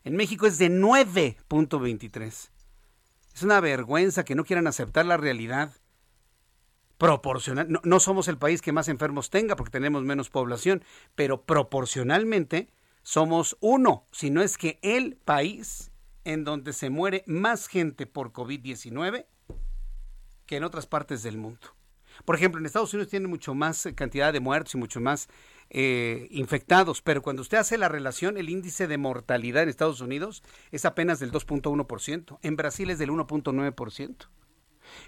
[0.03, 2.49] En México es de 9.23.
[3.35, 5.73] Es una vergüenza que no quieran aceptar la realidad
[6.97, 7.69] proporcional.
[7.69, 10.83] No, no, somos el país que más enfermos tenga porque tenemos menos población,
[11.15, 12.69] pero proporcionalmente
[13.03, 15.91] somos uno, si no es que el país
[16.23, 19.25] en donde se muere más gente por COVID-19
[20.45, 21.75] que en otras partes del mundo.
[22.25, 25.29] Por ejemplo, en Estados Unidos tiene mucho más eh, cantidad de muertos y mucho más
[25.69, 30.43] eh, infectados, pero cuando usted hace la relación, el índice de mortalidad en Estados Unidos
[30.71, 34.27] es apenas del 2.1%, en Brasil es del 1.9%.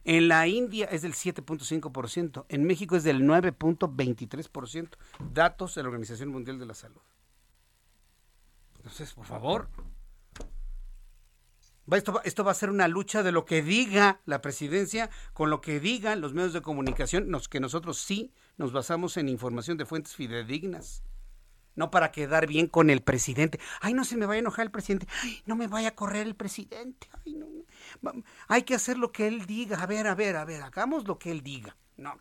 [0.06, 4.92] En la India es del 7.5%, en México es del 9.23%,
[5.34, 7.02] datos de la Organización Mundial de la Salud.
[8.84, 9.70] Entonces, por favor,
[11.90, 15.62] esto, esto, va a ser una lucha de lo que diga la presidencia con lo
[15.62, 19.86] que digan los medios de comunicación, los que nosotros sí nos basamos en información de
[19.86, 21.02] fuentes fidedignas.
[21.76, 23.58] No para quedar bien con el presidente.
[23.80, 25.08] Ay, no se me vaya a enojar el presidente.
[25.22, 27.10] Ay, no me vaya a correr el presidente.
[27.26, 27.48] Ay, no.
[28.50, 29.82] Hay que hacer lo que él diga.
[29.82, 31.76] A ver, a ver, a ver, hagamos lo que él diga.
[31.96, 32.16] No,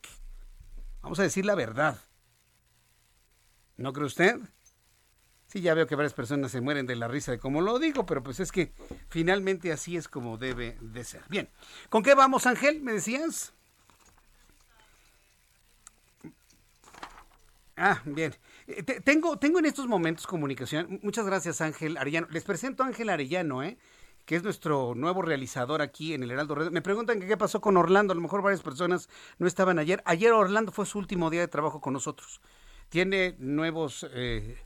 [1.02, 1.98] vamos a decir la verdad.
[3.76, 4.40] ¿No cree usted?
[5.52, 8.06] Sí, ya veo que varias personas se mueren de la risa de cómo lo digo,
[8.06, 8.72] pero pues es que
[9.10, 11.20] finalmente así es como debe de ser.
[11.28, 11.46] Bien,
[11.90, 12.80] ¿con qué vamos, Ángel?
[12.80, 13.52] ¿Me decías?
[17.76, 18.34] Ah, bien.
[18.66, 20.98] Eh, tengo, tengo en estos momentos comunicación.
[21.02, 22.28] Muchas gracias, Ángel Arellano.
[22.30, 23.76] Les presento a Ángel Arellano, ¿eh?
[24.24, 26.70] que es nuestro nuevo realizador aquí en el Heraldo Radio.
[26.70, 28.12] Me preguntan qué pasó con Orlando.
[28.12, 30.02] A lo mejor varias personas no estaban ayer.
[30.06, 32.40] Ayer Orlando fue su último día de trabajo con nosotros.
[32.88, 34.56] Tiene nuevos eh,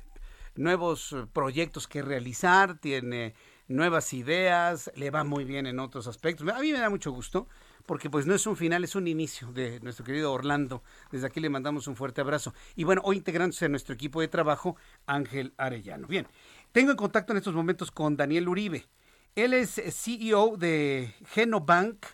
[0.57, 3.35] nuevos eh, proyectos que realizar, tiene
[3.69, 6.49] nuevas ideas, le va muy bien en otros aspectos.
[6.49, 7.49] A mí me da mucho gusto
[7.87, 10.83] porque pues no es un final, es un inicio de nuestro querido Orlando.
[11.11, 12.53] Desde aquí le mandamos un fuerte abrazo.
[12.74, 14.77] Y bueno, hoy integrándose a nuestro equipo de trabajo,
[15.07, 16.09] Ángel Arellano.
[16.09, 16.27] Bien,
[16.73, 18.87] tengo en contacto en estos momentos con Daniel Uribe.
[19.37, 22.05] Él es CEO de Genobank,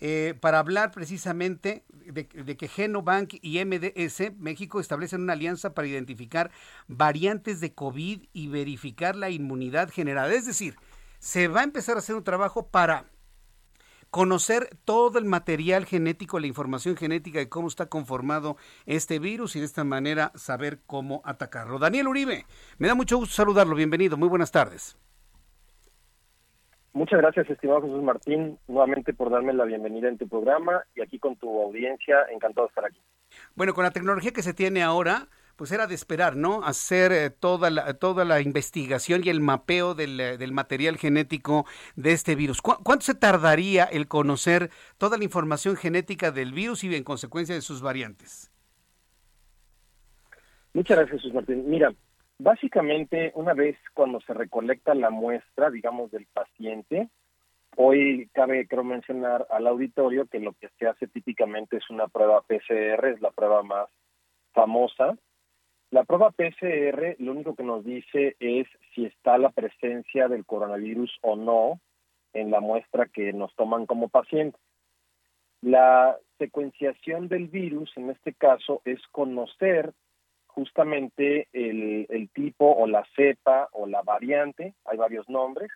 [0.00, 6.50] eh, para hablar precisamente de, que Genobank y MDS México establecen una alianza para identificar
[6.88, 10.32] variantes de COVID y verificar la inmunidad generada.
[10.32, 10.76] Es decir,
[11.18, 13.04] se va a empezar a hacer un trabajo para
[14.10, 18.56] conocer todo el material genético, la información genética de cómo está conformado
[18.86, 21.78] este virus y de esta manera saber cómo atacarlo.
[21.78, 22.46] Daniel Uribe,
[22.78, 23.76] me da mucho gusto saludarlo.
[23.76, 24.16] Bienvenido.
[24.16, 24.96] Muy buenas tardes.
[26.92, 31.18] Muchas gracias, estimado Jesús Martín, nuevamente por darme la bienvenida en tu programa y aquí
[31.18, 32.26] con tu audiencia.
[32.32, 33.00] Encantado de estar aquí.
[33.54, 36.64] Bueno, con la tecnología que se tiene ahora, pues era de esperar, ¿no?
[36.64, 41.64] Hacer eh, toda, la, toda la investigación y el mapeo del, eh, del material genético
[41.94, 42.60] de este virus.
[42.60, 47.60] ¿Cuánto se tardaría el conocer toda la información genética del virus y en consecuencia de
[47.60, 48.50] sus variantes?
[50.72, 51.68] Muchas gracias, Jesús Martín.
[51.68, 51.92] Mira,
[52.42, 57.10] Básicamente, una vez cuando se recolecta la muestra, digamos, del paciente,
[57.76, 62.40] hoy cabe, creo, mencionar al auditorio que lo que se hace típicamente es una prueba
[62.40, 63.90] PCR, es la prueba más
[64.54, 65.18] famosa.
[65.90, 71.18] La prueba PCR lo único que nos dice es si está la presencia del coronavirus
[71.20, 71.78] o no
[72.32, 74.58] en la muestra que nos toman como paciente.
[75.60, 79.92] La secuenciación del virus, en este caso, es conocer
[80.54, 85.70] justamente el, el, tipo o la cepa o la variante, hay varios nombres,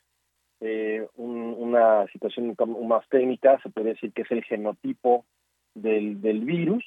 [0.61, 2.55] eh, una situación
[2.87, 5.25] más técnica, se puede decir que es el genotipo
[5.75, 6.85] del, del virus,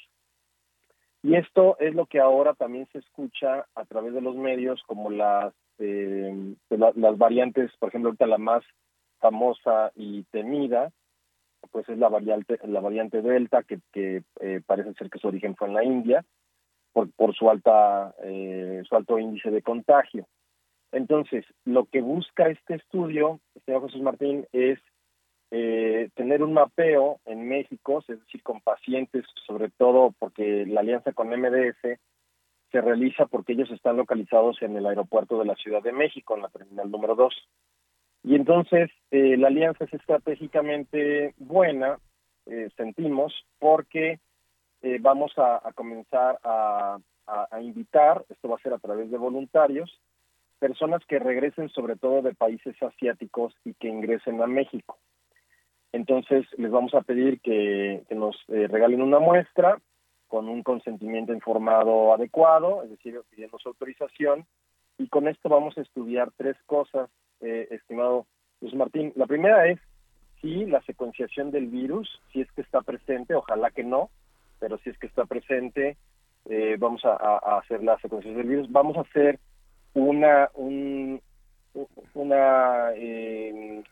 [1.23, 5.09] y esto es lo que ahora también se escucha a través de los medios como
[5.09, 8.63] las, eh, las variantes, por ejemplo, ahorita la más
[9.19, 10.91] famosa y temida,
[11.71, 15.55] pues es la variante, la variante Delta, que, que eh, parece ser que su origen
[15.55, 16.23] fue en la India,
[17.05, 20.27] por, su alta eh, su alto índice de contagio.
[20.91, 24.79] Entonces, lo que busca este estudio, señor Jesús Martín, es
[25.51, 31.11] eh, tener un mapeo en México, es decir, con pacientes, sobre todo porque la alianza
[31.13, 31.99] con MDS
[32.71, 36.41] se realiza porque ellos están localizados en el aeropuerto de la Ciudad de México, en
[36.41, 37.33] la terminal número 2.
[38.23, 41.99] Y entonces eh, la alianza es estratégicamente buena,
[42.77, 44.21] sentimos, porque
[44.81, 46.99] eh, vamos a, comenzar a,
[47.61, 49.99] invitar, esto va a ser a través de voluntarios,
[50.59, 54.97] personas que regresen sobre todo de países asiáticos y que ingresen a México.
[55.91, 59.79] Entonces les vamos a pedir que, nos eh, regalen una muestra
[60.27, 64.45] con un consentimiento informado adecuado, es decir, pidiendo su autorización,
[64.97, 67.09] y con esto vamos a estudiar tres cosas,
[67.41, 68.25] eh, estimado
[68.61, 69.13] Luis Martín.
[69.15, 69.79] La primera es
[70.41, 74.09] si la secuenciación del virus, si es que está presente, ojalá que no,
[74.59, 75.97] pero si es que está presente,
[76.45, 78.71] eh, vamos a, hacer la secuencia del virus.
[78.71, 79.39] Vamos a hacer
[79.93, 80.49] una
[82.13, 83.83] una eh,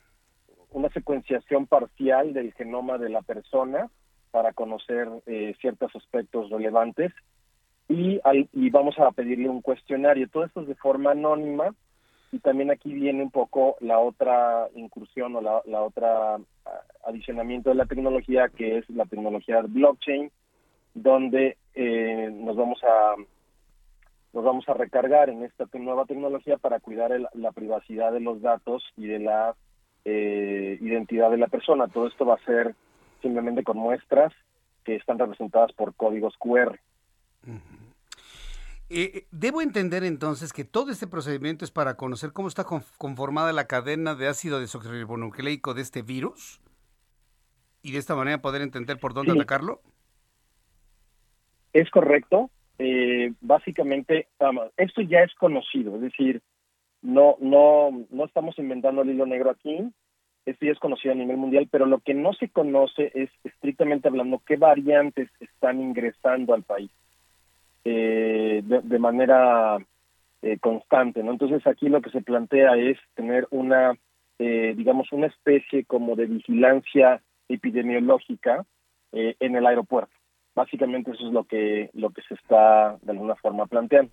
[0.71, 3.89] una secuenciación parcial del genoma de la persona
[4.31, 7.13] para conocer eh, ciertos aspectos relevantes
[7.87, 8.19] y,
[8.53, 10.27] y vamos a pedirle un cuestionario.
[10.29, 11.73] Todo esto es de forma anónima
[12.31, 16.37] y también aquí viene un poco la otra incursión o la, la otra
[17.05, 20.31] adicionamiento de la tecnología que es la tecnología blockchain
[20.95, 23.15] donde eh, nos vamos a
[24.33, 28.83] nos vamos a recargar en esta nueva tecnología para cuidar la privacidad de los datos
[28.97, 29.55] y de la
[30.03, 31.87] eh, identidad de la persona.
[31.87, 32.75] Todo esto va a ser
[33.21, 34.33] simplemente con muestras
[34.83, 36.77] que están representadas por códigos QR.
[38.89, 42.65] Eh, debo entender entonces que todo este procedimiento es para conocer cómo está
[42.97, 46.59] conformada la cadena de ácido desoxirribonucleico de este virus
[47.81, 49.81] y de esta manera poder entender por dónde atacarlo.
[51.75, 52.49] Es correcto.
[52.79, 54.27] Eh, básicamente,
[54.77, 56.41] esto ya es conocido, es decir,
[57.01, 59.91] no, no, no estamos inventando el hilo negro aquí.
[60.45, 64.07] Esto ya es conocido a nivel mundial, pero lo que no se conoce es, estrictamente
[64.07, 66.89] hablando, qué variantes están ingresando al país
[67.83, 69.77] eh, de, manera
[70.43, 71.23] eh, constante.
[71.23, 71.31] ¿no?
[71.31, 73.97] Entonces aquí lo que se plantea es tener una,
[74.39, 78.65] eh, digamos, una especie como de vigilancia epidemiológica
[79.11, 80.15] eh, en el aeropuerto.
[80.55, 84.11] Básicamente eso es lo que lo que se está de alguna forma planteando.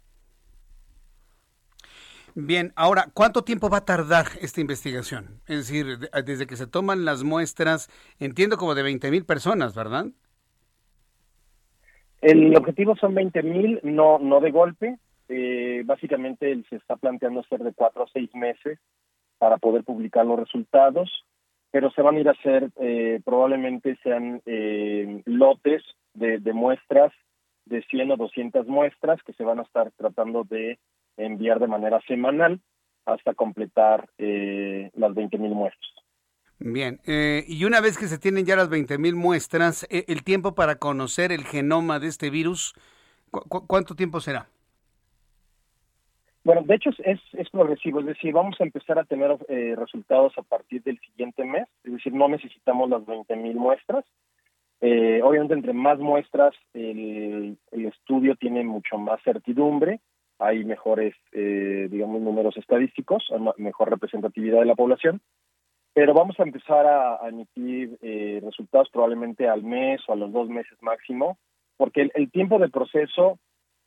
[2.34, 5.40] Bien, ahora, ¿cuánto tiempo va a tardar esta investigación?
[5.46, 10.06] Es decir, desde que se toman las muestras, entiendo como de 20 mil personas, ¿verdad?
[12.22, 14.96] El objetivo son 20 mil, no, no de golpe.
[15.28, 18.78] Eh, básicamente se está planteando ser de cuatro a seis meses
[19.38, 21.10] para poder publicar los resultados,
[21.70, 25.82] pero se van a ir a hacer, eh, probablemente sean eh, lotes
[26.14, 27.12] de, de muestras
[27.66, 30.78] de 100 o 200 muestras que se van a estar tratando de
[31.16, 32.60] enviar de manera semanal
[33.04, 35.90] hasta completar eh, las 20.000 muestras.
[36.58, 40.54] Bien, eh, y una vez que se tienen ya las 20.000 muestras, eh, el tiempo
[40.54, 42.74] para conocer el genoma de este virus,
[43.66, 44.48] ¿cuánto tiempo será?
[46.44, 50.32] Bueno, de hecho es, es progresivo, es decir, vamos a empezar a tener eh, resultados
[50.36, 54.04] a partir del siguiente mes, es decir, no necesitamos las 20.000 muestras.
[54.82, 60.00] Eh, obviamente, entre más muestras, el, el estudio tiene mucho más certidumbre
[60.42, 63.24] hay mejores, eh, digamos, números estadísticos,
[63.58, 65.20] mejor representatividad de la población,
[65.94, 70.48] pero vamos a empezar a, emitir eh, resultados probablemente al mes o a los dos
[70.48, 71.38] meses máximo,
[71.76, 73.38] porque el, tiempo de proceso,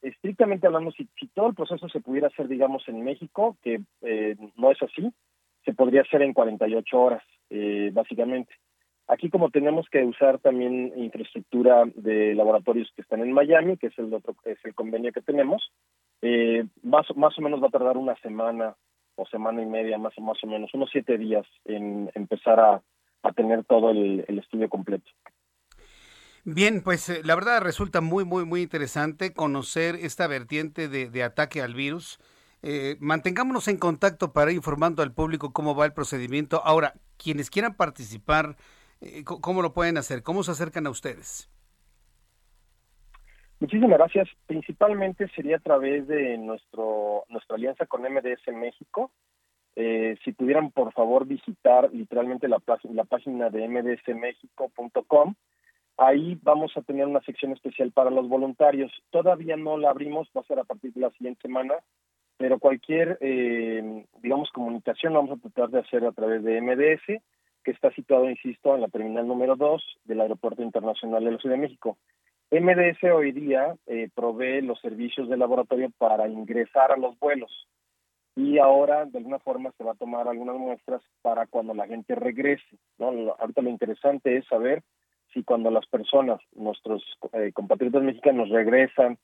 [0.01, 4.71] estrictamente hablando, si, todo el proceso se pudiera hacer, digamos, en México, que eh, no
[4.71, 5.11] es así,
[5.65, 7.23] se podría hacer en 48 horas,
[7.91, 8.53] básicamente.
[9.07, 13.99] Aquí como tenemos que usar también infraestructura de laboratorios que están en Miami, que es
[13.99, 15.71] el otro es el convenio que tenemos,
[16.21, 18.75] eh, más, más o menos va a tardar una semana
[19.15, 22.81] o semana y media, más, más o menos, unos siete días en empezar a,
[23.35, 25.09] tener todo el, estudio completo.
[26.43, 31.61] Bien, pues eh, la verdad resulta muy, muy, muy interesante conocer esta vertiente de, ataque
[31.61, 32.19] al virus.
[32.61, 36.61] Eh, mantengámonos en contacto para ir informando al público cómo va el procedimiento.
[36.63, 38.57] Ahora, quienes quieran participar,
[39.23, 40.23] ¿cómo lo pueden hacer?
[40.23, 41.49] ¿Cómo se acercan a ustedes?
[43.59, 44.27] Muchísimas gracias.
[44.45, 49.11] Principalmente sería a través de nuestro nuestra alianza con MDS México.
[49.75, 52.61] Eh, si pudieran, por favor, visitar literalmente la,
[52.93, 55.35] la página de mdsmexico.com.
[55.97, 58.91] Ahí vamos a tener una sección especial para los voluntarios.
[59.11, 61.75] Todavía no la abrimos, va a ser a partir de la siguiente semana,
[62.37, 67.21] pero cualquier, eh, digamos, comunicación vamos a tratar de hacer a través de MDS,
[67.65, 71.55] que está situado, insisto, en la terminal número 2 del Aeropuerto Internacional de la Ciudad
[71.55, 71.97] de México.
[72.51, 77.67] MDS hoy día eh, provee los servicios de laboratorio para ingresar a los vuelos
[78.35, 82.13] y ahora de alguna forma se va a tomar algunas muestras para cuando la gente
[82.13, 82.77] regrese.
[82.99, 83.07] ¿no?
[83.39, 84.83] Ahorita lo interesante es saber
[85.33, 89.17] si cuando las personas, nuestros eh, compatriotas mexicanos regresan,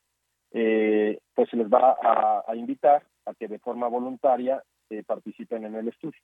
[0.51, 4.63] eh, pues se les va a, invitar a que de forma voluntaria
[5.05, 6.19] participen en el estudio.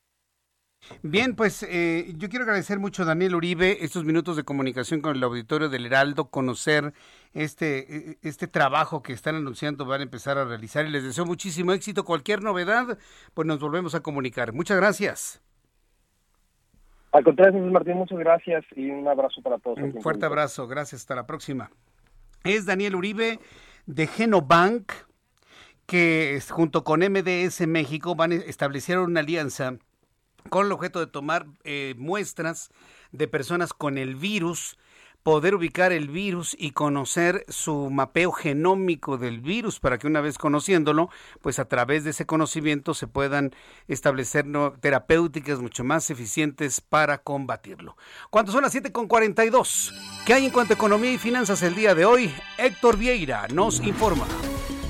[1.01, 5.15] Bien, pues eh, yo quiero agradecer mucho a Daniel Uribe estos minutos de comunicación con
[5.15, 6.93] el auditorio del Heraldo, conocer
[7.33, 11.25] este, e, este trabajo que están anunciando, van a empezar a realizar y les deseo
[11.25, 12.03] muchísimo éxito.
[12.03, 12.97] Cualquier novedad,
[13.33, 14.53] pues nos volvemos a comunicar.
[14.53, 15.41] Muchas gracias.
[17.11, 19.77] Al contrario, Martín, muchas gracias y un abrazo para todos.
[19.79, 21.71] Un fuerte abrazo, gracias, hasta la próxima.
[22.43, 23.39] Es Daniel Uribe
[23.85, 24.91] de Genobank,
[25.85, 29.77] que junto con MDS México van a establecer una alianza
[30.47, 32.69] con el objeto de tomar eh, muestras
[33.11, 34.77] de personas con el virus,
[35.23, 40.37] poder ubicar el virus y conocer su mapeo genómico del virus para que una vez
[40.37, 41.09] conociéndolo,
[41.41, 43.53] pues a través de ese conocimiento se puedan
[43.89, 44.45] establecer
[44.79, 47.97] terapéuticas mucho más eficientes para combatirlo.
[48.29, 49.91] Cuando son las 7.42,
[50.25, 52.33] ¿qué hay en cuanto a economía y finanzas el día de hoy?
[52.57, 54.27] Héctor Vieira nos informa.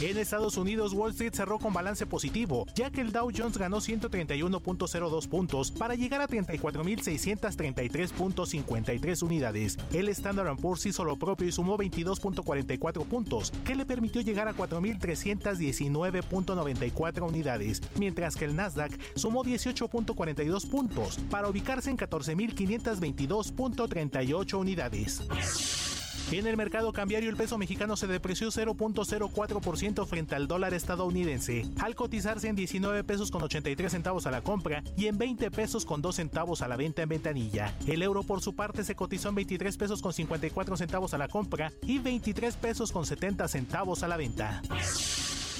[0.00, 3.78] En Estados Unidos, Wall Street cerró con balance positivo, ya que el Dow Jones ganó
[3.78, 9.76] 131.02 puntos para llegar a 34.633.53 unidades.
[9.92, 14.54] El Standard Poor's hizo lo propio y sumó 22.44 puntos, que le permitió llegar a
[14.54, 25.97] 4.319.94 unidades, mientras que el Nasdaq sumó 18.42 puntos para ubicarse en 14.522.38 unidades.
[26.30, 31.94] En el mercado cambiario el peso mexicano se depreció 0.04% frente al dólar estadounidense, al
[31.94, 36.02] cotizarse en 19 pesos con 83 centavos a la compra y en 20 pesos con
[36.02, 37.74] 2 centavos a la venta en ventanilla.
[37.86, 41.28] El euro por su parte se cotizó en 23 pesos con 54 centavos a la
[41.28, 44.62] compra y 23 pesos con 70 centavos a la venta.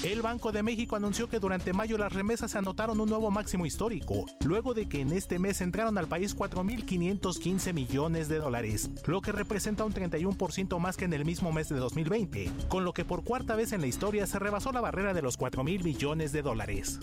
[0.03, 4.25] El Banco de México anunció que durante mayo las remesas anotaron un nuevo máximo histórico,
[4.45, 9.33] luego de que en este mes entraron al país 4.515 millones de dólares, lo que
[9.33, 13.25] representa un 31% más que en el mismo mes de 2020, con lo que por
[13.25, 16.99] cuarta vez en la historia se rebasó la barrera de los 4.000 millones de dólares.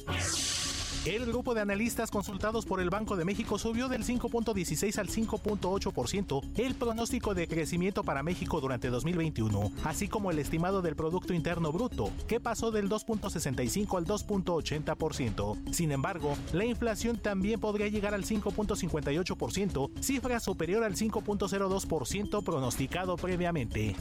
[1.07, 6.43] El grupo de analistas consultados por el Banco de México subió del 5.16 al 5.8%
[6.57, 11.71] el pronóstico de crecimiento para México durante 2021, así como el estimado del Producto Interno
[11.71, 15.73] Bruto, que pasó del 2.65 al 2.80%.
[15.73, 23.95] Sin embargo, la inflación también podría llegar al 5.58%, cifra superior al 5.02% pronosticado previamente.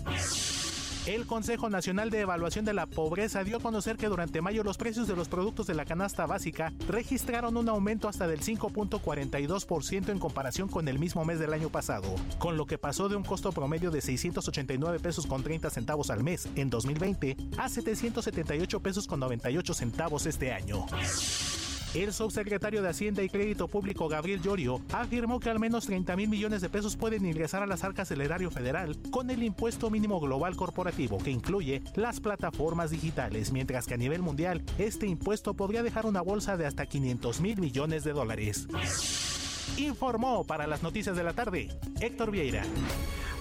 [1.06, 4.78] El Consejo Nacional de Evaluación de la Pobreza dio a conocer que durante mayo los
[4.78, 10.18] precios de los productos de la canasta básica registraron un aumento hasta del 5.42% en
[10.18, 13.52] comparación con el mismo mes del año pasado, con lo que pasó de un costo
[13.52, 19.20] promedio de 689 pesos con 30 centavos al mes en 2020 a 778 pesos con
[19.20, 20.88] 98 centavos este año.
[21.96, 26.28] El subsecretario de Hacienda y Crédito Público Gabriel Llorio afirmó que al menos 30 mil
[26.28, 30.20] millones de pesos pueden ingresar a las arcas del erario federal con el impuesto mínimo
[30.20, 35.84] global corporativo que incluye las plataformas digitales, mientras que a nivel mundial este impuesto podría
[35.84, 38.68] dejar una bolsa de hasta 500 mil millones de dólares.
[39.78, 41.70] Informó para las noticias de la tarde
[42.00, 42.64] Héctor Vieira.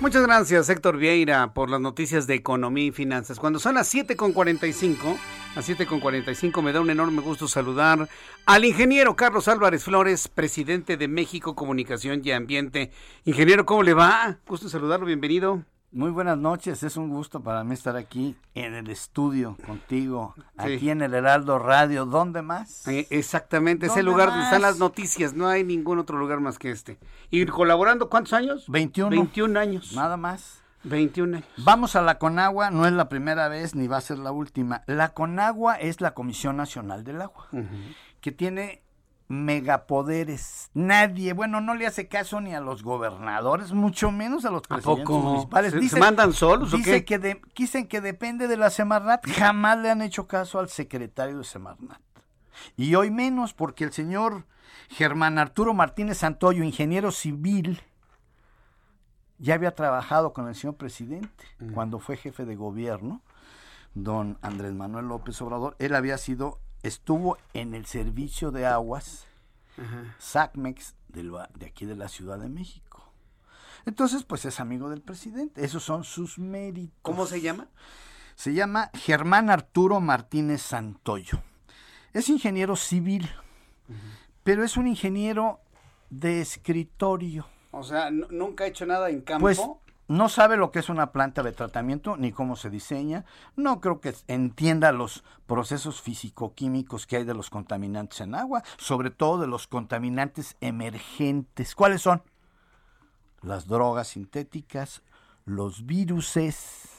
[0.00, 3.38] Muchas gracias, Héctor Vieira, por las noticias de economía y finanzas.
[3.38, 5.16] Cuando son las 7.45,
[5.54, 8.08] a 7.45 me da un enorme gusto saludar
[8.44, 12.90] al ingeniero Carlos Álvarez Flores, presidente de México Comunicación y Ambiente.
[13.24, 14.38] Ingeniero, ¿cómo le va?
[14.46, 15.64] Gusto saludarlo, bienvenido.
[15.94, 20.90] Muy buenas noches, es un gusto para mí estar aquí en el estudio contigo, aquí
[20.90, 22.88] en el Heraldo Radio, ¿dónde más?
[22.88, 26.58] Eh, exactamente, es el lugar donde están las noticias, no hay ningún otro lugar más
[26.58, 26.98] que este.
[27.30, 28.64] ¿Y colaborando cuántos años?
[28.66, 29.10] 21.
[29.10, 29.92] 21 años.
[29.94, 30.64] Nada más.
[30.82, 31.48] 21 años.
[31.58, 34.82] Vamos a la Conagua, no es la primera vez ni va a ser la última.
[34.88, 37.46] La Conagua es la Comisión Nacional del Agua,
[38.20, 38.83] que tiene
[39.28, 40.70] megapoderes.
[40.74, 45.08] Nadie, bueno, no le hace caso ni a los gobernadores, mucho menos a los presidentes
[45.08, 45.72] municipales.
[45.72, 47.04] ¿Se, ¿Se mandan solos o dice qué?
[47.04, 49.26] Que de, dicen que depende de la Semarnat.
[49.26, 52.00] Jamás le han hecho caso al secretario de Semarnat.
[52.76, 54.46] Y hoy menos porque el señor
[54.88, 57.82] Germán Arturo Martínez Santoyo, ingeniero civil,
[59.38, 61.44] ya había trabajado con el señor presidente
[61.74, 63.22] cuando fue jefe de gobierno,
[63.94, 65.76] don Andrés Manuel López Obrador.
[65.78, 69.26] Él había sido estuvo en el servicio de aguas
[69.76, 70.14] Ajá.
[70.18, 71.22] SACMEX de,
[71.58, 73.12] de, aquí de la Ciudad de México.
[73.86, 75.64] Entonces, pues es amigo del presidente.
[75.64, 76.96] Esos son sus méritos.
[77.02, 77.68] ¿Cómo se llama?
[78.34, 81.42] Se llama Germán Arturo Martínez Santoyo.
[82.12, 83.28] Es ingeniero civil,
[83.88, 83.96] uh -huh.
[84.42, 85.60] pero es un ingeniero
[86.10, 87.46] de escritorio.
[87.72, 89.42] O sea, nunca ha hecho nada en campo.
[89.42, 89.60] Pues,
[90.06, 93.24] no sabe lo que es una planta de tratamiento ni cómo se diseña.
[93.56, 99.10] No creo que entienda los procesos físico-químicos que hay de los contaminantes en agua, sobre
[99.10, 101.74] todo de los contaminantes emergentes.
[101.74, 102.22] ¿Cuáles son?
[103.40, 105.02] Las drogas sintéticas,
[105.46, 106.90] los viruses.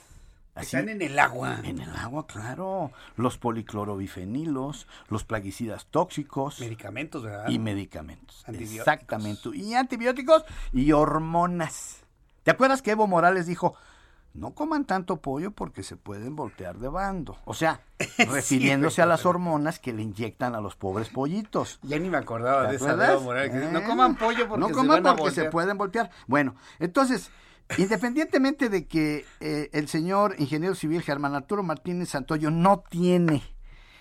[0.56, 1.60] Están en el agua.
[1.64, 2.92] En el agua, claro.
[3.18, 6.62] Los policlorobifenilos, los plaguicidas tóxicos.
[6.62, 7.50] Medicamentos, ¿verdad?
[7.50, 8.44] Y medicamentos.
[8.48, 8.80] Antibióticos.
[8.80, 9.50] Exactamente.
[9.54, 12.05] Y antibióticos y hormonas.
[12.46, 13.74] ¿Te acuerdas que Evo Morales dijo,
[14.36, 17.40] no coman tanto pollo porque se pueden voltear de bando?
[17.44, 17.82] O sea,
[18.20, 21.80] refiriéndose sí, a las hormonas que le inyectan a los pobres pollitos.
[21.82, 23.52] Ya ni me acordaba de esa de Evo Morales.
[23.52, 26.12] Eh, no coman pollo porque, no coman se, porque se pueden voltear.
[26.28, 27.32] Bueno, entonces,
[27.80, 33.42] independientemente de que eh, el señor ingeniero civil Germán Arturo Martínez Santoyo no tiene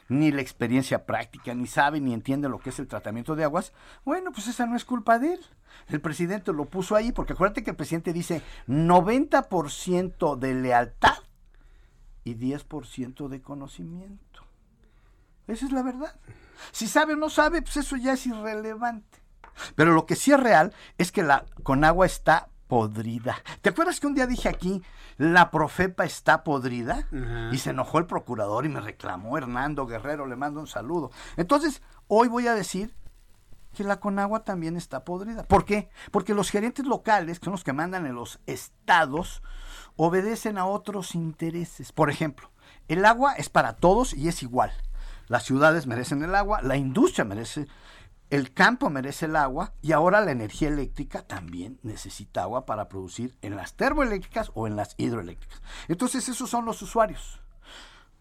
[0.08, 3.72] ni la experiencia práctica, ni sabe, ni entiende lo que es el tratamiento de aguas,
[4.04, 5.40] bueno, pues esa no es culpa de él.
[5.88, 11.18] El presidente lo puso ahí, porque acuérdate que el presidente dice 90% de lealtad
[12.24, 14.44] y 10% de conocimiento.
[15.46, 16.18] Esa es la verdad.
[16.72, 19.22] Si sabe o no sabe, pues eso ya es irrelevante.
[19.74, 23.36] Pero lo que sí es real es que la Conagua está podrida.
[23.62, 24.82] ¿Te acuerdas que un día dije aquí,
[25.16, 27.06] la Profepa está podrida?
[27.52, 31.12] Y se enojó el procurador y me reclamó Hernando Guerrero, le mando un saludo.
[31.36, 32.92] Entonces, hoy voy a decir
[33.76, 35.44] que la Conagua también está podrida.
[35.44, 35.88] ¿Por qué?
[36.10, 39.40] Porque los gerentes locales, que son los que mandan en los estados,
[39.94, 41.92] obedecen a otros intereses.
[41.92, 42.50] Por ejemplo,
[42.88, 44.72] el agua es para todos y es igual.
[45.28, 47.68] Las ciudades merecen el agua, la industria merece,
[48.34, 53.36] el campo merece el agua y ahora la energía eléctrica también necesita agua para producir
[53.42, 55.62] en las termoeléctricas o en las hidroeléctricas.
[55.86, 57.40] Entonces esos son los usuarios.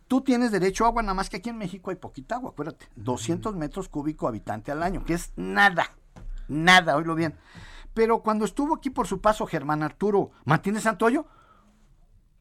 [0.07, 2.87] Tú tienes derecho a agua, nada más que aquí en México hay poquita agua, acuérdate,
[2.95, 5.95] 200 metros cúbicos habitante al año, que es nada,
[6.47, 7.35] nada, oílo bien.
[7.95, 11.25] Pero cuando estuvo aquí por su paso Germán Arturo Martínez Santoyo,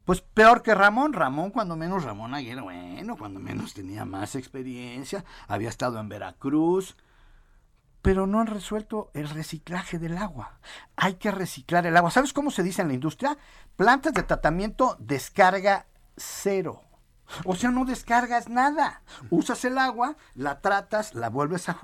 [0.05, 1.15] pues peor que Ramón.
[1.15, 6.97] Ramón, cuando menos Ramón Aguirre, bueno, cuando menos tenía más experiencia, había estado en Veracruz,
[8.03, 10.59] pero no han resuelto el reciclaje del agua.
[10.97, 12.11] Hay que reciclar el agua.
[12.11, 13.39] ¿Sabes cómo se dice en la industria?
[13.77, 16.83] Plantas de tratamiento descarga cero.
[17.45, 19.03] O sea, no descargas nada.
[19.31, 21.79] Usas el agua, la tratas, la vuelves a...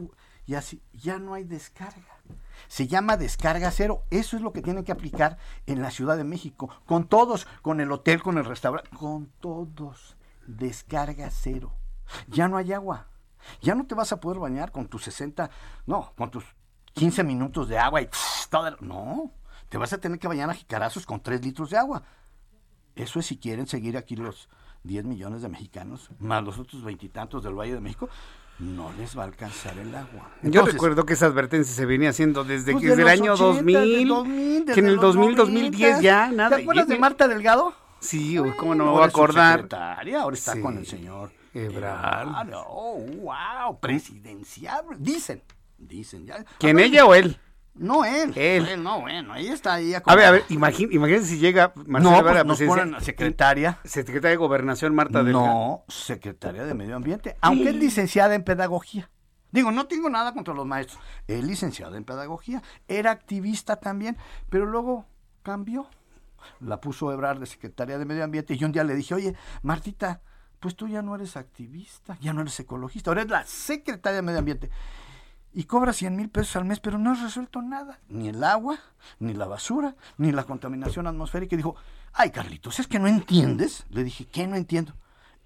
[0.44, 2.18] Y así, ya no hay descarga.
[2.66, 4.02] Se llama descarga cero.
[4.10, 6.68] Eso es lo que tienen que aplicar en la Ciudad de México.
[6.86, 10.16] Con todos, con el hotel, con el restaurante, con todos.
[10.46, 11.72] Descarga cero.
[12.26, 13.06] Ya no hay agua.
[13.60, 15.50] Ya no te vas a poder bañar con tus 60,
[15.86, 16.44] no, con tus
[16.94, 18.08] 15 minutos de agua y
[18.50, 18.76] todo.
[18.80, 19.32] No,
[19.68, 22.02] te vas a tener que bañar a jicarazos con 3 litros de agua.
[22.94, 24.48] Eso es si quieren seguir aquí los
[24.84, 28.08] 10 millones de mexicanos, más los otros veintitantos del Valle de México
[28.58, 30.30] no les va a alcanzar el agua.
[30.42, 34.80] Yo recuerdo que esa advertencia se venía haciendo desde que desde el año 2000, que
[34.80, 36.56] en el 2000, 2010 ya nada.
[36.56, 37.72] ¿Te acuerdas de Marta Delgado?
[38.00, 39.68] Sí, cómo no me voy a acordar.
[39.72, 41.30] ahora está con el señor
[41.66, 42.52] Ebrard.
[42.66, 44.84] Oh, wow, presidencial.
[44.98, 45.42] Dicen,
[45.76, 46.26] dicen.
[46.26, 46.44] Ya.
[46.58, 47.38] ¿Quién ella o él?
[47.78, 48.32] No él.
[48.36, 48.82] Él.
[48.82, 49.94] no, bueno, ahí está ahí.
[49.94, 53.78] A ver, a ver, imagínense si llega Marcelo no, pues nos ponen secretaria.
[53.84, 55.46] Secretaria de Gobernación Marta Delgado.
[55.46, 59.10] No, secretaria de Medio Ambiente, aunque es licenciada en Pedagogía.
[59.50, 61.00] Digo, no tengo nada contra los maestros.
[61.26, 64.16] Es licenciada en Pedagogía, era activista también,
[64.50, 65.06] pero luego
[65.42, 65.88] cambió.
[66.60, 69.34] La puso Ebrard de secretaria de Medio Ambiente y yo un día le dije, oye,
[69.62, 70.20] Martita,
[70.60, 74.22] pues tú ya no eres activista, ya no eres ecologista, ahora eres la secretaria de
[74.22, 74.70] Medio Ambiente
[75.52, 78.78] y cobra 100 mil pesos al mes, pero no has resuelto nada, ni el agua,
[79.18, 81.54] ni la basura, ni la contaminación atmosférica.
[81.54, 81.76] Y dijo,
[82.12, 83.84] ay Carlitos, es que no entiendes.
[83.90, 84.94] Le dije, ¿qué no entiendo?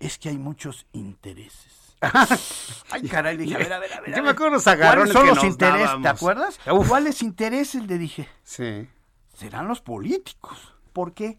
[0.00, 1.96] Es que hay muchos intereses.
[2.90, 4.14] ay, caray, le dije, a ver, a ver, a ver.
[4.14, 6.02] Yo me acuerdo los ¿Cuáles son los intereses?
[6.02, 6.58] ¿Te acuerdas?
[6.88, 7.86] ¿Cuáles intereses?
[7.86, 8.28] Le dije.
[8.42, 8.88] Sí.
[9.32, 10.71] Serán los políticos.
[10.92, 11.38] ¿Por qué?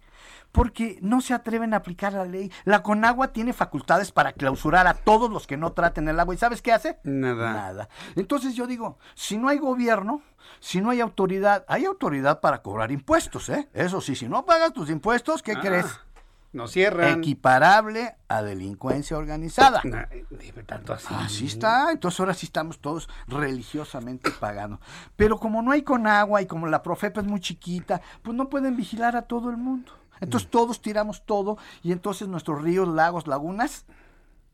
[0.54, 2.52] porque no se atreven a aplicar la ley.
[2.64, 6.36] La Conagua tiene facultades para clausurar a todos los que no traten el agua.
[6.36, 7.00] ¿Y sabes qué hace?
[7.04, 7.52] Nada.
[7.52, 7.90] Nada.
[8.16, 10.22] Entonces yo digo, si no hay gobierno,
[10.60, 13.68] si no hay autoridad, hay autoridad para cobrar impuestos, ¿eh?
[13.74, 15.86] Eso sí, si no pagas tus impuestos, ¿qué ah, crees?
[16.54, 17.20] No cierran.
[17.20, 19.82] Equiparable a delincuencia organizada.
[20.68, 21.14] tanto así.
[21.18, 21.92] Así está.
[21.92, 24.80] Entonces ahora sí estamos todos religiosamente pagando.
[25.16, 28.50] Pero como no hay con agua y como la Profepa es muy chiquita, pues no
[28.50, 29.92] pueden vigilar a todo el mundo.
[30.22, 33.86] Entonces todos tiramos todo y entonces nuestros ríos, lagos, lagunas,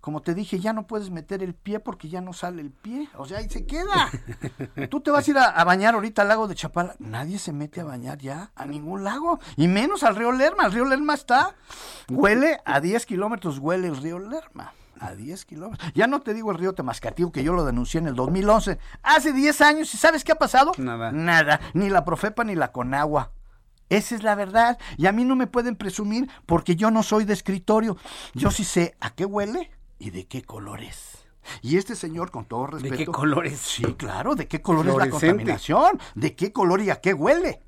[0.01, 3.09] como te dije, ya no puedes meter el pie porque ya no sale el pie.
[3.17, 4.09] O sea, ahí se queda.
[4.89, 6.95] Tú te vas a ir a, bañar ahorita al lago de Chapala.
[6.99, 9.39] Nadie se mete a bañar ya a ningún lago.
[9.57, 10.65] Y menos al río Lerma.
[10.65, 11.55] El río Lerma está.
[12.09, 14.73] Huele a 10 kilómetros, huele el río Lerma.
[15.01, 15.91] A 10 kilómetros.
[15.93, 18.79] Ya no te digo el río Temascatío, que yo lo denuncié en el 2011.
[19.03, 19.93] Hace 10 años.
[19.93, 20.71] ¿Y sabes qué ha pasado?
[20.77, 21.11] Nada.
[21.11, 21.59] Nada.
[21.73, 23.33] Ni la Profepa ni la Conagua.
[23.89, 24.77] Esa es la verdad.
[24.97, 27.97] Y a mí no me pueden presumir porque yo no soy de escritorio.
[28.33, 31.25] Yo sí sé a qué huele y de qué color es.
[31.61, 32.95] Y este señor, con todo respeto.
[32.95, 33.59] ¿De qué colores?
[33.59, 37.61] Sí, claro, de qué color es la contaminación, de qué color y a qué huele.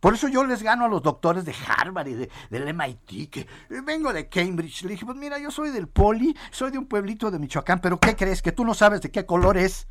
[0.00, 3.46] Por eso yo les gano a los doctores de Harvard y de, del MIT, que
[3.86, 4.82] vengo de Cambridge.
[4.82, 7.98] Le dije, pues mira, yo soy del Poli, soy de un pueblito de Michoacán, pero
[7.98, 8.42] ¿qué crees?
[8.42, 9.88] Que tú no sabes de qué color es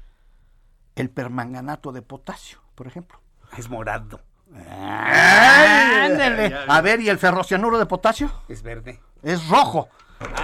[0.96, 3.20] el permanganato de potasio, por ejemplo.
[3.58, 4.22] Es morado.
[6.68, 8.32] A ver, ¿y el ferrocianuro de potasio?
[8.48, 9.00] Es verde.
[9.24, 9.90] Es rojo.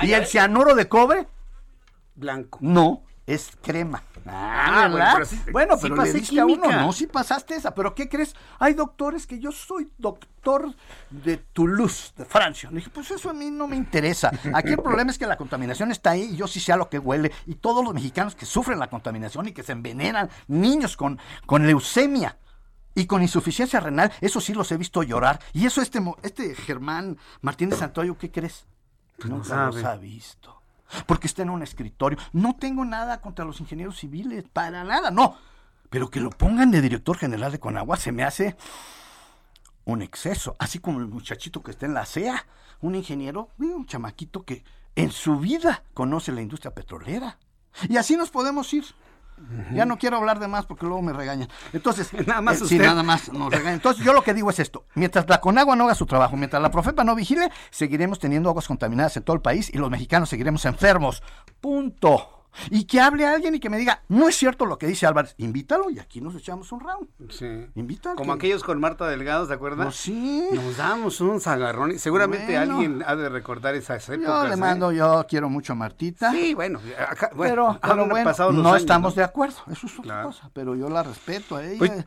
[0.01, 1.27] ¿Y el cianuro de cobre?
[2.15, 2.59] Blanco.
[2.61, 4.03] No, es crema.
[4.25, 7.95] Ah, bueno, pero, sí, bueno, pero le diste a uno, no, si pasaste esa, pero
[7.95, 8.35] ¿qué crees?
[8.59, 10.75] Hay doctores que yo soy doctor
[11.09, 12.69] de Toulouse, de Francia.
[12.69, 14.31] Le dije, pues eso a mí no me interesa.
[14.53, 16.89] Aquí el problema es que la contaminación está ahí y yo sí sé a lo
[16.89, 17.31] que huele.
[17.47, 21.65] Y todos los mexicanos que sufren la contaminación y que se envenenan, niños con, con
[21.65, 22.37] leucemia,
[22.95, 25.39] y con insuficiencia renal, eso sí los he visto llorar.
[25.53, 28.65] Y eso este, este Germán Martínez Santoyo, ¿qué crees?
[29.25, 30.61] Nunca los ha visto.
[31.05, 32.17] Porque está en un escritorio.
[32.33, 35.37] No tengo nada contra los ingenieros civiles, para nada, no.
[35.89, 38.55] Pero que lo pongan de director general de Conagua se me hace
[39.85, 40.55] un exceso.
[40.59, 42.45] Así como el muchachito que está en la CEA,
[42.81, 44.63] un ingeniero, un chamaquito que
[44.95, 47.37] en su vida conoce la industria petrolera.
[47.87, 48.85] Y así nos podemos ir.
[49.73, 51.49] Ya no quiero hablar de más porque luego me regañan.
[51.73, 53.75] Entonces, nada más eh, sí, nada más nos regañan.
[53.75, 56.61] Entonces, yo lo que digo es esto: mientras la Conagua no haga su trabajo, mientras
[56.61, 60.29] la Profepa no vigile, seguiremos teniendo aguas contaminadas en todo el país y los mexicanos
[60.29, 61.23] seguiremos enfermos.
[61.61, 62.38] Punto.
[62.69, 65.33] Y que hable alguien y que me diga, no es cierto lo que dice Álvarez,
[65.37, 67.07] invítalo y aquí nos echamos un round.
[67.29, 67.47] Sí.
[67.75, 68.15] Invítalo.
[68.15, 69.87] Como aquellos con Marta Delgado, ¿se acuerdan?
[69.87, 70.47] Pues sí.
[70.51, 72.73] Nos damos un agarrón y seguramente Bueno.
[72.75, 74.43] alguien ha de recordar esas épocas.
[74.43, 74.57] Yo le ¿eh?
[74.57, 76.31] mando, yo quiero mucho a Martita.
[76.31, 79.19] Sí, bueno, acá- bueno, pero, pero bueno, no años, estamos ¿no?
[79.19, 80.27] de acuerdo, eso es otra Claro.
[80.27, 82.05] cosa, pero yo la respeto a ella.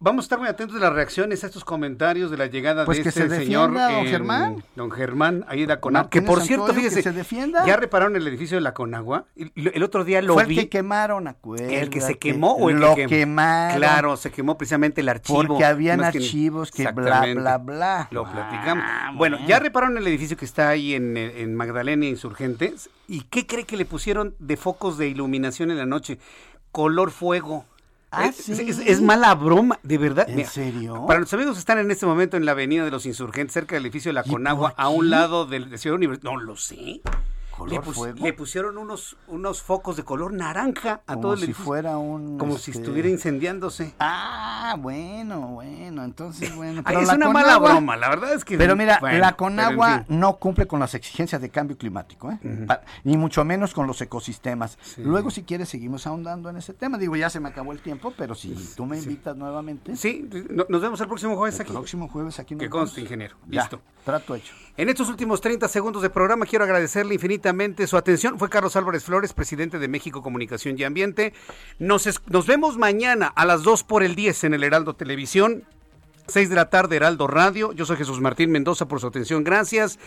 [0.00, 2.96] Vamos a estar muy atentos de las reacciones a estos comentarios de la llegada Pues
[2.98, 3.70] de que este se señor.
[3.74, 4.64] don en- Germán.
[4.76, 6.08] Don Germán, ahí de la Conagua.
[6.08, 7.66] Que por cierto, fíjese, que se defienda.
[7.66, 9.26] ya repararon el edificio de la Conagua.
[9.36, 10.56] El otro día lo Fue el vi.
[10.56, 11.80] que quemaron, acuérdate.
[11.82, 13.76] ¿El que se quemó o el Lo que quem- quemaron.
[13.76, 15.44] Claro, se quemó precisamente el archivo.
[15.44, 18.08] Porque habían Más que- archivos que bla, bla, bla.
[18.10, 18.84] Lo platicamos.
[18.88, 19.48] Ah, bueno, bueno.
[19.48, 22.88] ya repararon el edificio que está ahí en, en Magdalena Insurgentes.
[23.06, 26.18] ¿Y qué cree que le pusieron de focos de iluminación en la noche?
[26.72, 27.66] Color fuego.
[28.16, 28.52] Ah, es, ¿sí?
[28.68, 30.28] es- es mala broma, de verdad.
[30.28, 31.06] ¿En Mira, serio?
[31.06, 33.74] Para los amigos que están en este momento en la avenida de los Insurgentes, cerca
[33.76, 36.38] del edificio de la ¿Y Conagua, a un lado del de Ciudad Universitaria.
[36.38, 37.00] No lo sé.
[37.56, 38.24] ¿Color Le, pus- fuego?
[38.24, 41.64] le pusieron unos, unos focos de color naranja a Como todo el si edificio.
[41.64, 43.94] fuera un, Como si este- estuviera incendiándose.
[44.00, 46.82] Ah, bueno, bueno, entonces, bueno.
[46.84, 48.58] Ay, pero es una mala broma, la verdad es que.
[48.58, 50.18] Pero mira, bueno, la Conagua en fin.
[50.20, 52.38] no cumple con las exigencias de cambio climático, ¿eh?
[53.04, 54.76] Ni mucho menos con los ecosistemas.
[54.96, 56.98] Luego, si quieres, seguimos ahondando en ese tema.
[56.98, 59.94] Digo, ya se me acabó el tiempo, pero si tú me invitas nuevamente.
[59.96, 61.72] Sí, no- nos vemos el próximo jueves el aquí.
[61.72, 62.56] próximo jueves aquí.
[62.56, 63.36] Que conste, ingeniero.
[63.48, 63.80] Ya, Listo.
[64.04, 64.54] trato hecho.
[64.76, 68.40] En estos últimos 30 segundos de programa quiero agradecerle infinitamente su atención.
[68.40, 71.32] Fue Carlos Álvarez Flores, presidente de México Comunicación y Ambiente.
[71.78, 72.08] Nos,
[72.48, 75.62] vemos mañana a las 2 por el 10 en el Heraldo Televisión.
[76.26, 77.72] 6 de la tarde, Heraldo Radio.
[77.72, 79.44] Yo soy Jesús Martín Mendoza por su atención.
[79.44, 80.00] Gracias.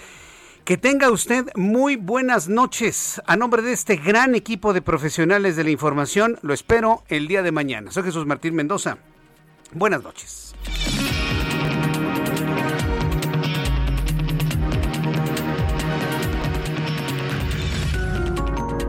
[0.66, 3.22] Que tenga usted muy buenas noches.
[3.26, 7.42] A nombre de este gran equipo de profesionales de la información, lo espero el día
[7.42, 7.90] de mañana.
[7.92, 8.98] Soy Jesús Martín Mendoza.
[9.72, 10.54] Buenas noches.